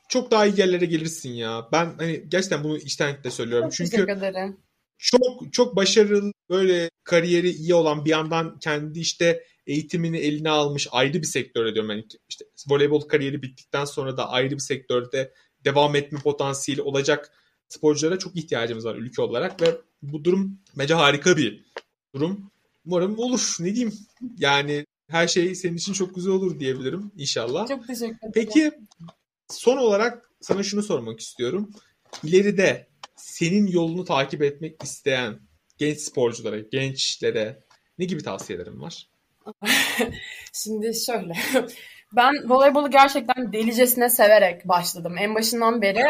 çok 0.10 0.32
daha 0.32 0.46
iyi 0.46 0.60
yerlere 0.60 0.86
gelirsin 0.86 1.30
ya. 1.30 1.70
Ben 1.72 1.94
hani 1.98 2.26
gerçekten 2.28 2.64
bunu 2.64 2.78
içtenlikle 2.78 3.32
söylüyorum. 3.32 3.70
Çok 3.70 3.88
Çünkü 3.88 4.12
ederim. 4.12 4.58
çok 4.98 5.54
çok 5.54 5.76
başarılı 5.76 6.32
böyle 6.50 6.90
kariyeri 7.04 7.50
iyi 7.50 7.74
olan 7.74 8.06
bir 8.06 8.10
yandan 8.10 8.60
kendi 8.60 9.00
işte 9.00 9.44
eğitimini 9.68 10.18
eline 10.18 10.50
almış 10.50 10.88
ayrı 10.92 11.22
bir 11.22 11.28
sektörde 11.28 11.74
diyorum 11.74 11.90
ben 11.90 12.04
işte 12.30 12.46
voleybol 12.70 13.02
kariyeri 13.02 13.42
bittikten 13.42 13.86
sonra 13.86 14.18
da 14.18 14.30
ayrı 14.30 14.52
bir 14.52 14.60
sektörde 14.60 15.34
devam 15.66 15.96
etme 15.96 16.20
potansiyeli 16.20 16.82
olacak 16.82 17.32
sporculara 17.70 18.20
çok 18.20 18.36
ihtiyacımız 18.36 18.86
var 18.86 18.96
ülke 18.96 19.22
olarak 19.22 19.62
ve 19.62 19.78
bu 20.02 20.24
durum 20.24 20.60
bence 20.78 20.94
harika 20.94 21.38
bir 21.38 21.66
durum. 22.16 22.52
Umarım 22.86 23.20
olur. 23.20 23.56
Ne 23.60 23.76
diyeyim? 23.76 23.94
Yani 24.38 24.86
her 25.10 25.28
şey 25.28 25.56
senin 25.56 25.78
için 25.78 25.94
çok 25.94 26.16
güzel 26.16 26.34
olur 26.34 26.60
diyebilirim 26.60 27.12
inşallah. 27.18 27.68
Çok 27.68 27.88
teşekkür 27.88 28.06
ederim. 28.06 28.32
Peki 28.34 28.72
son 29.50 29.78
olarak 29.78 30.32
sana 30.42 30.64
şunu 30.64 30.84
sormak 30.84 31.20
istiyorum. 31.20 31.72
İleride 32.24 32.88
senin 33.16 33.68
yolunu 33.68 34.06
takip 34.06 34.42
etmek 34.42 34.84
isteyen 34.84 35.40
genç 35.78 36.00
sporculara, 36.00 36.60
gençlere 36.60 37.64
ne 37.98 38.06
gibi 38.06 38.24
tavsiyelerin 38.24 38.82
var? 38.82 39.10
Şimdi 40.54 40.92
şöyle. 41.06 41.34
Ben 42.16 42.50
voleybolu 42.50 42.92
gerçekten 42.92 43.54
delicesine 43.54 44.10
severek 44.10 44.68
başladım. 44.68 45.16
En 45.18 45.36
başından 45.36 45.82
beri 45.82 46.04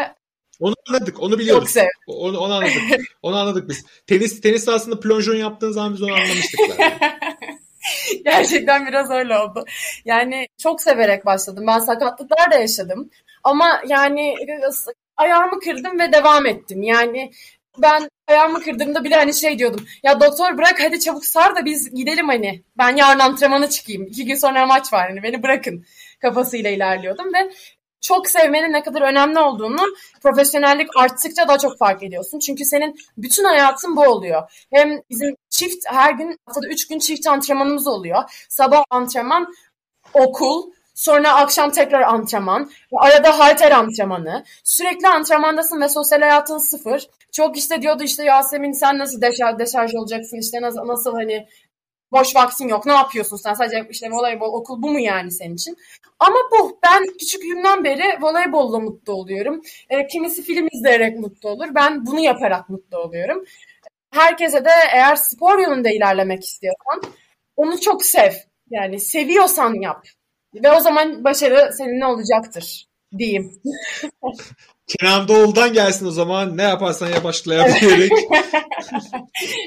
Onu 0.59 0.75
anladık, 0.89 1.19
onu 1.19 1.31
çok 1.31 1.39
biliyoruz. 1.39 1.69
sevdim. 1.69 1.89
Onu, 2.07 2.39
onu 2.39 2.53
anladık. 2.53 3.01
Onu 3.21 3.35
anladık 3.37 3.69
biz. 3.69 3.85
Tenis 4.07 4.41
tenis 4.41 4.63
sahasında 4.63 4.99
plonjon 4.99 5.35
yaptığın 5.35 5.71
zaman 5.71 5.93
biz 5.93 6.01
onu 6.01 6.13
anlamıştık. 6.13 6.59
Gerçekten 8.25 8.87
biraz 8.87 9.11
öyle 9.11 9.37
oldu. 9.37 9.65
Yani 10.05 10.47
çok 10.57 10.81
severek 10.81 11.25
başladım. 11.25 11.63
Ben 11.67 11.79
sakatlıklar 11.79 12.51
da 12.51 12.55
yaşadım. 12.55 13.09
Ama 13.43 13.81
yani 13.87 14.35
ayağımı 15.17 15.59
kırdım 15.59 15.99
ve 15.99 16.13
devam 16.13 16.45
ettim. 16.45 16.83
Yani 16.83 17.31
ben 17.77 18.09
ayağımı 18.27 18.61
kırdığımda 18.61 19.03
bile 19.03 19.15
hani 19.15 19.33
şey 19.33 19.59
diyordum. 19.59 19.85
Ya 20.03 20.21
doktor 20.21 20.57
bırak 20.57 20.83
hadi 20.83 20.99
çabuk 20.99 21.25
sar 21.25 21.55
da 21.55 21.65
biz 21.65 21.93
gidelim 21.95 22.27
hani. 22.27 22.63
Ben 22.77 22.95
yarın 22.95 23.19
antrenmana 23.19 23.69
çıkayım. 23.69 24.05
İki 24.07 24.25
gün 24.25 24.35
sonra 24.35 24.65
maç 24.65 24.93
var 24.93 25.09
hani 25.09 25.23
beni 25.23 25.43
bırakın 25.43 25.85
kafasıyla 26.21 26.69
ilerliyordum 26.69 27.33
ve 27.33 27.51
çok 28.07 28.29
sevmenin 28.29 28.73
ne 28.73 28.83
kadar 28.83 29.01
önemli 29.01 29.39
olduğunu 29.39 29.81
profesyonellik 30.21 30.97
arttıkça 30.97 31.47
daha 31.47 31.57
çok 31.57 31.77
fark 31.77 32.03
ediyorsun. 32.03 32.39
Çünkü 32.39 32.65
senin 32.65 32.95
bütün 33.17 33.43
hayatın 33.43 33.95
bu 33.95 34.01
oluyor. 34.01 34.65
Hem 34.73 35.01
bizim 35.09 35.35
çift 35.49 35.85
her 35.85 36.11
gün 36.11 36.39
haftada 36.45 36.67
üç 36.67 36.87
gün 36.87 36.99
çift 36.99 37.27
antrenmanımız 37.27 37.87
oluyor. 37.87 38.45
Sabah 38.49 38.83
antrenman, 38.89 39.53
okul, 40.13 40.71
sonra 40.93 41.33
akşam 41.33 41.71
tekrar 41.71 42.01
antrenman, 42.01 42.71
arada 42.95 43.39
halter 43.39 43.71
antrenmanı. 43.71 44.43
Sürekli 44.63 45.07
antrenmandasın 45.07 45.81
ve 45.81 45.89
sosyal 45.89 46.21
hayatın 46.21 46.57
sıfır. 46.57 47.09
Çok 47.31 47.57
işte 47.57 47.81
diyordu 47.81 48.03
işte 48.03 48.23
Yasemin 48.23 48.71
sen 48.71 48.97
nasıl 48.97 49.21
deşarj, 49.21 49.59
deşarj 49.59 49.95
olacaksın 49.95 50.37
işte 50.37 50.61
nasıl, 50.61 50.87
nasıl 50.87 51.13
hani 51.13 51.47
boş 52.15 52.35
vaktin 52.35 52.67
yok 52.67 52.85
ne 52.85 52.93
yapıyorsun 52.93 53.37
sen 53.37 53.53
sadece 53.53 53.87
işte 53.89 54.11
voleybol 54.11 54.53
okul 54.53 54.81
bu 54.81 54.91
mu 54.91 54.99
yani 54.99 55.31
senin 55.31 55.55
için? 55.55 55.77
Ama 56.19 56.35
bu 56.51 56.79
ben 56.83 57.05
küçüklüğümden 57.19 57.83
beri 57.83 58.03
voleybolla 58.21 58.79
mutlu 58.79 59.13
oluyorum. 59.13 59.61
E, 59.89 60.07
kimisi 60.07 60.43
film 60.43 60.67
izleyerek 60.71 61.19
mutlu 61.19 61.49
olur 61.49 61.67
ben 61.75 62.05
bunu 62.05 62.19
yaparak 62.19 62.69
mutlu 62.69 62.97
oluyorum. 62.97 63.43
Herkese 64.11 64.65
de 64.65 64.71
eğer 64.93 65.15
spor 65.15 65.59
yönünde 65.59 65.95
ilerlemek 65.95 66.43
istiyorsan 66.43 67.01
onu 67.55 67.79
çok 67.79 68.05
sev. 68.05 68.31
Yani 68.69 68.99
seviyorsan 68.99 69.73
yap. 69.73 70.07
Ve 70.53 70.71
o 70.71 70.79
zaman 70.79 71.23
başarı 71.23 71.73
seninle 71.73 72.05
olacaktır 72.05 72.87
diyeyim. 73.17 73.51
Kenan 74.87 75.27
Doğulu'dan 75.27 75.73
gelsin 75.73 76.05
o 76.05 76.11
zaman. 76.11 76.57
Ne 76.57 76.63
yaparsan 76.63 77.07
yap 77.09 77.25
aşkla. 77.25 77.67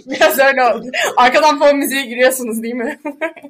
Biraz 0.06 0.38
öyle 0.38 0.64
oldu. 0.64 0.86
Arkadan 1.16 1.58
fon 1.58 1.76
müziği 1.76 2.08
giriyorsunuz 2.08 2.62
değil 2.62 2.74
mi? 2.74 3.00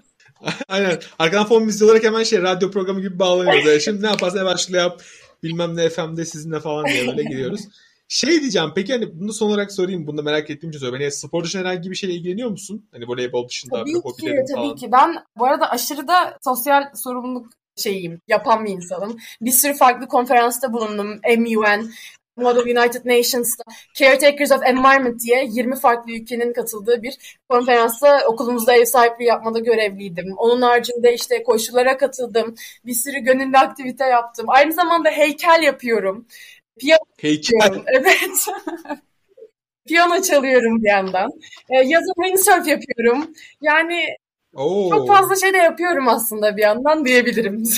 Aynen. 0.68 0.98
Arkadan 1.18 1.46
fon 1.46 1.64
müziği 1.64 1.90
olarak 1.90 2.04
hemen 2.04 2.22
şey 2.22 2.42
radyo 2.42 2.70
programı 2.70 3.00
gibi 3.00 3.18
bağlanıyoruz. 3.18 3.66
Yani 3.66 3.80
şimdi 3.80 4.02
ne 4.02 4.06
yaparsan 4.06 4.38
yap 4.38 4.48
aşkla 4.48 4.76
yap. 4.76 5.02
Bilmem 5.42 5.76
ne 5.76 5.88
FM'de 5.88 6.24
sizinle 6.24 6.60
falan 6.60 6.86
diye 6.86 7.06
böyle 7.06 7.22
giriyoruz. 7.22 7.60
Şey 8.08 8.40
diyeceğim 8.40 8.72
peki 8.74 8.92
hani 8.92 9.20
bunu 9.20 9.32
son 9.32 9.48
olarak 9.48 9.72
sorayım. 9.72 10.06
Bunu 10.06 10.18
da 10.18 10.22
merak 10.22 10.50
ettiğim 10.50 10.70
için 10.70 10.78
soruyorum. 10.78 11.00
Hani 11.00 11.12
spor 11.12 11.44
dışında 11.44 11.68
herhangi 11.68 11.90
bir 11.90 11.96
şeyle 11.96 12.14
ilgileniyor 12.14 12.50
musun? 12.50 12.86
Hani 12.92 13.08
voleybol 13.08 13.48
dışında 13.48 13.76
Tabii 13.76 13.88
bir 13.90 13.94
ki, 13.94 14.00
hobilerin 14.04 14.46
tabii 14.46 14.60
falan. 14.66 14.76
ki. 14.76 14.92
Ben 14.92 15.14
bu 15.38 15.46
arada 15.46 15.70
aşırı 15.70 16.08
da 16.08 16.38
sosyal 16.44 16.82
sorumluluk 16.94 17.52
şeyiyim, 17.78 18.20
yapan 18.28 18.64
bir 18.64 18.70
insanım. 18.70 19.18
Bir 19.40 19.50
sürü 19.50 19.74
farklı 19.74 20.08
konferansta 20.08 20.72
bulundum. 20.72 21.20
MUN, 21.38 21.90
Model 22.38 22.78
United 22.78 23.04
Nations'ta 23.04 23.64
Caretakers 23.94 24.52
of 24.52 24.62
Environment 24.62 25.20
diye 25.20 25.44
20 25.48 25.76
farklı 25.76 26.12
ülkenin 26.12 26.52
katıldığı 26.52 27.02
bir 27.02 27.38
konferansta 27.48 28.26
okulumuzda 28.26 28.74
ev 28.74 28.84
sahipliği 28.84 29.24
yapmada 29.24 29.58
görevliydim. 29.58 30.34
Onun 30.36 30.62
haricinde 30.62 31.14
işte 31.14 31.42
koşulara 31.42 31.96
katıldım. 31.96 32.54
Bir 32.86 32.94
sürü 32.94 33.18
gönüllü 33.18 33.58
aktivite 33.58 34.04
yaptım. 34.04 34.46
Aynı 34.48 34.72
zamanda 34.72 35.10
heykel 35.10 35.62
yapıyorum. 35.62 36.26
Piyano 36.78 37.00
Heykel. 37.20 37.82
Evet. 37.86 38.46
Piyano 39.88 40.22
çalıyorum 40.22 40.82
bir 40.82 40.88
yandan. 40.88 41.30
Ee, 41.70 41.76
yazın 41.76 42.14
windsurf 42.22 42.66
yapıyorum. 42.66 43.34
Yani 43.60 44.04
Oo. 44.54 44.90
çok 44.90 45.08
fazla 45.08 45.36
şey 45.36 45.52
de 45.52 45.56
yapıyorum 45.56 46.08
aslında 46.08 46.56
bir 46.56 46.62
yandan 46.62 47.04
diyebilirim. 47.04 47.62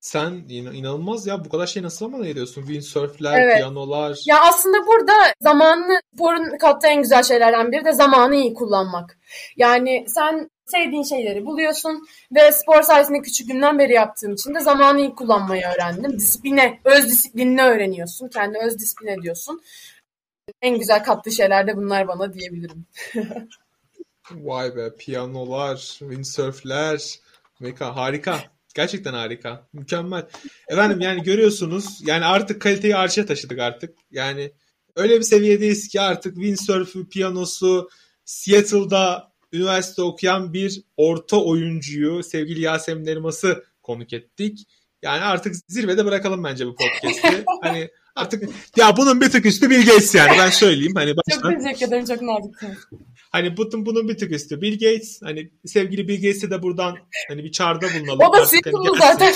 Sen 0.00 0.30
in- 0.48 0.72
inanılmaz 0.72 1.26
ya 1.26 1.44
bu 1.44 1.48
kadar 1.48 1.66
şey 1.66 1.82
nasıl 1.82 1.98
zaman 1.98 2.24
ediyorsun? 2.24 2.62
Windsurfler, 2.62 3.38
Evet. 3.42 3.56
piyanolar. 3.56 4.18
Ya 4.26 4.40
aslında 4.40 4.86
burada 4.86 5.12
zamanını 5.40 6.00
sporun 6.14 6.58
kattığı 6.58 6.86
en 6.86 7.02
güzel 7.02 7.22
şeylerden 7.22 7.72
biri 7.72 7.84
de 7.84 7.92
zamanı 7.92 8.36
iyi 8.36 8.54
kullanmak. 8.54 9.18
Yani 9.56 10.04
sen 10.08 10.50
sevdiğin 10.66 11.02
şeyleri 11.02 11.46
buluyorsun 11.46 12.06
ve 12.34 12.52
spor 12.52 12.82
sayesinde 12.82 13.22
küçüklüğümden 13.22 13.78
beri 13.78 13.92
yaptığım 13.92 14.32
için 14.32 14.54
de 14.54 14.60
zamanı 14.60 15.00
iyi 15.00 15.14
kullanmayı 15.14 15.62
öğrendim. 15.74 16.18
Disipline, 16.18 16.80
öz 16.84 17.04
disiplinini 17.08 17.62
öğreniyorsun. 17.62 18.28
Kendi 18.28 18.58
öz 18.58 18.78
disiplin 18.78 19.08
ediyorsun. 19.08 19.62
En 20.62 20.78
güzel 20.78 21.04
kattığı 21.04 21.32
şeyler 21.32 21.66
de 21.66 21.76
bunlar 21.76 22.08
bana 22.08 22.34
diyebilirim. 22.34 22.86
Vay 24.30 24.76
be 24.76 24.96
piyanolar, 24.98 25.76
windsurfler. 25.76 27.18
Meka 27.60 27.96
harika. 27.96 28.42
Gerçekten 28.74 29.14
harika. 29.14 29.66
Mükemmel. 29.72 30.26
Efendim 30.68 31.00
yani 31.00 31.22
görüyorsunuz 31.22 32.00
yani 32.06 32.24
artık 32.24 32.62
kaliteyi 32.62 32.96
arşa 32.96 33.26
taşıdık 33.26 33.58
artık. 33.58 33.98
Yani 34.10 34.52
öyle 34.96 35.18
bir 35.18 35.24
seviyedeyiz 35.24 35.88
ki 35.88 36.00
artık 36.00 36.34
windsurf'ü, 36.34 37.08
piyanosu, 37.08 37.88
Seattle'da 38.24 39.32
üniversite 39.52 40.02
okuyan 40.02 40.52
bir 40.52 40.82
orta 40.96 41.36
oyuncuyu 41.36 42.22
sevgili 42.22 42.60
Yasemin 42.60 43.06
Elmas'ı 43.06 43.64
konuk 43.82 44.12
ettik. 44.12 44.66
Yani 45.02 45.20
artık 45.20 45.54
zirvede 45.68 46.04
bırakalım 46.04 46.44
bence 46.44 46.66
bu 46.66 46.76
podcast'i. 46.76 47.44
hani 47.62 47.90
artık 48.16 48.50
ya 48.76 48.96
bunun 48.96 49.20
bir 49.20 49.30
tık 49.30 49.46
üstü 49.46 49.70
Bill 49.70 49.86
Gates 49.86 50.14
yani 50.14 50.38
ben 50.38 50.50
söyleyeyim. 50.50 50.94
Hani 50.94 51.14
Çok 51.14 51.44
baştan. 51.44 51.58
teşekkür 51.58 51.86
ederim. 51.86 52.04
Çok 52.04 52.22
naziksiniz. 52.22 52.78
Hani 53.34 53.56
bunun, 53.56 53.86
bunun 53.86 54.08
bir 54.08 54.16
tık 54.16 54.32
üstü 54.32 54.60
Bill 54.60 54.72
Gates. 54.72 55.22
Hani 55.22 55.50
sevgili 55.66 56.08
Bill 56.08 56.16
Gates'e 56.16 56.50
de 56.50 56.62
buradan 56.62 56.96
hani 57.28 57.44
bir 57.44 57.52
çağrıda 57.52 57.86
bulunalım. 57.94 58.20
O 58.20 58.32
da 58.32 58.38
hani 58.38 58.46
Seattle'lı 58.46 58.84
gelsin. 58.84 58.98
zaten. 58.98 59.34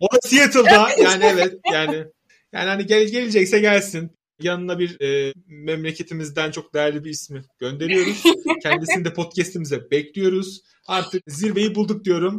O 0.00 0.06
da 0.14 0.18
Seattle'da 0.22 0.88
yani 1.02 1.24
evet 1.24 1.54
yani 1.72 2.04
yani 2.52 2.68
hani 2.68 2.86
gel, 2.86 3.06
gelecekse 3.06 3.60
gelsin. 3.60 4.10
Yanına 4.40 4.78
bir 4.78 5.00
e, 5.00 5.32
memleketimizden 5.46 6.50
çok 6.50 6.74
değerli 6.74 7.04
bir 7.04 7.10
ismi 7.10 7.42
gönderiyoruz. 7.58 8.22
Kendisini 8.62 9.04
de 9.04 9.12
podcast'imize 9.12 9.90
bekliyoruz. 9.90 10.60
Artık 10.86 11.22
zirveyi 11.26 11.74
bulduk 11.74 12.04
diyorum. 12.04 12.38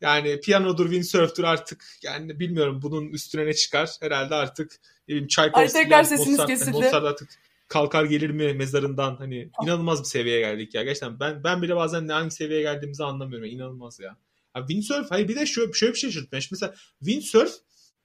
Yani 0.00 0.40
piyanodur, 0.40 0.84
windsurf'tur 0.84 1.44
artık 1.44 1.84
yani 2.02 2.40
bilmiyorum 2.40 2.80
bunun 2.82 3.08
üstüne 3.08 3.46
ne 3.46 3.54
çıkar. 3.54 3.90
Herhalde 4.00 4.34
artık 4.34 4.76
bileyim 5.08 5.26
Tchaikovsky'den, 5.28 5.78
Ay, 5.78 5.84
tekrar 5.84 6.02
sesiniz 6.02 6.28
Mozart, 6.28 6.48
kesildi. 6.48 6.70
Mozart 6.70 7.04
artık 7.04 7.28
kalkar 7.68 8.04
gelir 8.04 8.30
mi 8.30 8.54
mezarından 8.54 9.16
hani 9.16 9.50
inanılmaz 9.62 10.00
bir 10.00 10.04
seviyeye 10.04 10.40
geldik 10.40 10.74
ya. 10.74 10.82
Gerçekten 10.82 11.20
ben 11.20 11.44
ben 11.44 11.62
bile 11.62 11.76
bazen 11.76 12.08
ne 12.08 12.12
hangi 12.12 12.30
seviyeye 12.30 12.62
geldiğimizi 12.62 13.04
anlamıyorum. 13.04 13.46
Yani 13.46 13.54
inanılmaz 13.54 14.00
ya. 14.00 14.16
Ha, 14.52 14.60
windsurf 14.68 15.10
hayır 15.10 15.28
bir 15.28 15.36
de 15.36 15.46
şöyle, 15.46 15.72
şöyle 15.72 15.92
bir 15.92 15.98
şey. 15.98 16.10
Şimdi 16.10 16.28
mesela 16.50 16.74
windsurf 17.04 17.52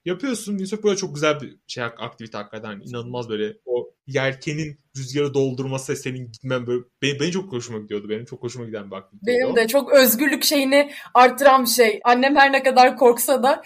yapıyorsun. 0.04 0.52
Windsurf 0.52 0.84
böyle 0.84 0.96
çok 0.96 1.14
güzel 1.14 1.40
bir 1.40 1.56
şey 1.66 1.84
aktivite 1.84 2.38
hakikaten. 2.38 2.68
Hani 2.68 2.84
inanılmaz 2.84 3.28
böyle 3.28 3.56
o 3.64 3.94
yelkenin 4.06 4.80
rüzgarı 4.96 5.34
doldurması 5.34 5.96
senin 5.96 6.32
gitmen 6.32 6.66
böyle 6.66 6.82
benim, 7.02 7.20
benim 7.20 7.30
çok 7.30 7.52
hoşuma 7.52 7.78
gidiyordu. 7.78 8.08
Benim 8.08 8.24
çok 8.24 8.42
hoşuma 8.42 8.66
giden 8.66 8.90
bir 8.90 8.96
aktivite. 8.96 9.26
Benim 9.26 9.56
de 9.56 9.68
çok 9.68 9.92
özgürlük 9.92 10.44
şeyini 10.44 10.92
arttıran 11.14 11.64
bir 11.64 11.70
şey. 11.70 12.00
Annem 12.04 12.36
her 12.36 12.52
ne 12.52 12.62
kadar 12.62 12.96
korksa 12.96 13.42
da 13.42 13.62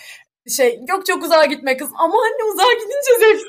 şey 0.56 0.80
yok 0.88 1.06
çok 1.06 1.24
uzağa 1.24 1.44
gitme 1.44 1.76
kız. 1.76 1.88
Ama 1.98 2.14
anne 2.14 2.52
uzağa 2.52 2.72
gidince 2.72 3.12
zevkli. 3.20 3.46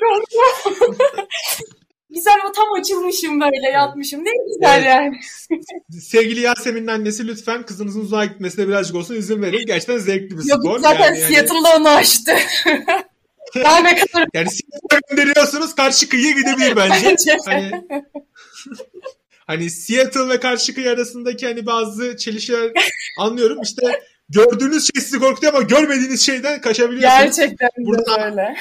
Güzel 2.10 2.34
o 2.48 2.52
tam 2.52 2.72
açılmışım 2.80 3.40
böyle 3.40 3.68
yatmışım. 3.72 4.24
Ne 4.24 4.30
güzel 4.46 4.76
Evet. 4.78 4.86
yani. 4.86 5.20
Sevgili 6.00 6.40
Yasemin'in 6.40 6.86
annesi 6.86 7.26
lütfen 7.26 7.62
kızınızın 7.66 8.00
uzağa 8.00 8.24
gitmesine 8.24 8.68
birazcık 8.68 8.96
olsun 8.96 9.14
izin 9.14 9.42
verin. 9.42 9.66
Gerçekten 9.66 9.98
zevkli 9.98 10.38
bir 10.38 10.44
Yok 10.44 10.60
spor. 10.62 10.78
zaten 10.78 11.14
yani, 11.14 11.34
Seattle'da 11.34 11.76
onu 11.76 11.88
açtı. 11.88 12.32
Daha 13.56 13.78
ne 13.80 13.96
kadar 13.96 14.28
yani 14.34 14.48
Seattle'a 14.50 14.98
gönderiyorsunuz 15.10 15.74
karşı 15.74 16.08
kıyıya 16.08 16.30
gidebilir 16.30 16.76
bence. 16.76 17.16
hani 17.46 17.70
hani 19.46 19.70
Seattle 19.70 20.28
ve 20.28 20.40
karşı 20.40 20.74
kıyı 20.74 20.90
arasındaki 20.90 21.46
hani 21.46 21.66
bazı 21.66 22.16
çelişkiler 22.16 22.72
anlıyorum. 23.18 23.58
İşte 23.62 24.00
gördüğünüz 24.28 24.88
şey 24.94 25.02
sizi 25.02 25.18
korkutuyor 25.18 25.54
ama 25.54 25.62
görmediğiniz 25.62 26.20
şeyden 26.26 26.60
kaçabiliyorsunuz. 26.60 27.36
Gerçekten 27.36 27.68
Burada- 27.78 28.24
öyle. 28.26 28.54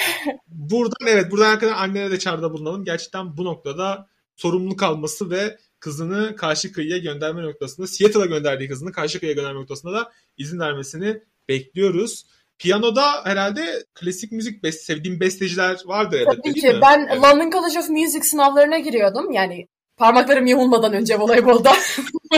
Buradan 0.69 1.07
evet 1.07 1.31
buradan 1.31 1.45
hakikaten 1.45 1.75
annene 1.77 2.11
de 2.11 2.19
çağrıda 2.19 2.53
bulunalım. 2.53 2.83
Gerçekten 2.85 3.37
bu 3.37 3.45
noktada 3.45 4.07
sorumluluk 4.35 4.83
alması 4.83 5.29
ve 5.29 5.57
kızını 5.79 6.35
karşı 6.35 6.71
kıyıya 6.71 6.97
gönderme 6.97 7.43
noktasında 7.43 7.87
Seattle'a 7.87 8.25
gönderdiği 8.25 8.69
kızını 8.69 8.91
karşı 8.91 9.19
kıyıya 9.19 9.35
gönderme 9.35 9.59
noktasında 9.59 9.93
da 9.93 10.11
izin 10.37 10.59
vermesini 10.59 11.21
bekliyoruz. 11.49 12.25
Piyanoda 12.59 13.25
herhalde 13.25 13.83
klasik 13.93 14.31
müzik 14.31 14.63
best 14.63 14.81
sevdiğim 14.81 15.19
besteciler 15.19 15.77
vardı 15.85 16.17
elbette 16.17 16.41
Tabii 16.41 16.53
ki. 16.61 16.67
mi? 16.67 16.79
Ben 16.81 16.99
Yani- 16.99 17.21
London 17.21 17.51
College 17.51 17.79
of 17.79 17.89
Music 17.89 18.23
sınavlarına 18.23 18.79
giriyordum. 18.79 19.31
Yani 19.31 19.67
parmaklarım 19.97 20.45
yamulmadan 20.45 20.93
önce 20.93 21.19
voleybolda. 21.19 21.73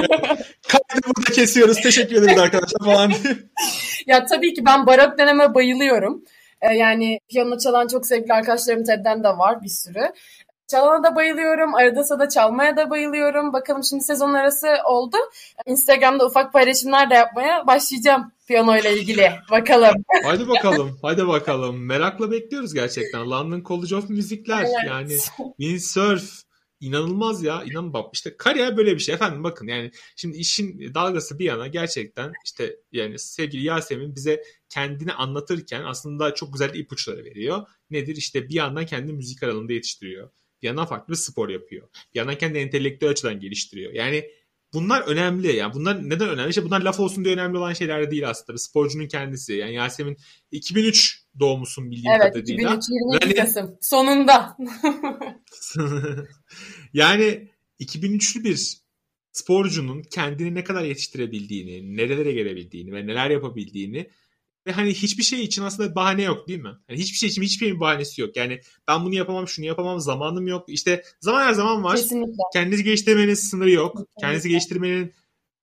Kaydı 0.68 1.06
burada 1.08 1.32
kesiyoruz. 1.34 1.78
Teşekkür 1.82 2.16
ederiz 2.16 2.38
arkadaşlar 2.40 2.86
falan. 2.86 3.12
Ya 4.08 4.26
tabii 4.26 4.54
ki 4.54 4.66
ben 4.66 4.88
barok 4.88 5.20
döneme 5.20 5.54
bayılıyorum. 5.54 6.24
Ee, 6.62 6.76
yani 6.76 7.20
piyano 7.30 7.58
çalan 7.58 7.88
çok 7.88 8.06
sevgili 8.06 8.34
arkadaşlarım 8.34 8.84
TED'den 8.84 9.24
de 9.24 9.28
var 9.28 9.62
bir 9.64 9.70
sürü. 9.70 10.12
Çalana 10.68 11.04
da 11.04 11.16
bayılıyorum. 11.16 11.76
Arada 11.76 12.04
sırada 12.04 12.30
çalmaya 12.30 12.78
da 12.78 12.90
bayılıyorum. 12.90 13.54
Bakalım 13.54 13.84
şimdi 13.84 14.04
sezon 14.04 14.34
arası 14.34 14.68
oldu. 14.86 15.18
Instagram'da 15.66 16.26
ufak 16.26 16.54
paylaşımlar 16.54 17.10
da 17.10 17.14
yapmaya 17.14 17.68
başlayacağım 17.68 18.32
piyano 18.48 18.78
ile 18.78 18.94
ilgili. 18.94 19.32
Bakalım. 19.52 19.96
Hadi 20.24 20.48
bakalım. 20.50 21.00
Hadi 21.02 21.28
bakalım. 21.28 21.86
Merakla 21.86 22.32
bekliyoruz 22.32 22.74
gerçekten. 22.74 23.30
London 23.30 23.64
College 23.64 23.96
of 23.96 24.10
Music'ler 24.10 24.60
Evet. 24.60 24.76
yani 24.88 25.18
windsurf 25.58 26.49
inanılmaz 26.80 27.44
ya. 27.44 27.64
İnan 27.64 27.94
bak 27.94 28.10
işte 28.14 28.38
kariyer 28.38 28.78
böyle 28.78 28.94
bir 28.94 29.00
şey. 29.00 29.16
Efendim 29.16 29.44
bakın 29.44 29.68
yani 29.68 29.92
şimdi 30.16 30.38
işin 30.38 30.94
dalgası 30.94 31.40
bir 31.40 31.46
yana 31.46 31.68
gerçekten 31.68 32.34
işte 32.46 32.76
yani 32.92 33.20
sevgili 33.20 33.64
Yasemin 33.64 34.16
bize 34.16 34.44
kendini 34.70 35.14
anlatırken 35.14 35.84
aslında 35.84 36.34
çok 36.34 36.54
güzel 36.54 36.74
ipuçları 36.74 37.26
veriyor. 37.26 37.68
Nedir? 37.90 38.16
İşte 38.16 38.50
bir 38.50 38.54
yandan 38.56 38.86
kendini 38.86 39.14
müzik 39.14 39.44
alanında 39.44 39.74
yetiştiriyor. 39.74 40.30
Bir 40.62 40.68
yandan 40.68 40.86
farklı 40.86 41.12
bir 41.12 41.18
spor 41.18 41.50
yapıyor. 41.50 41.90
Bir 42.14 42.20
yandan 42.20 42.38
kendini 42.38 42.62
entelektüel 42.62 43.12
açıdan 43.12 43.40
geliştiriyor. 43.40 43.94
Yani 43.94 44.32
bunlar 44.74 45.02
önemli. 45.02 45.56
Yani 45.56 45.74
bunlar 45.74 46.10
neden 46.10 46.30
önemli? 46.30 46.50
İşte 46.50 46.66
bunlar 46.66 46.82
laf 46.82 47.00
olsun 47.00 47.26
diye 47.26 47.34
önemli 47.34 47.58
olan 47.58 47.74
şeyler 47.74 48.12
değil 48.12 48.30
aslında. 48.30 48.54
Bir 48.54 48.62
sporcunun 48.62 49.08
kendisi. 49.08 49.54
Yani 49.54 49.74
Yasemin 49.74 50.18
2003 50.52 51.24
doğumlusun 51.40 51.92
bildiğim 51.92 52.12
Evet 52.12 52.34
kadarıyla. 52.34 52.54
2003 52.54 52.84
22 52.90 53.26
Yani- 53.26 53.36
Kasım. 53.36 53.78
Sonunda. 53.82 54.58
yani 56.94 57.50
2003'lü 57.80 58.44
bir 58.44 58.78
sporcunun 59.32 60.02
kendini 60.02 60.56
ne 60.56 60.64
kadar 60.64 60.84
yetiştirebildiğini, 60.84 61.98
nerelere 61.98 62.32
gelebildiğini 62.32 62.94
ve 62.94 63.08
neler 63.08 63.30
yapabildiğini 63.30 64.10
ve 64.68 64.72
hani 64.72 64.90
hiçbir 64.90 65.24
şey 65.24 65.44
için 65.44 65.64
aslında 65.64 65.96
bahane 65.96 66.24
yok 66.24 66.48
değil 66.48 66.60
mi? 66.60 66.72
Hani 66.88 67.00
hiçbir 67.00 67.18
şey 67.18 67.30
için 67.30 67.42
hiçbir 67.42 67.66
şeyin 67.66 67.80
bahanesi 67.80 68.22
yok. 68.22 68.36
Yani 68.36 68.62
ben 68.88 69.06
bunu 69.06 69.16
yapamam, 69.16 69.48
şunu 69.48 69.66
yapamam, 69.66 70.00
zamanım 70.00 70.48
yok. 70.48 70.64
İşte 70.68 71.04
zaman 71.20 71.44
her 71.44 71.54
zaman 71.54 71.84
var. 71.84 71.96
Kesinlikle. 71.96 72.44
Kendinizi 72.54 72.84
geliştirmenin 72.84 73.34
sınırı 73.34 73.72
yok. 73.72 73.98
Kendinizi 74.20 74.50
geliştirmenin 74.50 75.14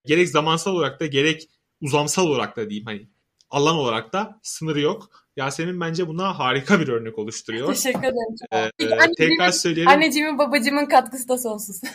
gerek 0.05 0.29
zamansal 0.29 0.73
olarak 0.73 1.01
da 1.01 1.07
gerek 1.07 1.49
uzamsal 1.81 2.27
olarak 2.27 2.57
da 2.57 2.71
diyeyim 2.71 2.87
hani 2.87 3.09
alan 3.51 3.77
olarak 3.77 4.13
da 4.13 4.41
sınırı 4.43 4.81
yok. 4.81 5.11
Yasemin 5.37 5.81
bence 5.81 6.09
buna 6.09 6.39
harika 6.39 6.81
bir 6.81 6.89
örnek 6.89 7.19
oluşturuyor. 7.19 7.75
Teşekkür 7.75 7.99
ederim. 7.99 8.37
Ee, 8.53 8.71
Peki, 8.79 9.13
tekrar 9.17 9.51
söyleyelim. 9.51 9.93
Anneciğimin 9.93 10.39
babacığımın 10.39 10.87
katkısı 10.87 11.29
da 11.29 11.39
sonsuz. 11.39 11.81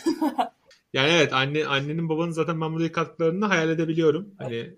Yani 0.94 1.10
evet 1.10 1.32
anne 1.32 1.66
annenin 1.66 2.08
babanın 2.08 2.30
zaten 2.30 2.60
ben 2.60 2.72
buradaki 2.72 2.92
katkılarını 2.92 3.44
hayal 3.44 3.70
edebiliyorum. 3.70 4.34
Hani 4.38 4.76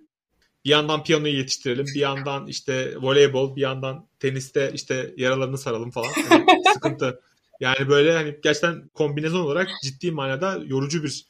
bir 0.65 0.71
yandan 0.71 1.05
piyanoyu 1.05 1.37
yetiştirelim, 1.37 1.87
bir 1.95 2.01
yandan 2.01 2.47
işte 2.47 2.97
voleybol, 3.01 3.57
bir 3.57 3.61
yandan 3.61 4.09
teniste 4.21 4.71
işte 4.75 5.15
yaralarını 5.17 5.59
saralım 5.59 5.91
falan. 5.91 6.11
Hani 6.29 6.47
sıkıntı. 6.75 7.21
Yani 7.61 7.89
böyle 7.89 8.13
hani 8.13 8.39
gerçekten 8.43 8.89
kombinezon 8.89 9.41
olarak 9.41 9.69
ciddi 9.83 10.11
manada 10.11 10.61
yorucu 10.67 11.03
bir 11.03 11.27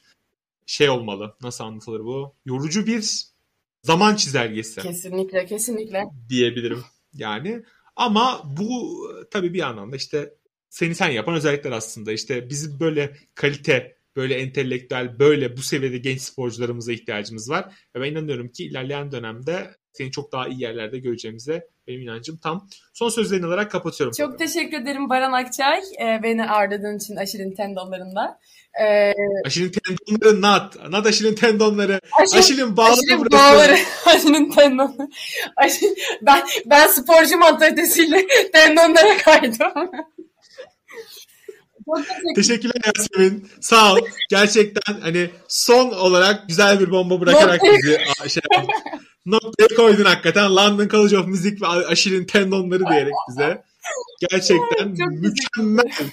şey 0.65 0.89
olmalı. 0.89 1.35
Nasıl 1.41 1.63
anlatılır 1.63 1.99
bu? 1.99 2.35
Yorucu 2.45 2.85
bir 2.85 3.25
zaman 3.83 4.15
çizelgesi 4.15 4.81
kesinlikle 4.81 5.45
kesinlikle. 5.45 6.03
diyebilirim. 6.29 6.83
Yani 7.13 7.63
Ama 7.95 8.41
bu 8.57 8.99
tabii 9.31 9.53
bir 9.53 9.61
anlamda 9.61 9.95
işte 9.95 10.33
seni 10.69 10.95
sen 10.95 11.09
yapan 11.09 11.35
özellikler 11.35 11.71
aslında. 11.71 12.11
İşte 12.11 12.49
bizim 12.49 12.79
böyle 12.79 13.17
kalite, 13.35 13.94
böyle 14.15 14.35
entelektüel, 14.35 15.19
böyle 15.19 15.57
bu 15.57 15.61
seviyede 15.61 15.97
genç 15.97 16.21
sporcularımıza 16.21 16.93
ihtiyacımız 16.93 17.49
var. 17.49 17.65
Ve 17.95 18.01
ben 18.01 18.11
inanıyorum 18.11 18.49
ki 18.49 18.65
ilerleyen 18.65 19.11
dönemde 19.11 19.75
seni 19.93 20.11
çok 20.11 20.31
daha 20.31 20.47
iyi 20.47 20.61
yerlerde 20.61 20.99
göreceğimize 20.99 21.67
benim 21.87 22.01
inancım 22.01 22.37
tam. 22.37 22.67
Son 22.93 23.09
sözlerini 23.09 23.45
alarak 23.45 23.71
kapatıyorum. 23.71 24.13
Çok 24.17 24.27
programı. 24.31 24.51
teşekkür 24.51 24.81
ederim 24.81 25.09
Baran 25.09 25.31
Akçay. 25.31 25.79
Ee, 26.01 26.23
beni 26.23 26.49
ağırladığın 26.49 26.97
için 26.97 27.15
Aşil'in 27.15 27.55
tendonlarında. 27.55 28.39
Ee, 28.81 29.13
Aşil'in 29.45 29.71
tendonları 29.71 30.41
nat. 30.41 30.89
Nat 30.89 31.05
Aşil'in 31.05 31.35
tendonları. 31.35 31.99
Aşil, 32.21 32.37
Aşil'in 32.37 32.77
bağları. 32.77 32.91
Aşil'in 32.93 33.31
bağları. 33.31 33.77
Aşil'in 34.05 34.51
tendonları. 34.51 35.09
Aşil, 35.57 35.95
ben, 36.21 36.43
ben 36.65 36.87
sporcu 36.87 37.37
mantalitesiyle 37.37 38.27
tendonlara 38.53 39.17
kaydım. 39.17 39.91
Teşekkürler 42.35 42.81
Yasemin. 42.85 43.49
Sağ 43.61 43.93
ol. 43.93 43.99
Gerçekten 44.29 44.99
hani 45.01 45.29
son 45.47 45.91
olarak 45.91 46.47
güzel 46.47 46.79
bir 46.79 46.91
bomba 46.91 47.21
bırakarak 47.21 47.61
bizi 47.63 47.97
şey 48.29 48.43
noktaya 49.25 49.67
koydun 49.75 50.05
hakikaten. 50.05 50.55
London 50.55 50.87
College 50.87 51.17
of 51.17 51.27
Music 51.27 51.61
ve 51.61 51.67
Aşil'in 51.67 52.25
tendonları 52.25 52.85
diyerek 52.89 53.13
bize. 53.29 53.63
Gerçekten 54.29 54.87
mükemmel. 55.11 56.09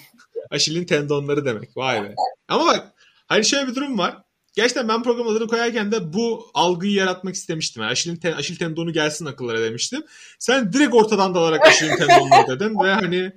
Aşil'in 0.51 0.85
tendonları 0.85 1.45
demek. 1.45 1.77
Vay 1.77 2.03
be. 2.03 2.15
Ama 2.49 2.67
bak 2.67 2.93
hani 3.27 3.45
şöyle 3.45 3.69
bir 3.69 3.75
durum 3.75 3.99
var. 3.99 4.17
Gerçekten 4.55 4.89
ben 4.89 5.03
program 5.03 5.29
adını 5.29 5.49
koyarken 5.49 5.93
de 5.93 6.13
bu 6.13 6.51
algıyı 6.55 6.93
yaratmak 6.93 7.35
istemiştim. 7.35 7.83
Yani 7.83 7.93
Aşil'in 7.93 8.17
ten, 8.17 8.33
Aşil 8.33 8.57
tendonu 8.57 8.93
gelsin 8.93 9.27
akıllara 9.27 9.61
demiştim. 9.61 10.03
Sen 10.39 10.73
direkt 10.73 10.95
ortadan 10.95 11.35
dalarak 11.35 11.67
Aşil'in 11.67 11.97
tendonları 11.97 12.61
dedin 12.61 12.79
ve 12.85 12.93
hani 12.93 13.33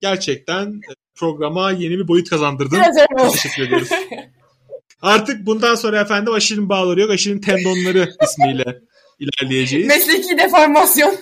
gerçekten 0.00 0.80
programa 1.16 1.70
yeni 1.70 1.98
bir 1.98 2.08
boyut 2.08 2.30
kazandırdın. 2.30 2.82
Çok 3.18 3.32
teşekkür 3.32 3.62
ediyoruz. 3.62 3.88
Artık 5.02 5.46
bundan 5.46 5.74
sonra 5.74 6.00
efendim 6.00 6.32
Aşil'in 6.32 6.68
bağları 6.68 7.00
yok. 7.00 7.10
Aşil'in 7.10 7.40
tendonları 7.40 8.10
ismiyle 8.22 8.80
ilerleyeceğiz. 9.18 9.86
Mesleki 9.86 10.38
deformasyon. 10.38 11.16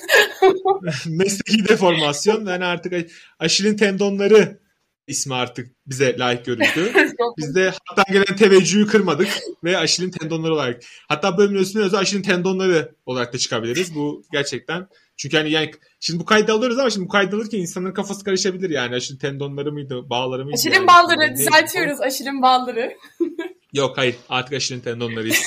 Mesleki 1.07 1.69
deformasyon. 1.69 2.47
Yani 2.47 2.65
artık 2.65 3.11
Aşil'in 3.39 3.77
tendonları 3.77 4.59
ismi 5.07 5.35
artık 5.35 5.71
bize 5.87 6.19
layık 6.19 6.45
görüldü. 6.45 6.93
Biz 7.39 7.55
de 7.55 7.73
hatta 7.85 8.13
gelen 8.13 8.37
teveccühü 8.37 8.87
kırmadık 8.87 9.29
ve 9.65 9.79
Aşil'in 9.79 10.11
tendonları 10.11 10.55
olarak. 10.55 10.83
Hatta 11.09 11.39
bölümün 11.39 11.61
üstüne 11.61 11.83
özel 11.83 12.01
Aşil'in 12.01 12.23
tendonları 12.23 12.95
olarak 13.07 13.33
da 13.33 13.39
çıkabiliriz. 13.39 13.95
Bu 13.95 14.23
gerçekten 14.33 14.89
çünkü 15.17 15.37
hani 15.37 15.51
yani 15.51 15.71
şimdi 16.01 16.21
bu 16.21 16.25
kaydı 16.25 16.53
alıyoruz 16.53 16.79
ama 16.79 16.91
şimdi 16.91 17.05
bu 17.05 17.09
kaydı 17.09 17.37
alırken 17.37 17.59
insanların 17.59 17.95
kafası 17.95 18.25
karışabilir 18.25 18.71
yani. 18.71 18.95
Aşil'in 18.95 19.19
tendonları 19.19 19.73
mıydı, 19.73 20.11
bağları 20.11 20.45
mıydı? 20.45 20.57
Aşil'in 20.59 20.75
yani? 20.75 20.87
bağları, 20.87 21.37
düzeltiyoruz 21.37 22.01
Aşil'in 22.01 22.43
bağları. 22.43 22.97
Yok 23.73 23.99
hayır 23.99 24.17
artık 24.29 24.53
Aşil'in 24.53 24.81
tendonlarıyız. 24.81 25.43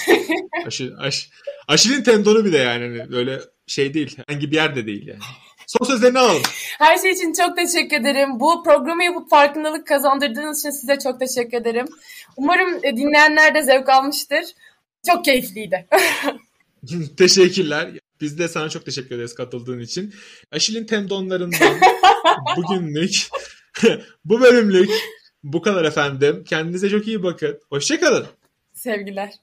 Aşil, 0.65 0.91
aş, 0.97 1.30
Aşil'in 1.68 2.03
tendonu 2.03 2.45
bile 2.45 2.57
yani 2.57 2.99
hani 2.99 3.11
böyle 3.11 3.39
şey 3.68 3.93
değil. 3.93 4.18
Hangi 4.28 4.51
bir 4.51 4.55
yerde 4.55 4.86
değil 4.88 5.07
yani. 5.07 5.20
Son 5.68 5.86
sözlerini 5.86 6.20
alalım. 6.20 6.41
Her 6.80 6.97
şey 6.97 7.11
için 7.11 7.34
çok 7.34 7.57
teşekkür 7.57 7.97
ederim. 7.97 8.39
Bu 8.39 8.63
programı 8.63 9.03
yapıp 9.03 9.30
farkındalık 9.30 9.88
kazandırdığınız 9.88 10.59
için 10.59 10.70
size 10.70 10.99
çok 10.99 11.20
teşekkür 11.20 11.57
ederim. 11.57 11.86
Umarım 12.38 12.82
dinleyenler 12.84 13.55
de 13.55 13.63
zevk 13.63 13.89
almıştır. 13.89 14.45
Çok 15.07 15.26
keyifliydi. 15.26 15.88
Teşekkürler. 17.18 17.89
Biz 18.22 18.39
de 18.39 18.47
sana 18.47 18.70
çok 18.70 18.86
teşekkür 18.86 19.15
ederiz 19.15 19.36
katıldığın 19.36 19.80
için. 19.80 20.13
Aşil'in 20.51 20.86
tendonlarından 20.86 21.80
bugünlük 22.57 23.11
bu 24.26 24.41
bölümlük 24.41 24.89
bu 25.43 25.61
kadar 25.61 25.86
efendim. 25.86 26.43
Kendinize 26.43 26.89
çok 26.89 27.07
iyi 27.07 27.24
bakın. 27.24 27.59
Hoşçakalın. 27.70 28.28
Sevgiler. 28.74 29.34